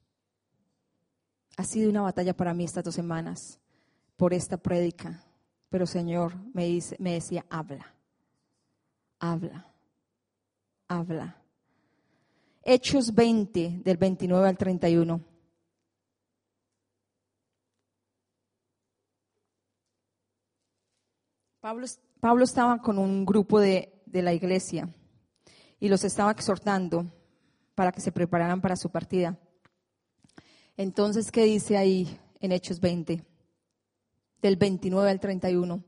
Ha 1.56 1.64
sido 1.64 1.90
una 1.90 2.02
batalla 2.02 2.36
para 2.36 2.54
mí 2.54 2.64
estas 2.64 2.84
dos 2.84 2.94
semanas 2.94 3.58
por 4.16 4.32
esta 4.32 4.56
prédica, 4.56 5.24
pero 5.72 5.86
Señor 5.86 6.34
me, 6.52 6.66
dice, 6.66 6.96
me 6.98 7.14
decía, 7.14 7.46
habla, 7.48 7.94
habla, 9.18 9.66
habla. 10.86 11.42
Hechos 12.62 13.14
20, 13.14 13.80
del 13.82 13.96
29 13.96 14.48
al 14.50 14.58
31. 14.58 15.18
Pablo, 21.60 22.44
estaba 22.44 22.82
con 22.82 22.98
un 22.98 23.24
grupo 23.24 23.58
de, 23.58 24.02
de 24.04 24.20
la 24.20 24.34
iglesia 24.34 24.90
y 25.80 25.88
los 25.88 26.04
estaba 26.04 26.32
exhortando 26.32 27.10
para 27.74 27.92
que 27.92 28.02
se 28.02 28.12
prepararan 28.12 28.60
para 28.60 28.76
su 28.76 28.90
partida. 28.90 29.38
Entonces, 30.76 31.32
¿qué 31.32 31.44
dice 31.44 31.78
ahí 31.78 32.20
en 32.40 32.52
Hechos 32.52 32.78
20? 32.78 33.31
Del 34.42 34.56
29 34.56 35.10
al 35.10 35.20
31. 35.20 35.82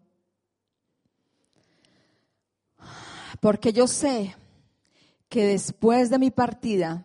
Porque 3.40 3.72
yo 3.72 3.86
sé 3.86 4.34
que 5.28 5.44
después 5.44 6.08
de 6.08 6.18
mi 6.18 6.30
partida 6.30 7.04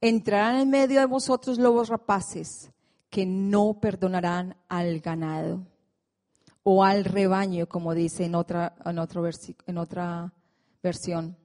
entrarán 0.00 0.56
en 0.56 0.70
medio 0.70 1.00
de 1.00 1.06
vosotros 1.06 1.58
lobos 1.58 1.88
rapaces 1.88 2.70
que 3.10 3.26
no 3.26 3.80
perdonarán 3.80 4.56
al 4.68 5.00
ganado 5.00 5.66
o 6.62 6.84
al 6.84 7.04
rebaño, 7.04 7.68
como 7.68 7.94
dice 7.94 8.24
en 8.24 8.34
otra, 8.34 8.74
en 8.84 8.98
otro 8.98 9.28
en 9.66 9.78
otra 9.78 10.32
versión. 10.82 11.36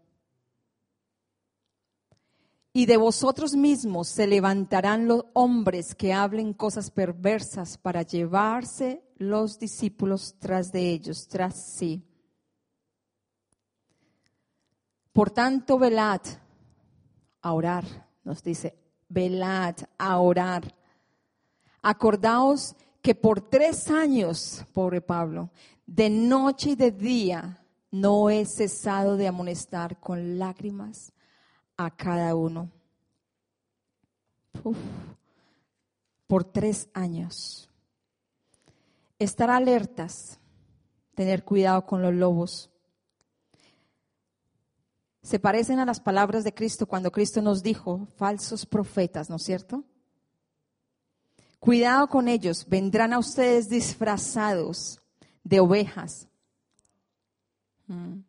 Y 2.73 2.85
de 2.85 2.95
vosotros 2.95 3.55
mismos 3.55 4.07
se 4.07 4.27
levantarán 4.27 5.07
los 5.07 5.25
hombres 5.33 5.93
que 5.93 6.13
hablen 6.13 6.53
cosas 6.53 6.89
perversas 6.89 7.77
para 7.77 8.03
llevarse 8.03 9.03
los 9.17 9.59
discípulos 9.59 10.35
tras 10.39 10.71
de 10.71 10.89
ellos, 10.89 11.27
tras 11.27 11.55
sí. 11.55 12.01
Por 15.11 15.31
tanto, 15.31 15.77
velad 15.77 16.21
a 17.41 17.51
orar, 17.51 17.83
nos 18.23 18.41
dice, 18.41 18.77
velad 19.09 19.75
a 19.97 20.19
orar. 20.19 20.73
Acordaos 21.81 22.75
que 23.01 23.15
por 23.15 23.41
tres 23.41 23.89
años, 23.89 24.63
pobre 24.71 25.01
Pablo, 25.01 25.49
de 25.85 26.09
noche 26.09 26.69
y 26.71 26.75
de 26.75 26.91
día, 26.91 27.65
no 27.91 28.29
he 28.29 28.45
cesado 28.45 29.17
de 29.17 29.27
amonestar 29.27 29.99
con 29.99 30.39
lágrimas 30.39 31.11
a 31.85 31.91
cada 31.91 32.35
uno. 32.35 32.69
por 36.27 36.43
tres 36.45 36.87
años. 36.93 37.69
Estar 39.19 39.49
alertas, 39.49 40.39
tener 41.13 41.43
cuidado 41.43 41.85
con 41.85 42.01
los 42.01 42.13
lobos. 42.13 42.69
Se 45.21 45.39
parecen 45.39 45.79
a 45.79 45.85
las 45.85 45.99
palabras 45.99 46.43
de 46.43 46.53
Cristo 46.53 46.87
cuando 46.87 47.11
Cristo 47.11 47.41
nos 47.41 47.61
dijo, 47.61 48.07
falsos 48.15 48.65
profetas, 48.65 49.29
¿no 49.29 49.35
es 49.35 49.43
cierto? 49.43 49.83
Cuidado 51.59 52.07
con 52.07 52.27
ellos, 52.27 52.65
vendrán 52.67 53.13
a 53.13 53.19
ustedes 53.19 53.69
disfrazados 53.69 54.99
de 55.43 55.59
ovejas, 55.59 56.27
mm. 57.87 58.19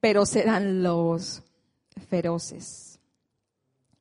pero 0.00 0.26
serán 0.26 0.82
lobos 0.82 1.42
feroces. 2.08 2.87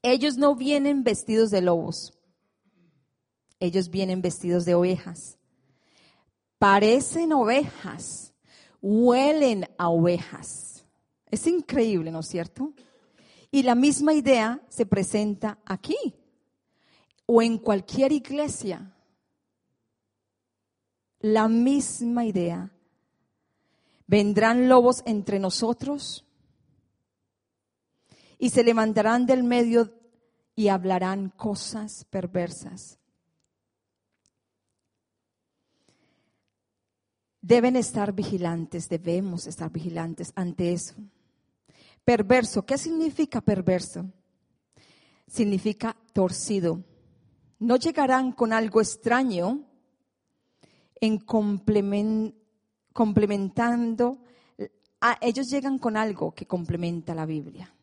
Ellos 0.02 0.38
no 0.38 0.56
vienen 0.56 1.04
vestidos 1.04 1.52
de 1.52 1.62
lobos, 1.62 2.14
ellos 3.60 3.90
vienen 3.90 4.22
vestidos 4.22 4.66
de 4.66 4.76
ovejas. 4.76 5.38
parecen 6.60 7.34
ovejas, 7.34 8.34
huelen 8.82 9.68
a 9.78 9.90
ovejas. 9.90 10.86
Es 11.30 11.46
increíble, 11.46 12.12
¿no 12.12 12.22
es 12.22 12.28
cierto? 12.28 12.74
Y 13.52 13.64
la 13.64 13.76
misma 13.76 14.14
idea 14.14 14.62
se 14.70 14.86
presenta 14.86 15.60
aquí 15.66 16.16
o 17.28 17.42
en 17.42 17.58
cualquier 17.58 18.12
iglesia. 18.12 18.94
La 21.20 21.48
misma 21.48 22.26
idea. 22.26 22.72
Vendrán 24.08 24.70
lobos 24.70 25.04
entre 25.06 25.38
nosotros 25.38 26.27
y 28.38 28.50
se 28.50 28.64
levantarán 28.64 29.26
del 29.26 29.44
medio 29.44 29.94
y 30.56 30.70
hablarán 30.70 31.30
cosas 31.30 32.06
perversas. 32.06 32.98
Deben 37.42 37.76
estar 37.76 38.14
vigilantes, 38.14 38.88
debemos 38.90 39.46
estar 39.48 39.72
vigilantes 39.72 40.32
ante 40.36 40.74
eso. 40.74 40.96
Perverso, 42.04 42.66
¿qué 42.66 42.78
significa 42.78 43.42
perverso? 43.42 44.06
Significa 45.28 45.96
torcido. 46.14 46.84
No 47.60 47.78
llegarán 47.78 48.34
con 48.34 48.54
algo 48.54 48.82
extraño 48.82 49.64
en 51.00 51.20
complementando, 51.20 54.18
ellos 55.22 55.50
llegan 55.50 55.80
con 55.80 55.96
algo 55.96 56.34
que 56.34 56.48
complementa 56.48 57.16
la 57.16 57.26
Biblia. 57.26 57.74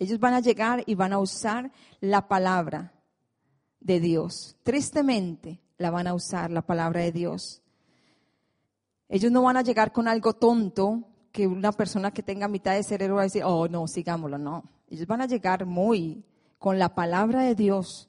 Ellos 0.00 0.18
van 0.18 0.32
a 0.32 0.40
llegar 0.40 0.82
y 0.86 0.94
van 0.94 1.12
a 1.12 1.18
usar 1.18 1.70
la 2.00 2.26
palabra 2.26 2.94
de 3.80 4.00
Dios. 4.00 4.56
Tristemente 4.62 5.60
la 5.76 5.90
van 5.90 6.06
a 6.06 6.14
usar, 6.14 6.50
la 6.50 6.62
palabra 6.62 7.02
de 7.02 7.12
Dios. 7.12 7.60
Ellos 9.10 9.30
no 9.30 9.42
van 9.42 9.58
a 9.58 9.62
llegar 9.62 9.92
con 9.92 10.08
algo 10.08 10.32
tonto 10.32 11.04
que 11.30 11.46
una 11.46 11.70
persona 11.72 12.12
que 12.12 12.22
tenga 12.22 12.48
mitad 12.48 12.72
de 12.72 12.82
cerebro 12.82 13.16
va 13.16 13.20
a 13.20 13.24
decir, 13.24 13.42
oh, 13.44 13.68
no, 13.68 13.86
sigámoslo, 13.86 14.38
no. 14.38 14.64
Ellos 14.88 15.06
van 15.06 15.20
a 15.20 15.26
llegar 15.26 15.66
muy 15.66 16.24
con 16.58 16.78
la 16.78 16.94
palabra 16.94 17.42
de 17.42 17.54
Dios, 17.54 18.08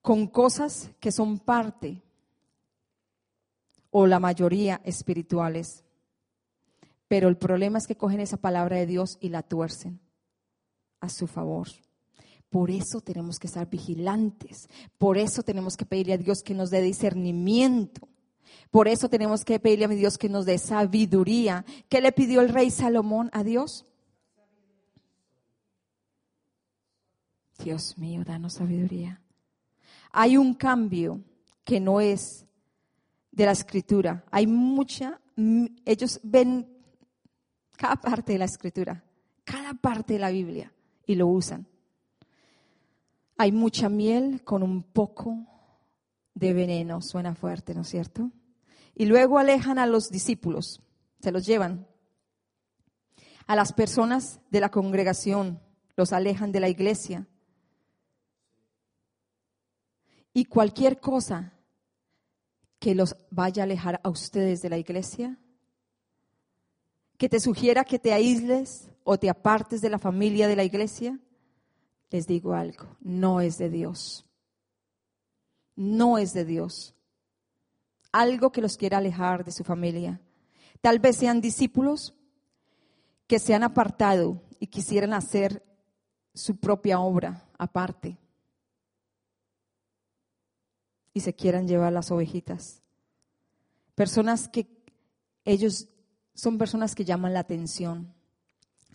con 0.00 0.28
cosas 0.28 0.92
que 1.00 1.10
son 1.10 1.40
parte 1.40 2.04
o 3.90 4.06
la 4.06 4.20
mayoría 4.20 4.80
espirituales. 4.84 5.82
Pero 7.08 7.28
el 7.28 7.36
problema 7.36 7.78
es 7.78 7.88
que 7.88 7.96
cogen 7.96 8.20
esa 8.20 8.36
palabra 8.36 8.76
de 8.76 8.86
Dios 8.86 9.18
y 9.20 9.30
la 9.30 9.42
tuercen 9.42 10.05
a 11.00 11.08
su 11.08 11.26
favor. 11.26 11.68
Por 12.50 12.70
eso 12.70 13.00
tenemos 13.00 13.38
que 13.38 13.48
estar 13.48 13.68
vigilantes. 13.68 14.68
Por 14.98 15.18
eso 15.18 15.42
tenemos 15.42 15.76
que 15.76 15.84
pedirle 15.84 16.14
a 16.14 16.18
Dios 16.18 16.42
que 16.42 16.54
nos 16.54 16.70
dé 16.70 16.80
discernimiento. 16.80 18.08
Por 18.70 18.88
eso 18.88 19.08
tenemos 19.08 19.44
que 19.44 19.58
pedirle 19.58 19.86
a 19.86 19.88
Dios 19.88 20.16
que 20.16 20.28
nos 20.28 20.46
dé 20.46 20.58
sabiduría. 20.58 21.64
¿Qué 21.88 22.00
le 22.00 22.12
pidió 22.12 22.40
el 22.40 22.48
rey 22.48 22.70
Salomón 22.70 23.30
a 23.32 23.42
Dios? 23.42 23.84
Dios 27.62 27.98
mío, 27.98 28.22
danos 28.24 28.54
sabiduría. 28.54 29.20
Hay 30.12 30.36
un 30.36 30.54
cambio 30.54 31.20
que 31.64 31.80
no 31.80 32.00
es 32.00 32.46
de 33.32 33.44
la 33.44 33.52
escritura. 33.52 34.24
Hay 34.30 34.46
mucha, 34.46 35.20
ellos 35.84 36.20
ven 36.22 36.68
cada 37.76 37.96
parte 37.96 38.32
de 38.32 38.38
la 38.38 38.44
escritura, 38.44 39.04
cada 39.44 39.74
parte 39.74 40.14
de 40.14 40.20
la 40.20 40.30
Biblia 40.30 40.72
y 41.06 41.14
lo 41.14 41.28
usan. 41.28 41.66
Hay 43.38 43.52
mucha 43.52 43.88
miel 43.88 44.42
con 44.44 44.62
un 44.62 44.82
poco 44.82 45.46
de 46.34 46.52
veneno, 46.52 47.00
suena 47.00 47.34
fuerte, 47.34 47.74
¿no 47.74 47.82
es 47.82 47.88
cierto? 47.88 48.30
Y 48.94 49.06
luego 49.06 49.38
alejan 49.38 49.78
a 49.78 49.86
los 49.86 50.10
discípulos, 50.10 50.82
se 51.20 51.32
los 51.32 51.46
llevan. 51.46 51.86
A 53.46 53.54
las 53.54 53.72
personas 53.72 54.40
de 54.50 54.60
la 54.60 54.70
congregación 54.70 55.60
los 55.96 56.12
alejan 56.12 56.50
de 56.50 56.60
la 56.60 56.68
iglesia. 56.68 57.26
Y 60.32 60.46
cualquier 60.46 61.00
cosa 61.00 61.52
que 62.78 62.94
los 62.94 63.16
vaya 63.30 63.62
a 63.62 63.64
alejar 63.64 64.00
a 64.02 64.08
ustedes 64.08 64.62
de 64.62 64.68
la 64.68 64.78
iglesia, 64.78 65.38
que 67.16 67.28
te 67.28 67.40
sugiera 67.40 67.84
que 67.84 67.98
te 67.98 68.12
aísles 68.12 68.90
o 69.08 69.18
te 69.18 69.30
apartes 69.30 69.80
de 69.80 69.88
la 69.88 70.00
familia 70.00 70.48
de 70.48 70.56
la 70.56 70.64
iglesia, 70.64 71.16
les 72.10 72.26
digo 72.26 72.54
algo, 72.54 72.96
no 73.00 73.40
es 73.40 73.56
de 73.56 73.70
Dios. 73.70 74.26
No 75.76 76.18
es 76.18 76.32
de 76.32 76.44
Dios. 76.44 76.92
Algo 78.10 78.50
que 78.50 78.60
los 78.60 78.76
quiera 78.76 78.98
alejar 78.98 79.44
de 79.44 79.52
su 79.52 79.62
familia. 79.62 80.20
Tal 80.80 80.98
vez 80.98 81.18
sean 81.18 81.40
discípulos 81.40 82.14
que 83.28 83.38
se 83.38 83.54
han 83.54 83.62
apartado 83.62 84.42
y 84.58 84.66
quisieran 84.66 85.12
hacer 85.12 85.64
su 86.34 86.56
propia 86.56 86.98
obra 86.98 87.48
aparte 87.58 88.18
y 91.14 91.20
se 91.20 91.32
quieran 91.32 91.68
llevar 91.68 91.92
las 91.92 92.10
ovejitas. 92.10 92.82
Personas 93.94 94.48
que 94.48 94.66
ellos 95.44 95.86
son 96.34 96.58
personas 96.58 96.96
que 96.96 97.04
llaman 97.04 97.34
la 97.34 97.40
atención, 97.40 98.15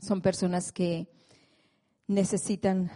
son 0.02 0.20
personas 0.20 0.72
que 0.72 1.08
necesitan 2.08 2.92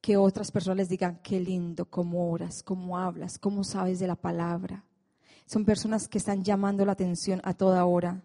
que 0.00 0.16
otras 0.16 0.50
personas 0.50 0.78
les 0.78 0.88
digan, 0.88 1.20
qué 1.22 1.40
lindo, 1.40 1.88
cómo 1.88 2.30
oras, 2.30 2.62
cómo 2.62 2.98
hablas, 2.98 3.38
cómo 3.38 3.64
sabes 3.64 3.98
de 4.00 4.08
la 4.08 4.16
palabra. 4.16 4.84
Son 5.46 5.64
personas 5.64 6.08
que 6.08 6.18
están 6.18 6.42
llamando 6.42 6.84
la 6.84 6.92
atención 6.92 7.40
a 7.44 7.54
toda 7.54 7.84
hora. 7.84 8.22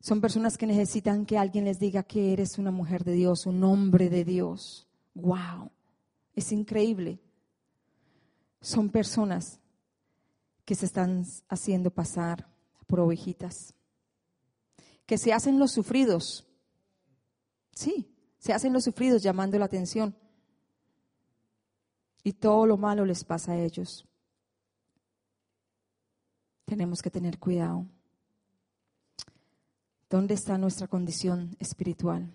Son 0.00 0.20
personas 0.20 0.56
que 0.56 0.66
necesitan 0.66 1.26
que 1.26 1.36
alguien 1.36 1.64
les 1.64 1.80
diga 1.80 2.04
que 2.04 2.32
eres 2.32 2.58
una 2.58 2.70
mujer 2.70 3.04
de 3.04 3.12
Dios, 3.12 3.44
un 3.44 3.62
hombre 3.64 4.08
de 4.08 4.24
Dios. 4.24 4.88
¡Wow! 5.14 5.70
Es 6.34 6.52
increíble. 6.52 7.20
Son 8.60 8.88
personas 8.88 9.58
que 10.64 10.76
se 10.76 10.86
están 10.86 11.24
haciendo 11.48 11.90
pasar 11.90 12.48
por 12.86 13.00
ovejitas, 13.00 13.74
que 15.10 15.18
se 15.18 15.32
hacen 15.32 15.58
los 15.58 15.72
sufridos. 15.72 16.46
Sí, 17.72 18.14
se 18.38 18.52
hacen 18.52 18.72
los 18.72 18.84
sufridos 18.84 19.24
llamando 19.24 19.58
la 19.58 19.64
atención. 19.64 20.14
Y 22.22 22.34
todo 22.34 22.64
lo 22.64 22.76
malo 22.76 23.04
les 23.04 23.24
pasa 23.24 23.50
a 23.50 23.58
ellos. 23.58 24.06
Tenemos 26.64 27.02
que 27.02 27.10
tener 27.10 27.40
cuidado. 27.40 27.86
¿Dónde 30.08 30.34
está 30.34 30.56
nuestra 30.56 30.86
condición 30.86 31.56
espiritual? 31.58 32.32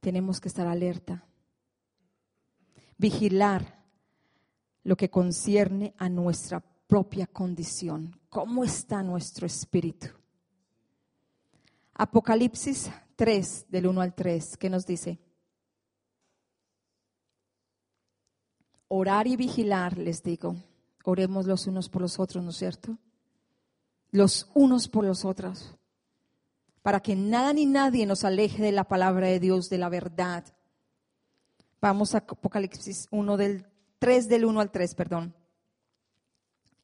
Tenemos 0.00 0.40
que 0.40 0.48
estar 0.48 0.66
alerta 0.66 1.24
vigilar 2.98 3.84
lo 4.82 4.96
que 4.96 5.08
concierne 5.08 5.94
a 5.98 6.08
nuestra 6.08 6.58
propia 6.58 7.28
condición. 7.28 8.18
¿Cómo 8.28 8.64
está 8.64 9.04
nuestro 9.04 9.46
espíritu? 9.46 10.08
Apocalipsis 11.98 12.90
3, 13.16 13.66
del 13.70 13.86
1 13.86 14.00
al 14.02 14.14
3, 14.14 14.58
¿qué 14.58 14.68
nos 14.68 14.84
dice? 14.86 15.18
Orar 18.88 19.26
y 19.26 19.36
vigilar, 19.36 19.96
les 19.96 20.22
digo. 20.22 20.56
Oremos 21.04 21.46
los 21.46 21.66
unos 21.66 21.88
por 21.88 22.02
los 22.02 22.20
otros, 22.20 22.44
¿no 22.44 22.50
es 22.50 22.56
cierto? 22.56 22.98
Los 24.10 24.50
unos 24.54 24.88
por 24.88 25.04
los 25.04 25.24
otros. 25.24 25.74
Para 26.82 27.00
que 27.00 27.16
nada 27.16 27.54
ni 27.54 27.64
nadie 27.64 28.04
nos 28.04 28.24
aleje 28.24 28.62
de 28.62 28.72
la 28.72 28.84
palabra 28.84 29.28
de 29.28 29.40
Dios, 29.40 29.70
de 29.70 29.78
la 29.78 29.88
verdad. 29.88 30.44
Vamos 31.80 32.14
a 32.14 32.18
Apocalipsis 32.18 33.08
1 33.10 33.36
del 33.38 33.66
3 33.98 34.28
del 34.28 34.44
1 34.44 34.60
al 34.60 34.70
3, 34.70 34.94
perdón. 34.94 35.34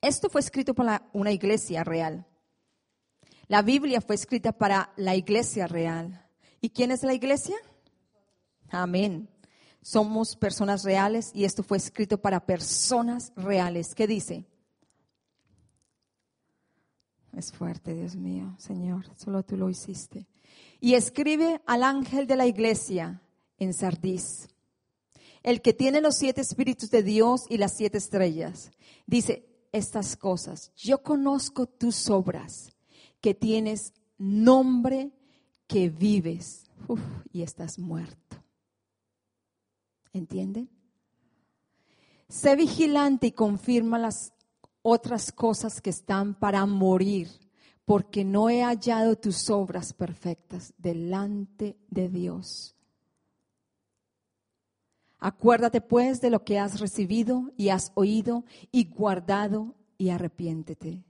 Esto 0.01 0.31
fue 0.31 0.41
escrito 0.41 0.75
para 0.75 1.09
una 1.13 1.33
iglesia 1.33 1.85
real. 1.85 2.27
La 3.53 3.61
Biblia 3.61 4.01
fue 4.01 4.15
escrita 4.15 4.53
para 4.53 4.95
la 4.97 5.15
iglesia 5.15 5.67
real. 5.67 6.27
¿Y 6.63 6.71
quién 6.71 6.91
es 6.91 7.03
la 7.03 7.13
iglesia? 7.13 7.55
Amén. 8.71 9.29
Somos 9.83 10.37
personas 10.37 10.85
reales 10.85 11.33
y 11.35 11.45
esto 11.45 11.63
fue 11.63 11.77
escrito 11.77 12.17
para 12.17 12.47
personas 12.47 13.31
reales. 13.37 13.95
¿Qué 13.95 14.07
dice? 14.07 14.47
Es 17.37 17.53
fuerte, 17.53 17.93
Dios 17.93 18.17
mío, 18.17 18.55
Señor, 18.57 19.05
solo 19.19 19.43
tú 19.43 19.59
lo 19.59 19.69
hiciste. 19.69 20.27
Y 20.81 20.95
escribe 20.95 21.61
al 21.67 21.83
ángel 21.83 22.27
de 22.27 22.37
la 22.37 22.47
iglesia 22.47 23.21
en 23.59 23.75
Sardis 23.75 24.49
el 25.43 25.61
que 25.61 25.75
tiene 25.75 26.01
los 26.01 26.17
siete 26.17 26.41
espíritus 26.41 26.91
de 26.91 27.03
Dios 27.03 27.45
y 27.51 27.59
las 27.59 27.77
siete 27.77 27.99
estrellas, 27.99 28.71
dice 29.07 29.47
estas 29.73 30.17
cosas. 30.17 30.73
Yo 30.75 31.03
conozco 31.03 31.67
tus 31.67 32.09
obras, 32.09 32.72
que 33.23 33.35
tienes 33.35 33.95
nombre, 34.19 35.13
que 35.67 35.89
vives 35.89 36.71
y 37.33 37.41
estás 37.41 37.79
muerto. 37.79 38.37
¿Entienden? 40.13 40.69
Sé 42.29 42.57
vigilante 42.57 43.29
y 43.29 43.33
confirma 43.33 43.99
las 43.99 44.35
otras 44.83 45.33
cosas 45.33 45.81
que 45.81 45.91
están 45.91 46.35
para 46.35 46.67
morir, 46.67 47.29
porque 47.85 48.25
no 48.25 48.51
he 48.51 48.63
hallado 48.63 49.17
tus 49.17 49.49
obras 49.49 49.95
perfectas 49.95 50.75
delante 50.77 51.77
de 51.89 52.09
Dios. 52.09 52.75
Acuérdate 55.19 55.81
pues 55.81 56.21
de 56.21 56.31
lo 56.31 56.45
que 56.45 56.59
has 56.59 56.81
recibido 56.81 57.53
y 57.57 57.69
has 57.69 57.93
oído 57.95 58.45
y 58.73 58.91
guardado 58.91 59.77
y 59.97 60.11
arrepiéntete. 60.11 61.05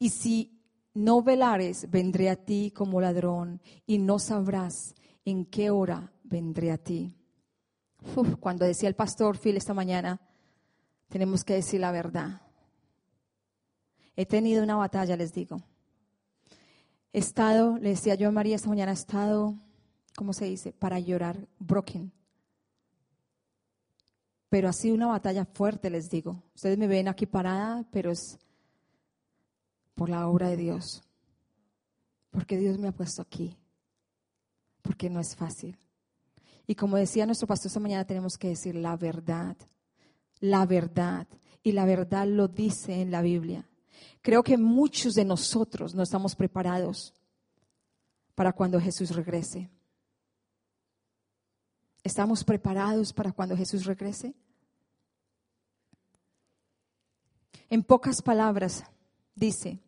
Y 0.00 0.10
si 0.10 0.51
no 0.94 1.22
velares, 1.22 1.90
vendré 1.90 2.28
a 2.30 2.36
ti 2.36 2.70
como 2.70 3.00
ladrón 3.00 3.60
y 3.86 3.98
no 3.98 4.18
sabrás 4.18 4.94
en 5.24 5.46
qué 5.46 5.70
hora 5.70 6.12
vendré 6.24 6.70
a 6.70 6.78
ti. 6.78 7.16
cuando 8.40 8.64
decía 8.64 8.88
el 8.88 8.94
pastor 8.94 9.38
Phil 9.38 9.56
esta 9.56 9.74
mañana, 9.74 10.20
tenemos 11.08 11.44
que 11.44 11.54
decir 11.54 11.80
la 11.80 11.92
verdad. 11.92 12.42
He 14.16 14.26
tenido 14.26 14.62
una 14.62 14.76
batalla, 14.76 15.16
les 15.16 15.32
digo. 15.32 15.62
He 17.12 17.18
estado, 17.18 17.78
le 17.78 17.90
decía 17.90 18.14
yo 18.14 18.28
a 18.28 18.32
María 18.32 18.56
esta 18.56 18.68
mañana, 18.68 18.92
he 18.92 18.94
estado, 18.94 19.54
¿cómo 20.16 20.32
se 20.32 20.46
dice? 20.46 20.72
Para 20.72 20.98
llorar, 20.98 21.48
broken. 21.58 22.12
Pero 24.48 24.68
ha 24.68 24.72
sido 24.72 24.94
una 24.94 25.06
batalla 25.06 25.46
fuerte, 25.46 25.88
les 25.88 26.10
digo. 26.10 26.42
Ustedes 26.54 26.76
me 26.76 26.86
ven 26.86 27.08
aquí 27.08 27.26
parada, 27.26 27.86
pero 27.90 28.10
es 28.10 28.38
por 29.94 30.08
la 30.08 30.28
obra 30.28 30.48
de 30.48 30.56
Dios. 30.56 31.02
Porque 32.30 32.56
Dios 32.56 32.78
me 32.78 32.88
ha 32.88 32.92
puesto 32.92 33.22
aquí. 33.22 33.56
Porque 34.82 35.10
no 35.10 35.20
es 35.20 35.36
fácil. 35.36 35.78
Y 36.66 36.74
como 36.74 36.96
decía 36.96 37.26
nuestro 37.26 37.46
pastor 37.46 37.68
esta 37.68 37.80
mañana, 37.80 38.06
tenemos 38.06 38.36
que 38.36 38.48
decir 38.48 38.74
la 38.74 38.96
verdad. 38.96 39.56
La 40.40 40.66
verdad. 40.66 41.26
Y 41.62 41.72
la 41.72 41.84
verdad 41.84 42.26
lo 42.26 42.48
dice 42.48 43.00
en 43.00 43.10
la 43.10 43.22
Biblia. 43.22 43.68
Creo 44.22 44.42
que 44.42 44.56
muchos 44.56 45.14
de 45.14 45.24
nosotros 45.24 45.94
no 45.94 46.02
estamos 46.02 46.34
preparados 46.34 47.12
para 48.34 48.52
cuando 48.52 48.80
Jesús 48.80 49.14
regrese. 49.14 49.70
¿Estamos 52.02 52.42
preparados 52.42 53.12
para 53.12 53.32
cuando 53.32 53.56
Jesús 53.56 53.84
regrese? 53.84 54.34
En 57.70 57.82
pocas 57.82 58.20
palabras, 58.20 58.84
dice, 59.34 59.80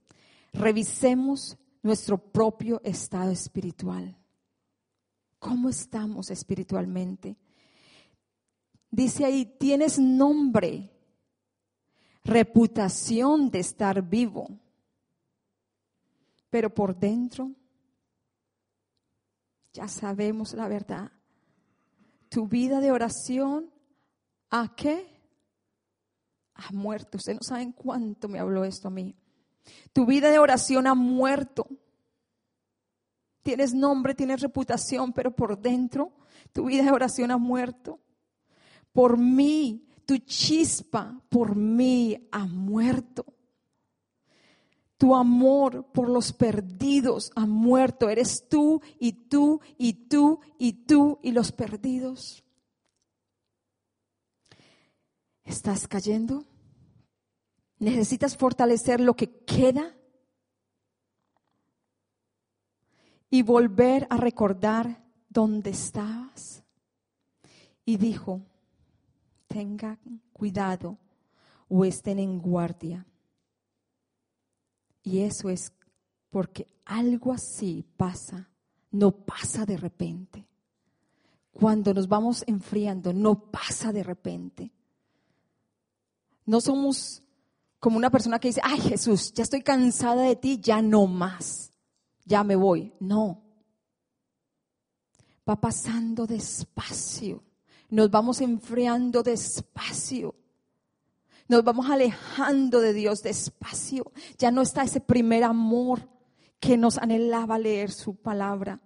revisemos 0.53 1.57
nuestro 1.83 2.19
propio 2.19 2.81
estado 2.85 3.31
espiritual. 3.31 4.17
¿Cómo 5.39 5.69
estamos 5.69 6.31
espiritualmente? 6.31 7.37
Dice 8.91 9.25
ahí, 9.25 9.45
tienes 9.45 9.99
nombre, 9.99 10.91
reputación 12.25 13.51
de 13.51 13.59
estar 13.59 14.01
vivo, 14.03 14.49
pero 16.49 16.73
por 16.73 16.97
dentro 16.97 17.51
ya 19.75 19.89
sabemos 19.89 20.55
la 20.55 20.69
verdad. 20.69 21.11
Tu 22.29 22.47
vida 22.47 22.81
de 22.81 22.93
oración, 22.93 23.71
¿a 24.51 24.75
qué? 24.75 25.05
Ha 26.55 26.73
muerto. 26.73 27.19
Ustedes 27.19 27.39
no 27.41 27.43
saben 27.43 27.73
cuánto 27.73 28.29
me 28.29 28.39
habló 28.39 28.65
esto 28.65 28.89
a 28.89 28.93
mí. 28.93 29.15
Tu 29.93 30.07
vida 30.07 30.31
de 30.31 30.39
oración 30.39 30.87
ha 30.87 30.95
muerto. 30.95 31.67
Tienes 33.43 33.75
nombre, 33.75 34.15
tienes 34.15 34.41
reputación, 34.41 35.13
pero 35.13 35.35
por 35.35 35.59
dentro 35.59 36.13
tu 36.53 36.67
vida 36.67 36.85
de 36.85 36.91
oración 36.91 37.31
ha 37.31 37.39
muerto. 37.39 38.01
Por 38.93 39.19
mí, 39.19 39.87
tu 40.07 40.19
chispa 40.19 41.21
por 41.29 41.57
mí 41.57 42.29
ha 42.31 42.47
muerto. 42.47 43.27
Tu 44.97 45.15
amor 45.15 45.91
por 45.93 46.09
los 46.09 46.33
perdidos 46.33 47.33
ha 47.35 47.47
muerto. 47.47 48.09
Eres 48.09 48.49
tú 48.49 48.81
y 48.99 49.13
tú 49.13 49.61
y 49.77 50.09
tú 50.09 50.41
y 50.59 50.73
tú 50.85 51.19
y 51.23 51.33
los 51.33 51.53
perdidos. 51.53 52.45
¿Estás 55.45 55.87
cayendo? 55.89 56.45
¿Necesitas 57.79 58.37
fortalecer 58.37 59.01
lo 59.01 59.15
que 59.15 59.45
queda? 59.45 59.95
Y 63.31 63.43
volver 63.43 64.07
a 64.11 64.17
recordar 64.17 65.03
dónde 65.29 65.71
estabas. 65.71 66.63
Y 67.85 67.97
dijo, 67.97 68.41
tengan 69.49 69.99
cuidado 70.33 70.99
o 71.69 71.85
estén 71.85 72.19
en 72.19 72.39
guardia. 72.39 73.07
Y 75.03 75.21
eso 75.21 75.51
es 75.51 75.73
porque 76.31 76.67
algo 76.85 77.33
así 77.33 77.85
pasa, 77.97 78.49
no 78.91 79.13
pasa 79.13 79.67
de 79.67 79.77
repente. 79.77 80.47
Cuando 81.53 81.95
nos 81.95 82.09
vamos 82.09 82.43
enfriando, 82.47 83.13
no 83.13 83.51
pasa 83.51 83.93
de 83.93 84.03
repente. 84.03 84.73
No 86.47 86.61
somos 86.61 87.24
como 87.85 87.99
una 87.99 88.09
persona 88.09 88.39
que 88.39 88.49
dice, 88.49 88.63
ay 88.65 88.81
Jesús, 88.81 89.35
ya 89.35 89.43
estoy 89.43 89.61
cansada 89.61 90.23
de 90.23 90.37
ti, 90.37 90.59
ya 90.59 90.81
no 90.81 91.07
más, 91.07 91.71
ya 92.25 92.43
me 92.43 92.57
voy. 92.57 92.95
No. 92.99 93.43
Va 95.47 95.61
pasando 95.61 96.27
despacio. 96.27 97.45
Nos 97.91 98.11
vamos 98.11 98.41
enfriando 98.41 99.23
despacio. 99.23 100.35
Nos 101.47 101.63
vamos 101.63 101.91
alejando 101.91 102.81
de 102.81 102.95
Dios 102.95 103.23
despacio. 103.23 104.13
Ya 104.39 104.51
no 104.51 104.63
está 104.63 104.85
ese 104.85 105.03
primer 105.03 105.45
amor 105.45 106.09
que 106.61 106.79
nos 106.79 106.97
anhelaba 106.97 107.59
leer 107.59 107.93
su 107.93 108.17
palabra. 108.17 108.81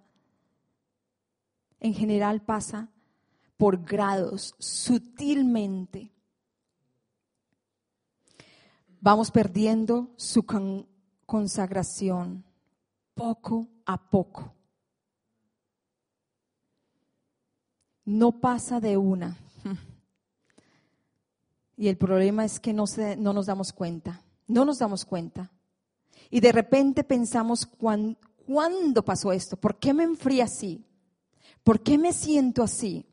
En 1.79 1.93
general 1.93 2.41
pasa 2.41 2.89
por 3.55 3.81
grados, 3.85 4.55
sutilmente 4.59 6.11
vamos 9.01 9.31
perdiendo 9.31 10.09
su 10.17 10.45
consagración 11.25 12.43
poco 13.13 13.67
a 13.85 14.09
poco. 14.09 14.53
No 18.05 18.39
pasa 18.39 18.79
de 18.79 18.97
una. 18.97 19.37
Y 21.79 21.87
el 21.87 21.97
problema 21.97 22.43
es 22.43 22.59
que 22.59 22.73
no, 22.73 22.83
no 23.19 23.31
nos 23.31 23.45
damos 23.45 23.71
cuenta, 23.71 24.21
no 24.47 24.65
nos 24.65 24.79
damos 24.79 25.05
cuenta. 25.05 25.49
Y 26.29 26.41
de 26.41 26.51
repente 26.51 27.05
pensamos, 27.05 27.65
¿cuándo 27.65 29.05
pasó 29.05 29.31
esto? 29.31 29.55
¿Por 29.55 29.79
qué 29.79 29.93
me 29.93 30.03
enfría 30.03 30.43
así? 30.43 30.85
¿Por 31.63 31.81
qué 31.81 31.97
me 31.97 32.11
siento 32.11 32.63
así? 32.63 33.05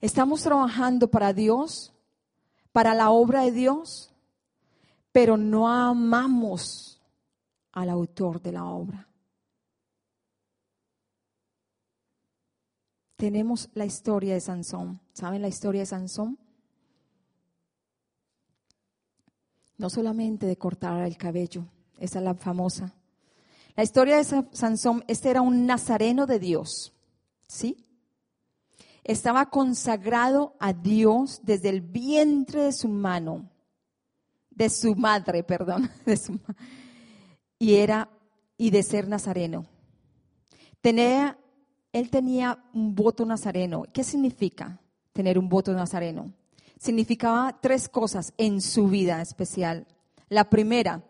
¿Estamos 0.00 0.44
trabajando 0.44 1.10
para 1.10 1.34
Dios? 1.34 1.92
¿Para 2.72 2.94
la 2.94 3.10
obra 3.10 3.42
de 3.42 3.52
Dios? 3.52 4.15
Pero 5.16 5.38
no 5.38 5.66
amamos 5.66 7.00
al 7.72 7.88
autor 7.88 8.42
de 8.42 8.52
la 8.52 8.66
obra. 8.66 9.08
Tenemos 13.16 13.70
la 13.72 13.86
historia 13.86 14.34
de 14.34 14.42
Sansón. 14.42 15.00
¿Saben 15.14 15.40
la 15.40 15.48
historia 15.48 15.80
de 15.80 15.86
Sansón? 15.86 16.38
No 19.78 19.88
solamente 19.88 20.44
de 20.44 20.58
cortar 20.58 21.06
el 21.06 21.16
cabello, 21.16 21.64
esa 21.98 22.18
es 22.18 22.24
la 22.26 22.34
famosa. 22.34 22.92
La 23.74 23.84
historia 23.84 24.18
de 24.18 24.44
Sansón, 24.52 25.02
este 25.08 25.30
era 25.30 25.40
un 25.40 25.64
nazareno 25.64 26.26
de 26.26 26.38
Dios, 26.38 26.92
¿sí? 27.48 27.86
Estaba 29.02 29.48
consagrado 29.48 30.56
a 30.60 30.74
Dios 30.74 31.40
desde 31.42 31.70
el 31.70 31.80
vientre 31.80 32.64
de 32.64 32.72
su 32.72 32.90
mano 32.90 33.55
de 34.56 34.70
su 34.70 34.96
madre, 34.96 35.44
perdón, 35.44 35.88
de 36.06 36.16
su, 36.16 36.40
y 37.58 37.74
era 37.74 38.08
y 38.56 38.70
de 38.70 38.82
ser 38.82 39.06
nazareno. 39.06 39.66
Tenía, 40.80 41.38
él 41.92 42.10
tenía 42.10 42.64
un 42.72 42.94
voto 42.94 43.24
nazareno. 43.24 43.84
¿Qué 43.92 44.02
significa 44.02 44.80
tener 45.12 45.38
un 45.38 45.48
voto 45.48 45.72
nazareno? 45.72 46.32
Significaba 46.78 47.58
tres 47.60 47.88
cosas 47.88 48.32
en 48.38 48.60
su 48.60 48.88
vida 48.88 49.20
especial. 49.20 49.86
La 50.28 50.48
primera, 50.48 51.04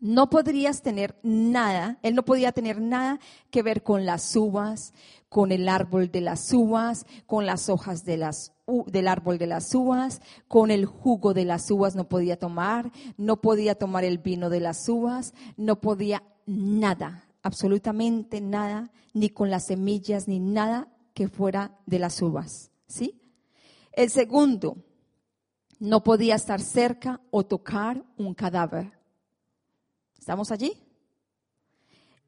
no 0.00 0.28
podrías 0.28 0.82
tener 0.82 1.18
nada, 1.22 1.98
él 2.02 2.14
no 2.14 2.24
podía 2.24 2.52
tener 2.52 2.80
nada 2.80 3.20
que 3.50 3.62
ver 3.62 3.82
con 3.82 4.04
las 4.04 4.34
uvas, 4.36 4.92
con 5.28 5.52
el 5.52 5.68
árbol 5.68 6.10
de 6.10 6.20
las 6.20 6.52
uvas, 6.52 7.06
con 7.26 7.46
las 7.46 7.68
hojas 7.68 8.04
de 8.04 8.16
las, 8.16 8.52
del 8.66 9.08
árbol 9.08 9.38
de 9.38 9.46
las 9.46 9.74
uvas, 9.74 10.20
con 10.48 10.70
el 10.70 10.86
jugo 10.86 11.34
de 11.34 11.44
las 11.44 11.70
uvas 11.70 11.94
no 11.94 12.08
podía 12.08 12.38
tomar, 12.38 12.90
no 13.16 13.40
podía 13.40 13.74
tomar 13.74 14.04
el 14.04 14.18
vino 14.18 14.48
de 14.50 14.60
las 14.60 14.88
uvas, 14.88 15.34
no 15.56 15.80
podía 15.80 16.22
nada, 16.46 17.28
absolutamente 17.42 18.40
nada, 18.40 18.90
ni 19.12 19.28
con 19.28 19.50
las 19.50 19.66
semillas, 19.66 20.28
ni 20.28 20.40
nada 20.40 20.88
que 21.12 21.28
fuera 21.28 21.78
de 21.86 21.98
las 21.98 22.20
uvas. 22.22 22.70
¿Sí? 22.86 23.20
El 23.92 24.10
segundo, 24.10 24.76
no 25.78 26.02
podía 26.02 26.34
estar 26.34 26.60
cerca 26.60 27.20
o 27.30 27.44
tocar 27.44 28.04
un 28.16 28.34
cadáver. 28.34 28.92
¿Estamos 30.18 30.50
allí? 30.50 30.72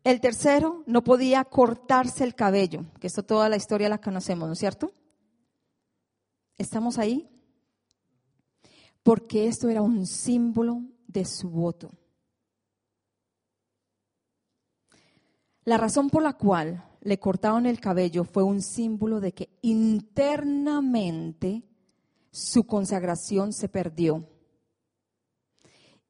El 0.05 0.21
tercero 0.21 0.85
no 0.87 1.03
podía 1.03 1.45
cortarse 1.45 2.23
el 2.23 2.35
cabello, 2.35 2.85
que 3.01 3.07
esto 3.07 3.25
toda 3.25 3.49
la 3.49 3.57
historia 3.57 3.89
la 3.89 4.01
conocemos, 4.01 4.47
¿no 4.47 4.53
es 4.53 4.59
cierto? 4.59 4.93
¿Estamos 6.59 6.99
ahí? 6.99 7.29
Porque 9.03 9.47
esto 9.47 9.69
era 9.69 9.83
un 9.83 10.07
símbolo 10.07 10.83
de 11.07 11.25
su 11.25 11.51
voto. 11.51 11.91
La 15.65 15.77
razón 15.77 16.11
por 16.11 16.23
la 16.23 16.35
cual 16.35 16.85
le 17.01 17.19
cortaron 17.19 17.67
el 17.67 17.81
cabello 17.81 18.25
fue 18.25 18.43
un 18.43 18.63
símbolo 18.63 19.21
de 19.21 19.33
que 19.33 19.51
internamente 19.63 21.63
su 22.31 22.67
consagración 22.67 23.53
se 23.53 23.69
perdió. 23.69 24.29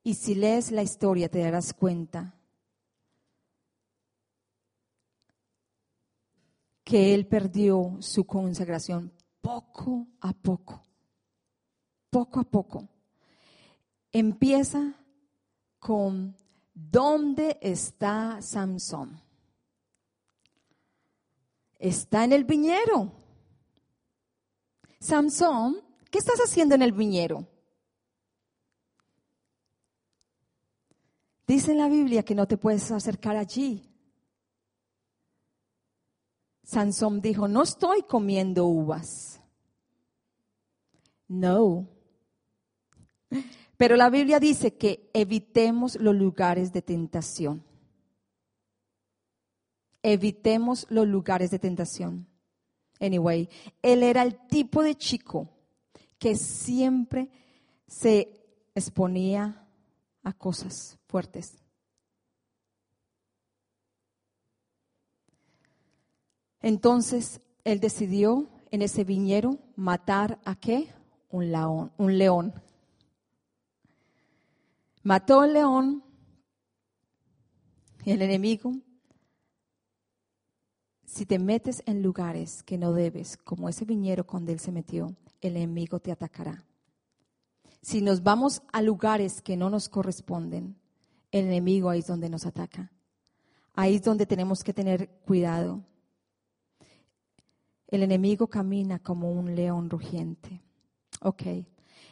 Y 0.03 0.15
si 0.15 0.35
lees 0.35 0.73
la 0.73 0.83
historia 0.83 1.29
te 1.29 1.41
darás 1.41 1.75
cuenta 1.75 2.35
que 6.85 7.15
él 7.15 7.27
perdió 7.27 7.97
su 8.01 8.25
consagración 8.25 9.13
poco 9.47 10.09
a 10.23 10.33
poco, 10.33 10.83
poco 12.11 12.41
a 12.41 12.43
poco. 12.43 12.89
Empieza 14.11 14.93
con 15.79 16.35
¿dónde 16.75 17.57
está 17.61 18.43
Samson? 18.43 19.21
Está 21.79 22.25
en 22.25 22.33
el 22.33 22.45
viñero. 22.45 23.13
Samson, 24.99 25.77
¿qué 26.11 26.19
estás 26.19 26.41
haciendo 26.41 26.75
en 26.75 26.83
el 26.83 26.91
viñero? 26.91 27.47
Dice 31.47 31.73
la 31.77 31.89
Biblia 31.89 32.25
que 32.25 32.35
no 32.35 32.49
te 32.49 32.57
puedes 32.57 32.91
acercar 32.91 33.37
allí. 33.37 33.96
Sansón 36.67 37.21
dijo, 37.21 37.47
no 37.47 37.63
estoy 37.63 38.03
comiendo 38.03 38.67
uvas. 38.67 39.41
No. 41.29 41.87
Pero 43.77 43.95
la 43.95 44.11
Biblia 44.11 44.41
dice 44.41 44.75
que 44.75 45.09
evitemos 45.15 45.95
los 45.95 46.17
lugares 46.17 46.73
de 46.73 46.83
tentación. 46.83 47.63
Evitemos 50.03 50.89
los 50.91 51.07
lugares 51.07 51.53
de 51.53 51.61
tentación. 51.61 52.27
Anyway, 52.99 53.49
él 53.81 54.03
era 54.03 54.25
el 54.25 54.37
tipo 54.49 54.83
de 54.83 54.97
chico 54.97 55.49
que 56.19 56.35
siempre 56.35 57.31
se 57.87 58.45
exponía 58.75 59.69
a 60.25 60.33
cosas 60.33 60.99
fuertes. 61.07 61.66
Entonces 66.61 67.41
él 67.65 67.81
decidió 67.81 68.49
en 68.71 68.83
ese 68.83 69.05
viñero 69.05 69.59
matar 69.77 70.41
a 70.45 70.57
qué? 70.57 70.93
Un 71.31 71.51
león. 71.51 71.93
Un 71.97 72.19
león. 72.19 72.55
Mató 75.03 75.41
al 75.41 75.53
león 75.53 76.03
y 78.05 78.11
el 78.13 78.23
enemigo. 78.23 78.73
Si 81.05 81.27
te 81.27 81.39
metes 81.39 81.83
en 81.87 82.03
lugares 82.03 82.63
que 82.63 82.77
no 82.77 82.93
debes, 82.93 83.37
como 83.37 83.69
ese 83.69 83.85
viñero 83.85 84.27
donde 84.31 84.53
él 84.53 84.61
se 84.61 84.73
metió, 84.73 85.15
el 85.41 85.57
enemigo 85.57 86.01
te 86.01 86.13
atacará. 86.13 86.65
Si 87.83 88.03
nos 88.03 88.23
vamos 88.23 88.63
a 88.73 88.83
lugares 88.83 89.43
que 89.43 89.57
no 89.57 89.71
nos 89.71 89.89
corresponden, 89.89 90.77
el 91.31 91.47
enemigo 91.47 91.89
ahí 91.89 92.01
es 92.01 92.07
donde 92.07 92.29
nos 92.29 92.45
ataca. 92.45 92.91
Ahí 93.75 93.95
es 93.95 94.03
donde 94.03 94.27
tenemos 94.27 94.65
que 94.65 94.73
tener 94.75 95.09
cuidado. 95.25 95.85
El 97.89 98.03
enemigo 98.03 98.49
camina 98.49 98.99
como 98.99 99.31
un 99.31 99.55
león 99.55 99.89
rugiente. 99.89 100.61
Ok. 101.21 101.43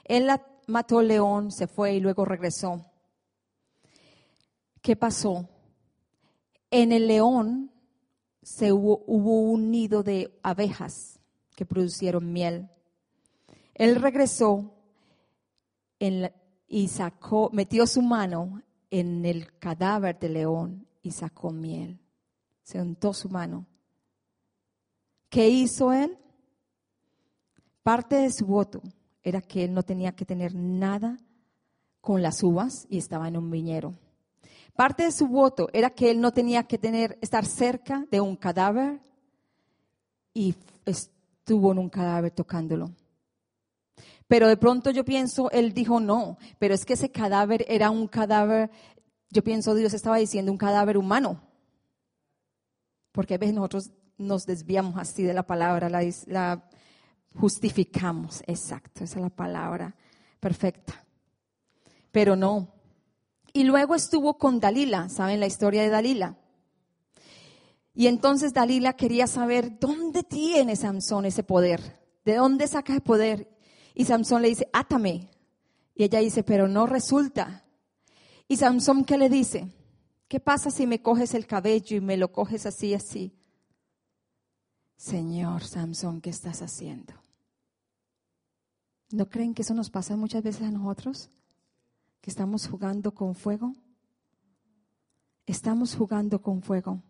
Él 0.05 0.29
mató 0.67 1.01
al 1.01 1.09
león, 1.09 1.51
se 1.51 1.67
fue 1.67 1.95
y 1.95 2.01
luego 2.01 2.25
regresó. 2.25 2.85
¿Qué 4.81 4.97
pasó? 4.97 5.49
En 6.71 6.93
el 6.93 7.07
león 7.07 7.73
se 8.43 8.73
hubo, 8.73 8.99
un 9.07 9.71
nido 9.71 10.03
de 10.03 10.39
abejas 10.43 11.19
que 11.57 11.65
producieron 11.65 12.33
miel. 12.33 12.69
Él 13.75 13.97
regresó 13.97 14.75
y 16.69 16.89
sacó, 16.89 17.51
metió 17.53 17.87
su 17.87 18.03
mano 18.03 18.63
en 18.91 19.25
el 19.25 19.59
cadáver 19.59 20.19
del 20.19 20.35
león 20.35 20.87
y 21.03 21.11
sacó 21.11 21.51
miel. 21.51 21.99
Se 22.63 22.81
untó 22.81 23.13
su 23.13 23.29
mano 23.29 23.67
¿Qué 25.35 25.49
hizo 25.49 25.93
él? 25.93 26.17
Parte 27.83 28.15
de 28.15 28.31
su 28.31 28.47
voto 28.47 28.81
era 29.21 29.41
que 29.41 29.65
él 29.65 29.75
no 29.75 29.83
tenía 29.83 30.13
que 30.13 30.25
tener 30.25 30.55
nada 30.55 31.19
con 32.01 32.23
las 32.23 32.41
uvas 32.45 32.87
y 32.89 32.99
estaba 32.99 33.27
en 33.27 33.37
un 33.37 33.51
viñero. 33.51 33.99
Parte 34.77 35.03
de 35.03 35.11
su 35.11 35.27
voto 35.27 35.69
era 35.73 35.91
que 35.91 36.13
él 36.13 36.21
no 36.21 36.31
tenía 36.31 36.63
que 36.63 36.79
tener, 36.79 37.19
estar 37.21 37.47
cerca 37.47 38.07
de 38.13 38.21
un 38.21 38.37
cadáver 38.37 39.01
y 40.33 40.55
estuvo 40.85 41.73
en 41.73 41.81
un 41.81 41.89
cadáver 41.89 42.31
tocándolo. 42.31 42.93
Pero 44.29 44.47
de 44.47 44.57
pronto 44.57 44.93
yo 44.93 45.05
pienso, 45.05 45.51
él 45.51 45.75
dijo 45.75 45.99
no, 45.99 46.39
pero 46.61 46.75
es 46.75 46.85
que 46.85 46.93
ese 46.93 47.11
cadáver 47.11 47.65
era 47.67 47.91
un 47.91 48.07
cadáver, 48.07 48.71
yo 49.31 49.43
pienso 49.43 49.75
Dios 49.75 49.95
estaba 49.95 50.19
diciendo 50.19 50.53
un 50.53 50.59
cadáver 50.59 50.97
humano. 50.97 51.43
Porque 53.11 53.35
a 53.35 53.39
veces 53.39 53.57
nosotros 53.57 53.91
nos 54.19 54.47
desviamos 54.47 54.97
así 54.97 55.23
de 55.23 55.35
la 55.35 55.45
palabra, 55.45 55.89
la, 55.89 56.71
justificamos, 57.35 58.43
exacto, 58.47 59.05
esa 59.05 59.19
es 59.19 59.23
la 59.23 59.31
palabra 59.31 59.95
perfecta. 60.41 61.05
Pero 62.13 62.37
no. 62.37 62.69
Y 63.53 63.65
luego 63.65 63.95
estuvo 63.95 64.39
con 64.39 64.61
Dalila, 64.61 65.09
¿saben 65.09 65.41
la 65.41 65.47
historia 65.47 65.83
de 65.83 65.89
Dalila? 65.89 66.37
Y 67.95 68.09
entonces 68.09 68.53
Dalila 68.53 68.95
quería 68.95 69.27
saber 69.27 69.79
dónde 69.79 70.25
tiene 70.25 70.75
Samson 70.77 71.27
ese 71.27 71.45
poder, 71.45 72.01
de 72.25 72.35
dónde 72.35 72.67
saca 72.67 72.93
el 72.93 73.01
poder. 73.01 73.49
Y 73.95 74.05
Samson 74.05 74.43
le 74.43 74.49
dice, 74.49 74.69
átame. 74.73 75.31
Y 75.95 76.05
ella 76.05 76.19
dice, 76.19 76.43
pero 76.43 76.67
no 76.67 76.87
resulta. 76.87 77.65
Y 78.49 78.57
Samson, 78.57 79.05
¿qué 79.05 79.17
le 79.17 79.29
dice? 79.29 79.69
¿Qué 80.27 80.41
pasa 80.41 80.71
si 80.71 80.87
me 80.87 81.01
coges 81.01 81.35
el 81.35 81.47
cabello 81.47 81.97
y 81.97 82.01
me 82.01 82.17
lo 82.17 82.33
coges 82.33 82.67
así, 82.67 82.95
así? 82.95 83.33
Señor 84.97 85.65
Samson, 85.65 86.21
¿qué 86.21 86.31
estás 86.31 86.63
haciendo? 86.63 87.13
¿No 89.11 89.29
creen 89.29 89.55
que 89.55 89.63
eso 89.63 89.75
nos 89.75 89.91
pasa 89.91 90.17
muchas 90.17 90.43
veces 90.43 90.63
a 90.63 90.71
nosotros? 90.71 91.31
Que 92.21 92.31
estamos 92.31 92.69
jugando 92.69 93.13
con 93.13 93.35
fuego. 93.35 93.75
Estamos 95.47 95.95
jugando 95.95 96.41
con 96.41 96.63
fuego. 96.63 97.03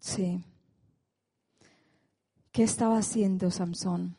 Sí. 0.00 0.44
¿Qué 2.52 2.62
estaba 2.62 2.98
haciendo 2.98 3.50
Samson? 3.50 4.16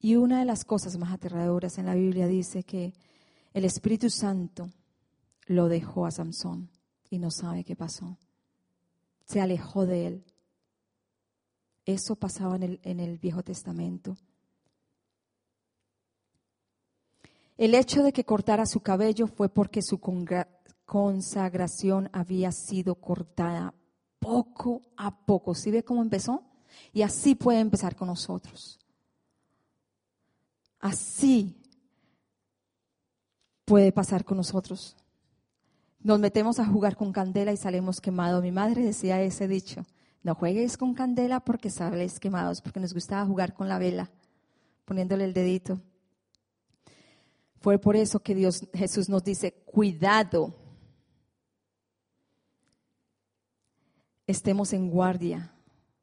Y 0.00 0.16
una 0.16 0.38
de 0.38 0.44
las 0.44 0.64
cosas 0.64 0.96
más 0.96 1.12
aterradoras 1.12 1.78
en 1.78 1.86
la 1.86 1.94
Biblia 1.94 2.26
dice 2.28 2.62
que 2.62 2.94
el 3.52 3.64
Espíritu 3.64 4.10
Santo 4.10 4.70
lo 5.46 5.68
dejó 5.68 6.06
a 6.06 6.10
Samson 6.10 6.70
y 7.10 7.18
no 7.18 7.30
sabe 7.30 7.64
qué 7.64 7.76
pasó 7.76 8.16
se 9.26 9.40
alejó 9.40 9.86
de 9.86 10.06
él. 10.06 10.24
Eso 11.84 12.16
pasaba 12.16 12.56
en 12.56 12.62
el, 12.62 12.80
en 12.82 13.00
el 13.00 13.18
Viejo 13.18 13.42
Testamento. 13.42 14.16
El 17.56 17.74
hecho 17.74 18.02
de 18.02 18.12
que 18.12 18.24
cortara 18.24 18.66
su 18.66 18.80
cabello 18.80 19.26
fue 19.26 19.48
porque 19.48 19.82
su 19.82 20.00
consagración 20.84 22.10
había 22.12 22.52
sido 22.52 22.96
cortada 22.96 23.74
poco 24.18 24.82
a 24.96 25.24
poco. 25.24 25.54
¿Sí 25.54 25.70
ve 25.70 25.82
cómo 25.82 26.02
empezó? 26.02 26.42
Y 26.92 27.02
así 27.02 27.34
puede 27.34 27.60
empezar 27.60 27.96
con 27.96 28.08
nosotros. 28.08 28.78
Así 30.78 31.56
puede 33.64 33.90
pasar 33.90 34.24
con 34.24 34.36
nosotros 34.36 34.96
nos 36.00 36.20
metemos 36.20 36.58
a 36.58 36.66
jugar 36.66 36.96
con 36.96 37.12
candela 37.12 37.52
y 37.52 37.56
salimos 37.56 38.00
quemados. 38.00 38.42
Mi 38.42 38.52
madre 38.52 38.82
decía 38.84 39.20
ese 39.22 39.48
dicho, 39.48 39.86
no 40.22 40.34
juegues 40.34 40.76
con 40.76 40.94
candela 40.94 41.40
porque 41.40 41.70
sales 41.70 42.20
quemados, 42.20 42.60
porque 42.60 42.80
nos 42.80 42.94
gustaba 42.94 43.26
jugar 43.26 43.54
con 43.54 43.68
la 43.68 43.78
vela, 43.78 44.10
poniéndole 44.84 45.24
el 45.24 45.32
dedito. 45.32 45.80
Fue 47.60 47.78
por 47.78 47.96
eso 47.96 48.20
que 48.20 48.34
Dios, 48.34 48.68
Jesús 48.72 49.08
nos 49.08 49.24
dice, 49.24 49.52
cuidado, 49.64 50.54
estemos 54.26 54.72
en 54.72 54.90
guardia 54.90 55.52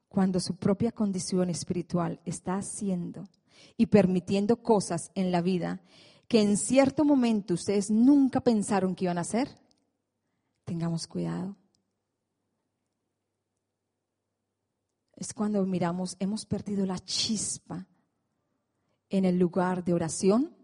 cuando 0.08 0.40
su 0.40 0.56
propia 0.56 0.92
condición 0.92 1.50
espiritual 1.50 2.20
está 2.26 2.56
haciendo 2.56 3.28
y 3.78 3.88
permitiendo 3.88 4.62
cosas 4.62 5.12
en 5.16 5.32
la 5.32 5.42
vida 5.42 5.82
que 6.28 6.42
en 6.42 6.58
cierto 6.58 7.06
momento 7.06 7.54
ustedes 7.54 7.92
nunca 7.92 8.42
pensaron 8.42 8.96
que 8.96 9.06
iban 9.06 9.18
a 9.18 9.22
hacer, 9.22 9.50
tengamos 10.64 11.08
cuidado. 11.08 11.56
Es 15.16 15.34
cuando 15.34 15.66
miramos, 15.66 16.16
hemos 16.20 16.46
perdido 16.46 16.86
la 16.86 17.00
chispa 17.00 17.88
en 19.10 19.26
el 19.26 19.38
lugar 19.38 19.84
de 19.84 19.94
oración. 19.94 20.56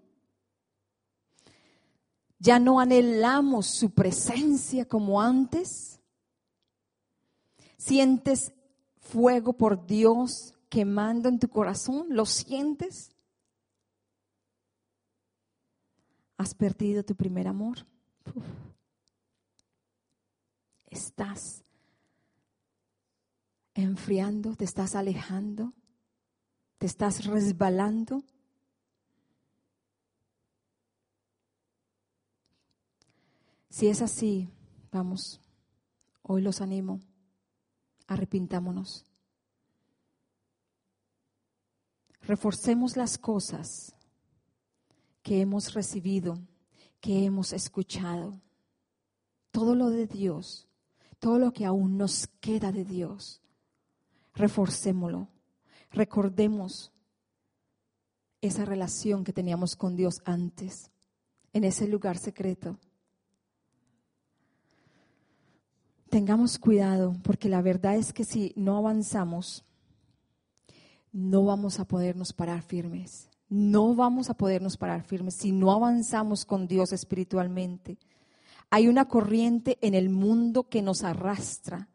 Ya 2.39 2.59
no 2.59 2.79
anhelamos 2.79 3.67
su 3.67 3.91
presencia 3.91 4.85
como 4.85 5.21
antes. 5.21 5.99
Sientes 7.77 8.53
fuego 8.99 9.53
por 9.53 9.85
Dios 9.85 10.53
quemando 10.69 11.27
en 11.27 11.39
tu 11.39 11.49
corazón? 11.49 12.07
¿Lo 12.09 12.25
sientes? 12.25 13.11
¿Has 16.37 16.53
perdido 16.53 17.03
tu 17.03 17.15
primer 17.15 17.47
amor? 17.47 17.85
¿Estás 20.89 21.63
enfriando? 23.73 24.55
¿Te 24.55 24.65
estás 24.65 24.95
alejando? 24.95 25.73
¿Te 26.77 26.85
estás 26.85 27.25
resbalando? 27.25 28.23
Si 33.69 33.87
es 33.87 34.01
así, 34.01 34.49
vamos, 34.91 35.39
hoy 36.21 36.41
los 36.41 36.59
animo, 36.59 36.99
arrepintámonos. 38.07 39.05
reforcemos 42.29 42.95
las 42.95 43.17
cosas 43.17 43.95
que 45.23 45.41
hemos 45.41 45.73
recibido, 45.73 46.37
que 47.01 47.25
hemos 47.25 47.53
escuchado. 47.53 48.39
Todo 49.49 49.73
lo 49.73 49.89
de 49.89 50.05
Dios, 50.05 50.68
todo 51.19 51.37
lo 51.39 51.51
que 51.51 51.65
aún 51.65 51.97
nos 51.97 52.27
queda 52.39 52.71
de 52.71 52.85
Dios, 52.85 53.41
reforcémoslo. 54.33 55.27
Recordemos 55.91 56.91
esa 58.41 58.65
relación 58.65 59.23
que 59.23 59.33
teníamos 59.33 59.75
con 59.75 59.95
Dios 59.95 60.21
antes, 60.25 60.91
en 61.53 61.63
ese 61.63 61.87
lugar 61.87 62.17
secreto. 62.17 62.77
Tengamos 66.09 66.57
cuidado, 66.57 67.15
porque 67.23 67.49
la 67.49 67.61
verdad 67.61 67.95
es 67.95 68.13
que 68.13 68.23
si 68.23 68.53
no 68.55 68.77
avanzamos, 68.77 69.63
no 71.11 71.43
vamos 71.43 71.79
a 71.79 71.85
podernos 71.85 72.33
parar 72.33 72.61
firmes. 72.61 73.29
No 73.49 73.95
vamos 73.95 74.29
a 74.29 74.35
podernos 74.35 74.77
parar 74.77 75.03
firmes 75.03 75.33
si 75.33 75.51
no 75.51 75.71
avanzamos 75.71 76.45
con 76.45 76.67
Dios 76.67 76.93
espiritualmente. 76.93 77.97
Hay 78.69 78.87
una 78.87 79.07
corriente 79.07 79.77
en 79.81 79.93
el 79.93 80.09
mundo 80.09 80.69
que 80.69 80.81
nos 80.81 81.03
arrastra 81.03 81.89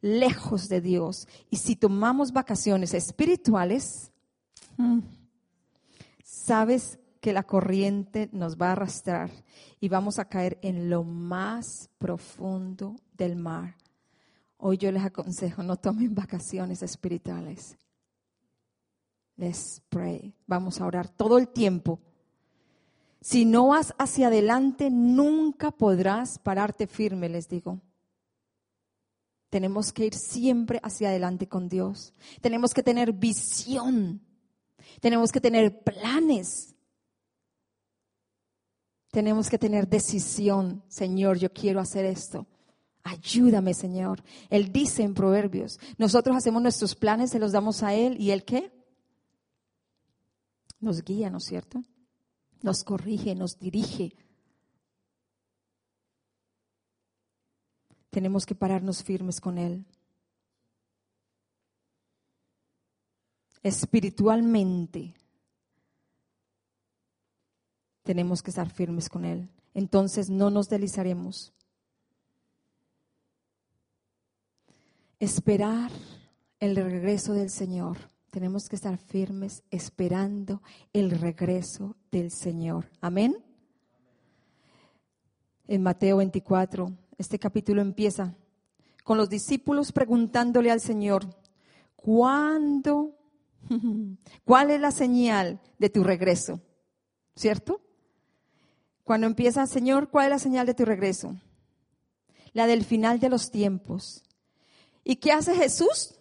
lejos 0.00 0.68
de 0.68 0.80
Dios. 0.80 1.28
Y 1.50 1.56
si 1.56 1.76
tomamos 1.76 2.32
vacaciones 2.32 2.94
espirituales, 2.94 4.12
mm, 4.76 5.00
sabes 6.24 6.98
que 7.20 7.32
la 7.32 7.42
corriente 7.42 8.30
nos 8.32 8.56
va 8.56 8.68
a 8.68 8.72
arrastrar 8.72 9.30
y 9.78 9.88
vamos 9.88 10.18
a 10.18 10.26
caer 10.26 10.58
en 10.62 10.88
lo 10.88 11.04
más 11.04 11.90
profundo 11.98 12.96
del 13.12 13.36
mar. 13.36 13.76
Hoy 14.56 14.78
yo 14.78 14.90
les 14.92 15.04
aconsejo, 15.04 15.62
no 15.62 15.76
tomen 15.76 16.14
vacaciones 16.14 16.82
espirituales. 16.82 17.76
Let's 19.36 19.82
pray. 19.88 20.34
Vamos 20.46 20.80
a 20.80 20.86
orar 20.86 21.08
todo 21.08 21.38
el 21.38 21.48
tiempo. 21.48 21.98
Si 23.20 23.44
no 23.44 23.68
vas 23.68 23.94
hacia 23.98 24.28
adelante, 24.28 24.90
nunca 24.90 25.70
podrás 25.70 26.38
pararte 26.38 26.86
firme, 26.86 27.28
les 27.28 27.48
digo. 27.48 27.80
Tenemos 29.50 29.92
que 29.92 30.06
ir 30.06 30.14
siempre 30.14 30.80
hacia 30.82 31.08
adelante 31.08 31.48
con 31.48 31.68
Dios. 31.68 32.14
Tenemos 32.40 32.72
que 32.72 32.82
tener 32.82 33.12
visión. 33.12 34.22
Tenemos 35.00 35.32
que 35.32 35.40
tener 35.40 35.82
planes. 35.82 36.74
Tenemos 39.10 39.50
que 39.50 39.58
tener 39.58 39.88
decisión. 39.88 40.82
Señor, 40.88 41.36
yo 41.38 41.52
quiero 41.52 41.80
hacer 41.80 42.04
esto. 42.04 42.46
Ayúdame, 43.02 43.74
Señor. 43.74 44.22
Él 44.50 44.72
dice 44.72 45.02
en 45.02 45.14
Proverbios, 45.14 45.80
nosotros 45.98 46.36
hacemos 46.36 46.62
nuestros 46.62 46.94
planes, 46.94 47.30
se 47.30 47.38
los 47.38 47.52
damos 47.52 47.82
a 47.82 47.94
Él 47.94 48.20
y 48.20 48.30
Él 48.30 48.44
qué? 48.44 48.72
Nos 50.78 51.02
guía, 51.02 51.28
¿no 51.28 51.38
es 51.38 51.44
cierto? 51.44 51.82
Nos 52.62 52.84
corrige, 52.84 53.34
nos 53.34 53.58
dirige. 53.58 54.12
Tenemos 58.10 58.44
que 58.44 58.54
pararnos 58.54 59.02
firmes 59.02 59.40
con 59.40 59.58
Él. 59.58 59.84
Espiritualmente 63.62 65.14
tenemos 68.02 68.42
que 68.42 68.50
estar 68.50 68.68
firmes 68.70 69.08
con 69.08 69.24
Él. 69.24 69.48
Entonces 69.74 70.30
no 70.30 70.50
nos 70.50 70.68
deslizaremos. 70.68 71.52
Esperar 75.20 75.92
el 76.58 76.74
regreso 76.76 77.34
del 77.34 77.50
Señor 77.50 77.98
tenemos 78.30 78.68
que 78.68 78.76
estar 78.76 78.96
firmes 78.96 79.62
esperando 79.70 80.62
el 80.92 81.10
regreso 81.10 81.96
del 82.10 82.30
Señor. 82.30 82.88
Amén. 83.00 83.44
En 85.66 85.82
Mateo 85.82 86.18
24, 86.18 86.92
este 87.18 87.38
capítulo 87.38 87.82
empieza 87.82 88.34
con 89.04 89.18
los 89.18 89.28
discípulos 89.28 89.92
preguntándole 89.92 90.70
al 90.70 90.80
Señor, 90.80 91.26
¿cuándo? 91.96 93.16
¿Cuál 94.44 94.70
es 94.70 94.80
la 94.80 94.92
señal 94.92 95.60
de 95.78 95.90
tu 95.90 96.04
regreso? 96.04 96.60
¿Cierto? 97.34 97.80
Cuando 99.04 99.26
empieza, 99.26 99.66
Señor, 99.66 100.10
¿cuál 100.10 100.26
es 100.26 100.30
la 100.30 100.38
señal 100.38 100.66
de 100.66 100.74
tu 100.74 100.84
regreso? 100.84 101.34
La 102.52 102.66
del 102.66 102.84
final 102.84 103.18
de 103.18 103.28
los 103.28 103.50
tiempos. 103.50 104.22
¿Y 105.02 105.16
qué 105.16 105.32
hace 105.32 105.54
Jesús? 105.54 106.19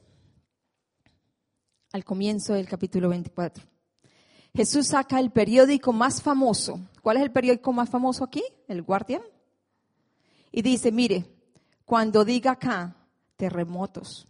Al 1.92 2.06
comienzo 2.06 2.54
del 2.54 2.68
capítulo 2.68 3.10
24. 3.10 3.64
Jesús 4.54 4.88
saca 4.88 5.20
el 5.20 5.32
periódico 5.32 5.94
más 5.94 6.22
famoso. 6.22 6.80
¿Cuál 7.02 7.18
es 7.18 7.24
el 7.24 7.32
periódico 7.32 7.72
más 7.72 7.90
famoso 7.90 8.24
aquí? 8.24 8.44
El 8.68 8.82
Guardian. 8.82 9.22
Y 10.52 10.62
dice, 10.62 10.92
mire, 10.92 11.26
cuando 11.86 12.26
diga 12.26 12.52
acá 12.52 12.96
terremotos, 13.38 14.28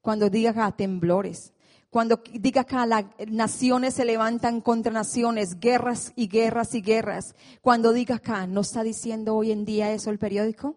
cuando 0.00 0.30
diga 0.30 0.50
acá 0.50 0.72
temblores, 0.72 1.52
cuando 1.90 2.22
diga 2.32 2.62
acá 2.62 2.84
las 2.86 3.06
naciones 3.28 3.94
se 3.94 4.04
levantan 4.04 4.60
contra 4.60 4.92
naciones, 4.92 5.58
guerras 5.58 6.12
y 6.14 6.28
guerras 6.28 6.74
y 6.74 6.82
guerras, 6.82 7.34
cuando 7.62 7.92
diga 7.92 8.16
acá, 8.16 8.46
¿no 8.46 8.60
está 8.60 8.82
diciendo 8.82 9.34
hoy 9.34 9.50
en 9.50 9.64
día 9.64 9.92
eso 9.92 10.10
el 10.10 10.18
periódico? 10.18 10.76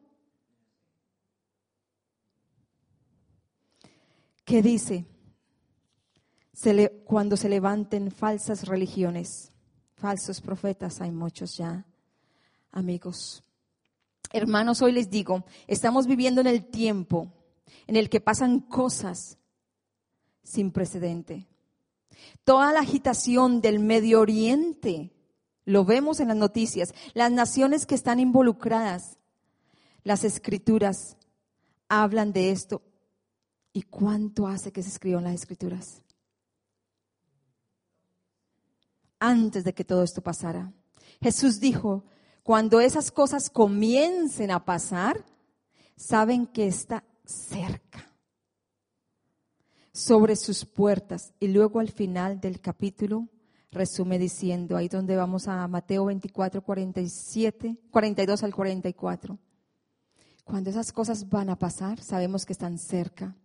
¿Qué 4.45 4.61
dice? 4.61 5.05
Cuando 7.05 7.37
se 7.37 7.49
levanten 7.49 8.11
falsas 8.11 8.67
religiones, 8.67 9.51
falsos 9.95 10.41
profetas, 10.41 10.99
hay 11.01 11.11
muchos 11.11 11.57
ya, 11.57 11.85
amigos. 12.71 13.43
Hermanos, 14.31 14.81
hoy 14.81 14.91
les 14.91 15.09
digo, 15.09 15.45
estamos 15.67 16.05
viviendo 16.05 16.41
en 16.41 16.47
el 16.47 16.65
tiempo 16.65 17.31
en 17.87 17.95
el 17.95 18.09
que 18.09 18.19
pasan 18.19 18.59
cosas 18.59 19.37
sin 20.43 20.71
precedente. 20.71 21.47
Toda 22.43 22.73
la 22.73 22.81
agitación 22.81 23.61
del 23.61 23.79
Medio 23.79 24.19
Oriente, 24.19 25.13
lo 25.65 25.85
vemos 25.85 26.19
en 26.19 26.27
las 26.27 26.37
noticias, 26.37 26.93
las 27.13 27.31
naciones 27.31 27.85
que 27.85 27.95
están 27.95 28.19
involucradas, 28.19 29.17
las 30.03 30.23
escrituras 30.23 31.15
hablan 31.87 32.33
de 32.33 32.51
esto. 32.51 32.81
¿Y 33.71 33.83
cuánto 33.83 34.47
hace 34.47 34.71
que 34.71 34.83
se 34.83 34.89
escriban 34.89 35.23
las 35.23 35.35
escrituras? 35.35 36.01
Antes 39.19 39.63
de 39.63 39.73
que 39.73 39.83
todo 39.83 40.03
esto 40.03 40.21
pasara. 40.21 40.71
Jesús 41.21 41.59
dijo, 41.59 42.05
cuando 42.43 42.79
esas 42.79 43.11
cosas 43.11 43.49
comiencen 43.49 44.51
a 44.51 44.65
pasar, 44.65 45.23
saben 45.95 46.47
que 46.47 46.67
está 46.67 47.03
cerca, 47.25 48.11
sobre 49.91 50.35
sus 50.35 50.65
puertas. 50.65 51.33
Y 51.39 51.49
luego 51.49 51.79
al 51.79 51.89
final 51.89 52.39
del 52.39 52.61
capítulo 52.61 53.27
resume 53.71 54.17
diciendo, 54.17 54.77
ahí 54.77 54.87
donde 54.87 55.15
vamos 55.15 55.47
a 55.47 55.67
Mateo 55.67 56.05
24, 56.05 56.63
47, 56.63 57.77
42 57.91 58.43
al 58.43 58.55
44. 58.55 59.37
Cuando 60.43 60.69
esas 60.71 60.91
cosas 60.91 61.29
van 61.29 61.49
a 61.49 61.59
pasar, 61.59 62.01
sabemos 62.01 62.45
que 62.45 62.53
están 62.53 62.79
cerca. 62.79 63.35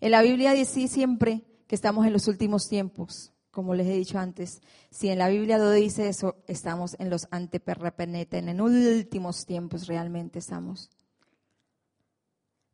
En 0.00 0.10
la 0.10 0.20
Biblia 0.20 0.52
dice 0.52 0.86
siempre 0.88 1.44
que 1.66 1.74
estamos 1.74 2.06
en 2.06 2.12
los 2.12 2.28
últimos 2.28 2.68
tiempos 2.68 3.33
como 3.54 3.74
les 3.74 3.86
he 3.86 3.92
dicho 3.96 4.18
antes, 4.18 4.60
si 4.90 5.08
en 5.08 5.18
la 5.18 5.28
Biblia 5.28 5.58
dice 5.70 6.08
eso, 6.08 6.36
estamos 6.46 6.96
en 6.98 7.08
los 7.08 7.28
anteperrepenete, 7.30 8.38
en 8.38 8.60
últimos 8.60 9.46
tiempos 9.46 9.86
realmente 9.86 10.40
estamos. 10.40 10.90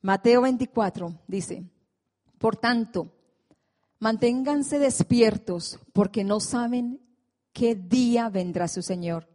Mateo 0.00 0.40
24 0.40 1.20
dice, 1.28 1.62
por 2.38 2.56
tanto, 2.56 3.12
manténganse 3.98 4.78
despiertos 4.78 5.78
porque 5.92 6.24
no 6.24 6.40
saben 6.40 7.00
qué 7.52 7.74
día 7.74 8.30
vendrá 8.30 8.66
su 8.66 8.80
Señor. 8.82 9.28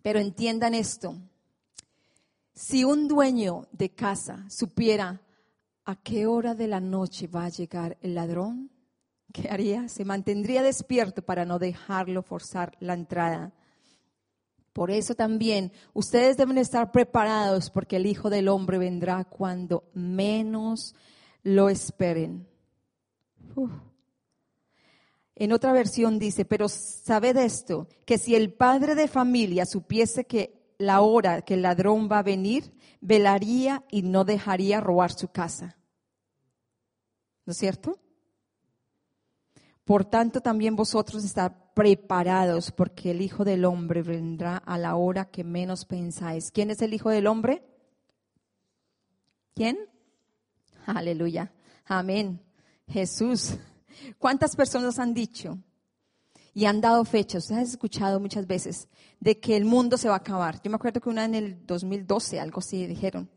Pero 0.00 0.18
entiendan 0.18 0.74
esto, 0.74 1.14
si 2.54 2.84
un 2.84 3.08
dueño 3.08 3.68
de 3.72 3.90
casa 3.90 4.44
supiera 4.48 5.20
a 5.84 5.96
qué 5.96 6.26
hora 6.26 6.54
de 6.54 6.68
la 6.68 6.80
noche 6.80 7.26
va 7.26 7.44
a 7.44 7.50
llegar 7.50 7.98
el 8.00 8.14
ladrón, 8.14 8.70
¿qué 9.32 9.48
haría? 9.48 9.88
Se 9.88 10.04
mantendría 10.04 10.62
despierto 10.62 11.22
para 11.22 11.44
no 11.44 11.58
dejarlo 11.58 12.22
forzar 12.22 12.76
la 12.80 12.94
entrada. 12.94 13.52
Por 14.72 14.90
eso 14.90 15.14
también 15.14 15.72
ustedes 15.92 16.36
deben 16.36 16.56
estar 16.56 16.92
preparados 16.92 17.70
porque 17.70 17.96
el 17.96 18.06
Hijo 18.06 18.30
del 18.30 18.48
Hombre 18.48 18.78
vendrá 18.78 19.24
cuando 19.24 19.90
menos 19.92 20.94
lo 21.42 21.68
esperen. 21.68 22.48
En 25.34 25.52
otra 25.52 25.72
versión 25.72 26.18
dice, 26.18 26.44
pero 26.44 26.68
sabed 26.68 27.36
esto, 27.36 27.88
que 28.06 28.16
si 28.16 28.34
el 28.34 28.52
padre 28.54 28.94
de 28.94 29.08
familia 29.08 29.66
supiese 29.66 30.24
que 30.24 30.61
la 30.82 31.00
hora 31.00 31.42
que 31.42 31.54
el 31.54 31.62
ladrón 31.62 32.08
va 32.10 32.18
a 32.18 32.22
venir, 32.22 32.74
velaría 33.00 33.84
y 33.90 34.02
no 34.02 34.24
dejaría 34.24 34.80
robar 34.80 35.12
su 35.12 35.28
casa. 35.28 35.76
¿No 37.46 37.52
es 37.52 37.56
cierto? 37.56 37.98
Por 39.84 40.04
tanto, 40.04 40.40
también 40.40 40.76
vosotros 40.76 41.24
estar 41.24 41.72
preparados, 41.74 42.70
porque 42.70 43.10
el 43.10 43.20
Hijo 43.20 43.44
del 43.44 43.64
Hombre 43.64 44.02
vendrá 44.02 44.56
a 44.58 44.78
la 44.78 44.94
hora 44.96 45.24
que 45.26 45.42
menos 45.42 45.84
pensáis. 45.84 46.50
¿Quién 46.50 46.70
es 46.70 46.82
el 46.82 46.94
Hijo 46.94 47.10
del 47.10 47.26
Hombre? 47.26 47.64
¿Quién? 49.54 49.78
Aleluya. 50.86 51.52
Amén. 51.84 52.40
Jesús. 52.88 53.56
¿Cuántas 54.18 54.54
personas 54.54 54.98
han 54.98 55.14
dicho? 55.14 55.58
Y 56.54 56.66
han 56.66 56.80
dado 56.80 57.04
fechas. 57.04 57.44
Ustedes 57.44 57.58
han 57.58 57.66
escuchado 57.66 58.20
muchas 58.20 58.46
veces 58.46 58.88
de 59.20 59.38
que 59.38 59.56
el 59.56 59.64
mundo 59.64 59.96
se 59.96 60.08
va 60.08 60.14
a 60.14 60.18
acabar. 60.18 60.60
Yo 60.62 60.70
me 60.70 60.76
acuerdo 60.76 61.00
que 61.00 61.08
una 61.08 61.24
en 61.24 61.34
el 61.34 61.66
2012, 61.66 62.40
algo 62.40 62.60
así 62.60 62.86
dijeron. 62.86 63.30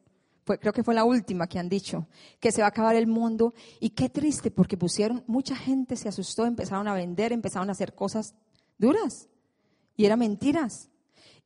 Creo 0.44 0.74
que 0.74 0.84
fue 0.84 0.94
la 0.94 1.06
última 1.06 1.48
que 1.48 1.58
han 1.58 1.70
dicho, 1.70 2.08
que 2.40 2.52
se 2.52 2.62
va 2.62 2.68
a 2.68 2.70
acabar 2.70 2.96
el 2.96 3.08
mundo. 3.08 3.54
Y 3.80 3.92
qué 3.92 4.10
triste, 4.10 4.52
porque 4.52 4.78
pusieron, 4.78 5.24
mucha 5.28 5.56
gente 5.56 5.96
se 5.96 6.08
asustó, 6.08 6.46
empezaron 6.46 6.88
a 6.88 6.94
vender, 6.94 7.32
empezaron 7.32 7.70
a 7.70 7.72
hacer 7.72 7.96
cosas 7.96 8.36
duras. 8.78 9.28
Y 9.96 10.06
eran 10.06 10.20
mentiras. 10.20 10.90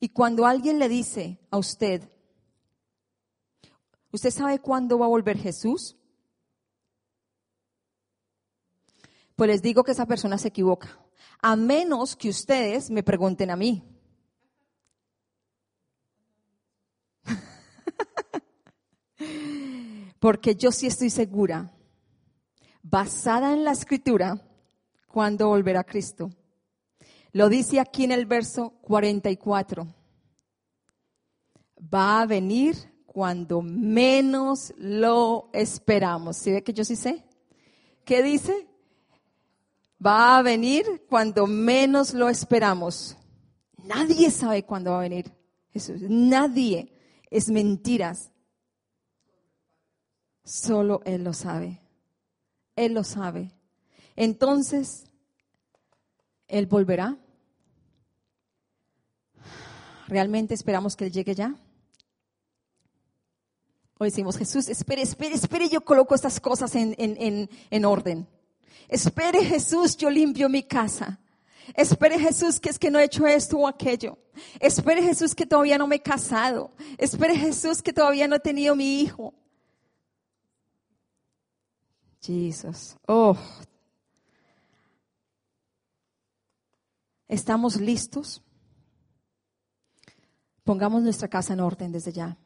Y 0.01 0.09
cuando 0.09 0.45
alguien 0.45 0.79
le 0.79 0.89
dice 0.89 1.39
a 1.49 1.57
usted, 1.57 2.09
¿usted 4.11 4.31
sabe 4.31 4.59
cuándo 4.59 4.99
va 4.99 5.05
a 5.05 5.09
volver 5.09 5.37
Jesús? 5.37 5.95
Pues 9.35 9.49
les 9.49 9.61
digo 9.61 9.83
que 9.83 9.91
esa 9.91 10.05
persona 10.05 10.37
se 10.37 10.49
equivoca 10.49 10.99
a 11.41 11.55
menos 11.55 12.15
que 12.15 12.29
ustedes 12.29 12.89
me 12.89 13.03
pregunten 13.03 13.49
a 13.49 13.55
mí. 13.55 13.83
Porque 20.19 20.55
yo 20.55 20.71
sí 20.71 20.87
estoy 20.87 21.09
segura, 21.09 21.71
basada 22.81 23.53
en 23.53 23.63
la 23.63 23.71
escritura, 23.71 24.41
cuando 25.07 25.47
volverá 25.47 25.83
Cristo. 25.83 26.29
Lo 27.31 27.49
dice 27.49 27.79
aquí 27.79 28.03
en 28.03 28.11
el 28.11 28.25
verso 28.25 28.71
44. 28.81 29.87
Va 31.93 32.21
a 32.21 32.25
venir 32.25 32.75
cuando 33.05 33.61
menos 33.61 34.73
lo 34.77 35.49
esperamos. 35.53 36.37
¿Sí 36.37 36.51
ve 36.51 36.63
que 36.63 36.73
yo 36.73 36.83
sí 36.83 36.95
sé? 36.95 37.23
¿Qué 38.05 38.23
dice? 38.23 38.68
Va 40.05 40.37
a 40.37 40.41
venir 40.41 41.05
cuando 41.07 41.47
menos 41.47 42.13
lo 42.13 42.29
esperamos. 42.29 43.17
Nadie 43.83 44.31
sabe 44.31 44.63
cuándo 44.63 44.91
va 44.91 44.97
a 44.99 45.01
venir 45.01 45.31
Jesús. 45.71 46.01
Nadie. 46.01 46.93
Es 47.29 47.49
mentiras. 47.49 48.31
Solo 50.43 51.01
Él 51.05 51.23
lo 51.23 51.33
sabe. 51.33 51.79
Él 52.75 52.93
lo 52.93 53.03
sabe. 53.03 53.51
Entonces, 54.15 55.05
Él 56.47 56.65
volverá. 56.65 57.17
¿Realmente 60.07 60.55
esperamos 60.55 60.95
que 60.95 61.05
Él 61.05 61.11
llegue 61.11 61.35
ya? 61.35 61.55
O 63.99 64.05
decimos, 64.05 64.37
Jesús, 64.37 64.69
espere, 64.69 65.03
espere, 65.03 65.35
espere, 65.35 65.69
yo 65.69 65.81
coloco 65.81 66.15
estas 66.15 66.39
cosas 66.39 66.73
en, 66.75 66.95
en, 66.97 67.49
en 67.69 67.85
orden. 67.85 68.27
Espere 68.89 69.45
Jesús, 69.45 69.95
yo 69.95 70.09
limpio 70.09 70.49
mi 70.49 70.63
casa. 70.63 71.19
Espere 71.75 72.19
Jesús 72.19 72.59
que 72.59 72.69
es 72.69 72.79
que 72.79 72.89
no 72.89 72.99
he 72.99 73.05
hecho 73.05 73.25
esto 73.27 73.57
o 73.57 73.67
aquello. 73.67 74.17
Espere 74.59 75.01
Jesús 75.03 75.35
que 75.35 75.45
todavía 75.45 75.77
no 75.77 75.87
me 75.87 75.97
he 75.97 76.01
casado. 76.01 76.71
Espere 76.97 77.37
Jesús 77.37 77.81
que 77.81 77.93
todavía 77.93 78.27
no 78.27 78.35
he 78.35 78.39
tenido 78.39 78.75
mi 78.75 79.01
hijo. 79.01 79.33
Jesús. 82.21 82.95
Oh. 83.07 83.37
¿Estamos 87.27 87.79
listos? 87.79 88.41
Pongamos 90.63 91.01
nuestra 91.01 91.27
casa 91.27 91.53
en 91.53 91.59
orden 91.59 91.91
desde 91.91 92.11
ya. 92.11 92.37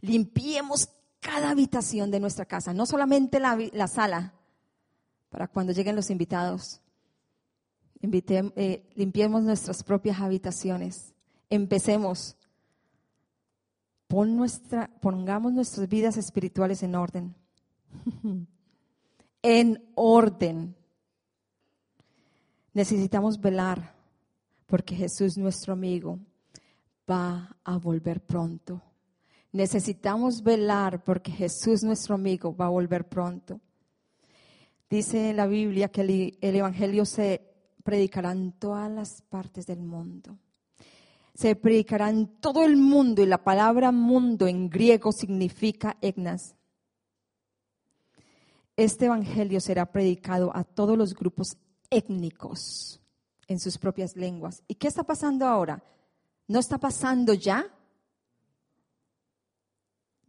Limpiemos 0.00 0.88
cada 1.20 1.50
habitación 1.50 2.10
de 2.10 2.20
nuestra 2.20 2.44
casa, 2.44 2.72
no 2.72 2.86
solamente 2.86 3.40
la, 3.40 3.58
la 3.72 3.88
sala, 3.88 4.37
para 5.28 5.48
cuando 5.48 5.72
lleguen 5.72 5.96
los 5.96 6.10
invitados. 6.10 6.80
Eh, 8.00 8.88
limpiemos 8.94 9.42
nuestras 9.42 9.82
propias 9.82 10.20
habitaciones. 10.20 11.14
Empecemos. 11.50 12.36
pongamos 15.00 15.52
nuestras 15.52 15.88
vidas 15.88 16.16
espirituales 16.16 16.82
en 16.82 16.94
orden. 16.94 17.34
en 19.42 19.90
orden. 19.94 20.76
Necesitamos 22.72 23.40
velar 23.40 23.94
porque 24.66 24.94
Jesús, 24.94 25.36
nuestro 25.36 25.72
amigo, 25.72 26.20
va 27.10 27.56
a 27.64 27.76
volver 27.78 28.20
pronto. 28.20 28.82
Necesitamos 29.50 30.42
velar 30.42 31.02
porque 31.02 31.32
Jesús, 31.32 31.82
nuestro 31.82 32.14
amigo, 32.14 32.54
va 32.54 32.66
a 32.66 32.70
volver 32.70 33.08
pronto. 33.08 33.60
Dice 34.90 35.34
la 35.34 35.46
Biblia 35.46 35.88
que 35.88 36.00
el, 36.00 36.38
Evangelio 36.40 37.04
se 37.04 37.42
predicará 37.84 38.32
en 38.32 38.52
todas 38.52 38.90
las 38.90 39.20
partes 39.22 39.66
del 39.66 39.80
mundo. 39.80 40.38
Se 41.34 41.54
predicará 41.56 42.08
en 42.08 42.40
todo 42.40 42.64
el 42.64 42.76
mundo 42.76 43.22
y 43.22 43.26
la 43.26 43.44
palabra 43.44 43.92
mundo 43.92 44.46
en 44.46 44.70
griego 44.70 45.12
significa 45.12 45.98
egnas. 46.00 46.54
Este 48.76 49.06
Evangelio 49.06 49.60
será 49.60 49.92
predicado 49.92 50.56
a 50.56 50.64
todos 50.64 50.96
los 50.96 51.14
grupos 51.14 51.58
étnicos 51.90 53.00
en 53.46 53.60
sus 53.60 53.76
propias 53.76 54.16
lenguas. 54.16 54.62
¿Y 54.68 54.76
qué 54.76 54.88
está 54.88 55.02
pasando 55.02 55.46
ahora? 55.46 55.82
¿No 56.46 56.58
está 56.58 56.78
pasando 56.78 57.34
ya? 57.34 57.66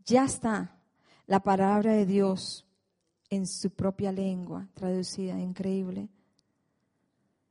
Ya 0.06 0.26
está. 0.26 0.76
La 1.28 1.40
palabra 1.40 1.94
de 1.94 2.06
Dios 2.06 2.69
en 3.30 3.46
su 3.46 3.70
propia 3.70 4.12
lengua, 4.12 4.68
traducida, 4.74 5.40
increíble, 5.40 6.10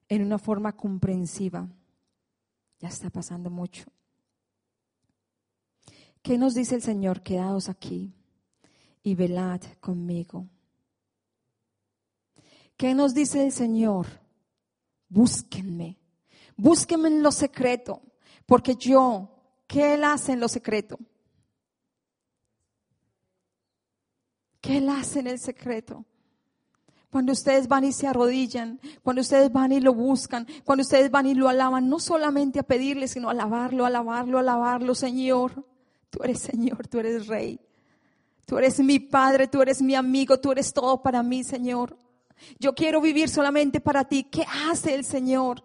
en 0.09 0.23
una 0.23 0.39
forma 0.39 0.77
comprensiva. 0.77 1.69
Ya 2.81 2.89
está 2.89 3.11
pasando 3.11 3.51
mucho. 3.51 3.85
¿Qué 6.23 6.39
nos 6.39 6.55
dice 6.55 6.75
el 6.75 6.83
Señor? 6.83 7.23
Quedaos 7.23 7.69
aquí 7.69 8.13
y 9.03 9.15
velad 9.15 9.61
conmigo. 9.81 10.47
¿Qué 12.77 12.95
nos 12.95 13.15
dice 13.15 13.45
el 13.45 13.53
Señor? 13.53 14.07
Búsquenme, 15.09 15.99
búsquenme 16.57 17.09
en 17.09 17.23
lo 17.23 17.33
secreto, 17.33 18.03
porque 18.45 18.77
yo, 18.77 19.31
¿qué 19.67 19.95
Él 19.95 20.05
hace 20.05 20.33
en 20.33 20.41
lo 20.41 20.49
secreto? 20.49 20.99
¿Qué 24.61 24.79
Él 24.79 24.89
hace 24.89 25.21
en 25.21 25.29
el 25.29 25.39
secreto? 25.39 26.05
Cuando 27.11 27.33
ustedes 27.33 27.69
van 27.69 27.85
y 27.85 27.93
se 27.93 28.07
arrodillan, 28.07 28.81
cuando 29.03 29.23
ustedes 29.23 29.51
van 29.51 29.73
y 29.73 29.81
lo 29.81 29.95
buscan, 29.95 30.47
cuando 30.65 30.83
ustedes 30.83 31.11
van 31.11 31.27
y 31.27 31.35
lo 31.35 31.49
alaban, 31.49 31.89
no 31.89 32.01
solamente 32.01 32.59
a 32.59 32.65
pedirle, 32.65 33.09
sino 33.09 33.29
a 33.29 33.33
alabarlo, 33.33 33.87
alabarlo, 33.87 34.39
alabarlo, 34.39 34.95
Señor. 34.95 35.65
Tú 36.11 36.23
eres 36.23 36.41
Señor, 36.41 36.87
tú 36.87 36.99
eres 36.99 37.27
Rey. 37.27 37.61
Tú 38.45 38.59
eres 38.59 38.79
mi 38.81 38.99
Padre, 38.99 39.49
tú 39.49 39.63
eres 39.63 39.81
mi 39.81 39.95
amigo, 39.95 40.39
tú 40.39 40.53
eres 40.53 40.73
todo 40.73 41.03
para 41.03 41.23
mí, 41.23 41.45
Señor. 41.45 41.97
Yo 42.59 42.75
quiero 42.75 43.01
vivir 43.01 43.29
solamente 43.29 43.81
para 43.81 44.05
ti. 44.05 44.25
¿Qué 44.25 44.45
hace 44.71 44.95
el 44.95 45.05
Señor? 45.05 45.63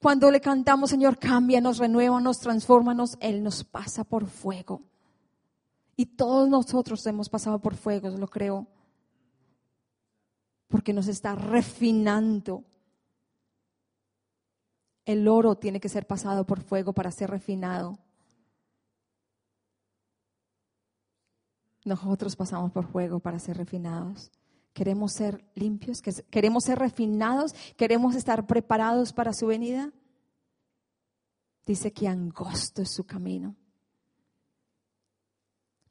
Cuando 0.00 0.30
le 0.30 0.40
cantamos, 0.40 0.90
Señor, 0.90 1.18
cámbianos, 1.18 1.76
renuévanos, 1.76 2.40
transfórmanos, 2.40 3.18
Él 3.20 3.42
nos 3.42 3.64
pasa 3.64 4.02
por 4.04 4.26
fuego. 4.26 4.82
Y 6.00 6.06
todos 6.06 6.48
nosotros 6.48 7.06
hemos 7.06 7.28
pasado 7.28 7.60
por 7.60 7.74
fuego, 7.74 8.08
lo 8.08 8.26
creo. 8.26 8.66
Porque 10.66 10.94
nos 10.94 11.08
está 11.08 11.34
refinando. 11.34 12.64
El 15.04 15.28
oro 15.28 15.56
tiene 15.56 15.78
que 15.78 15.90
ser 15.90 16.06
pasado 16.06 16.46
por 16.46 16.62
fuego 16.62 16.94
para 16.94 17.10
ser 17.10 17.28
refinado. 17.28 17.98
Nosotros 21.84 22.34
pasamos 22.34 22.72
por 22.72 22.86
fuego 22.86 23.20
para 23.20 23.38
ser 23.38 23.58
refinados. 23.58 24.30
Queremos 24.72 25.12
ser 25.12 25.44
limpios, 25.54 26.00
queremos 26.30 26.64
ser 26.64 26.78
refinados, 26.78 27.52
queremos 27.76 28.14
estar 28.14 28.46
preparados 28.46 29.12
para 29.12 29.34
su 29.34 29.48
venida. 29.48 29.92
Dice 31.66 31.92
que 31.92 32.08
angosto 32.08 32.80
es 32.80 32.90
su 32.90 33.04
camino. 33.04 33.54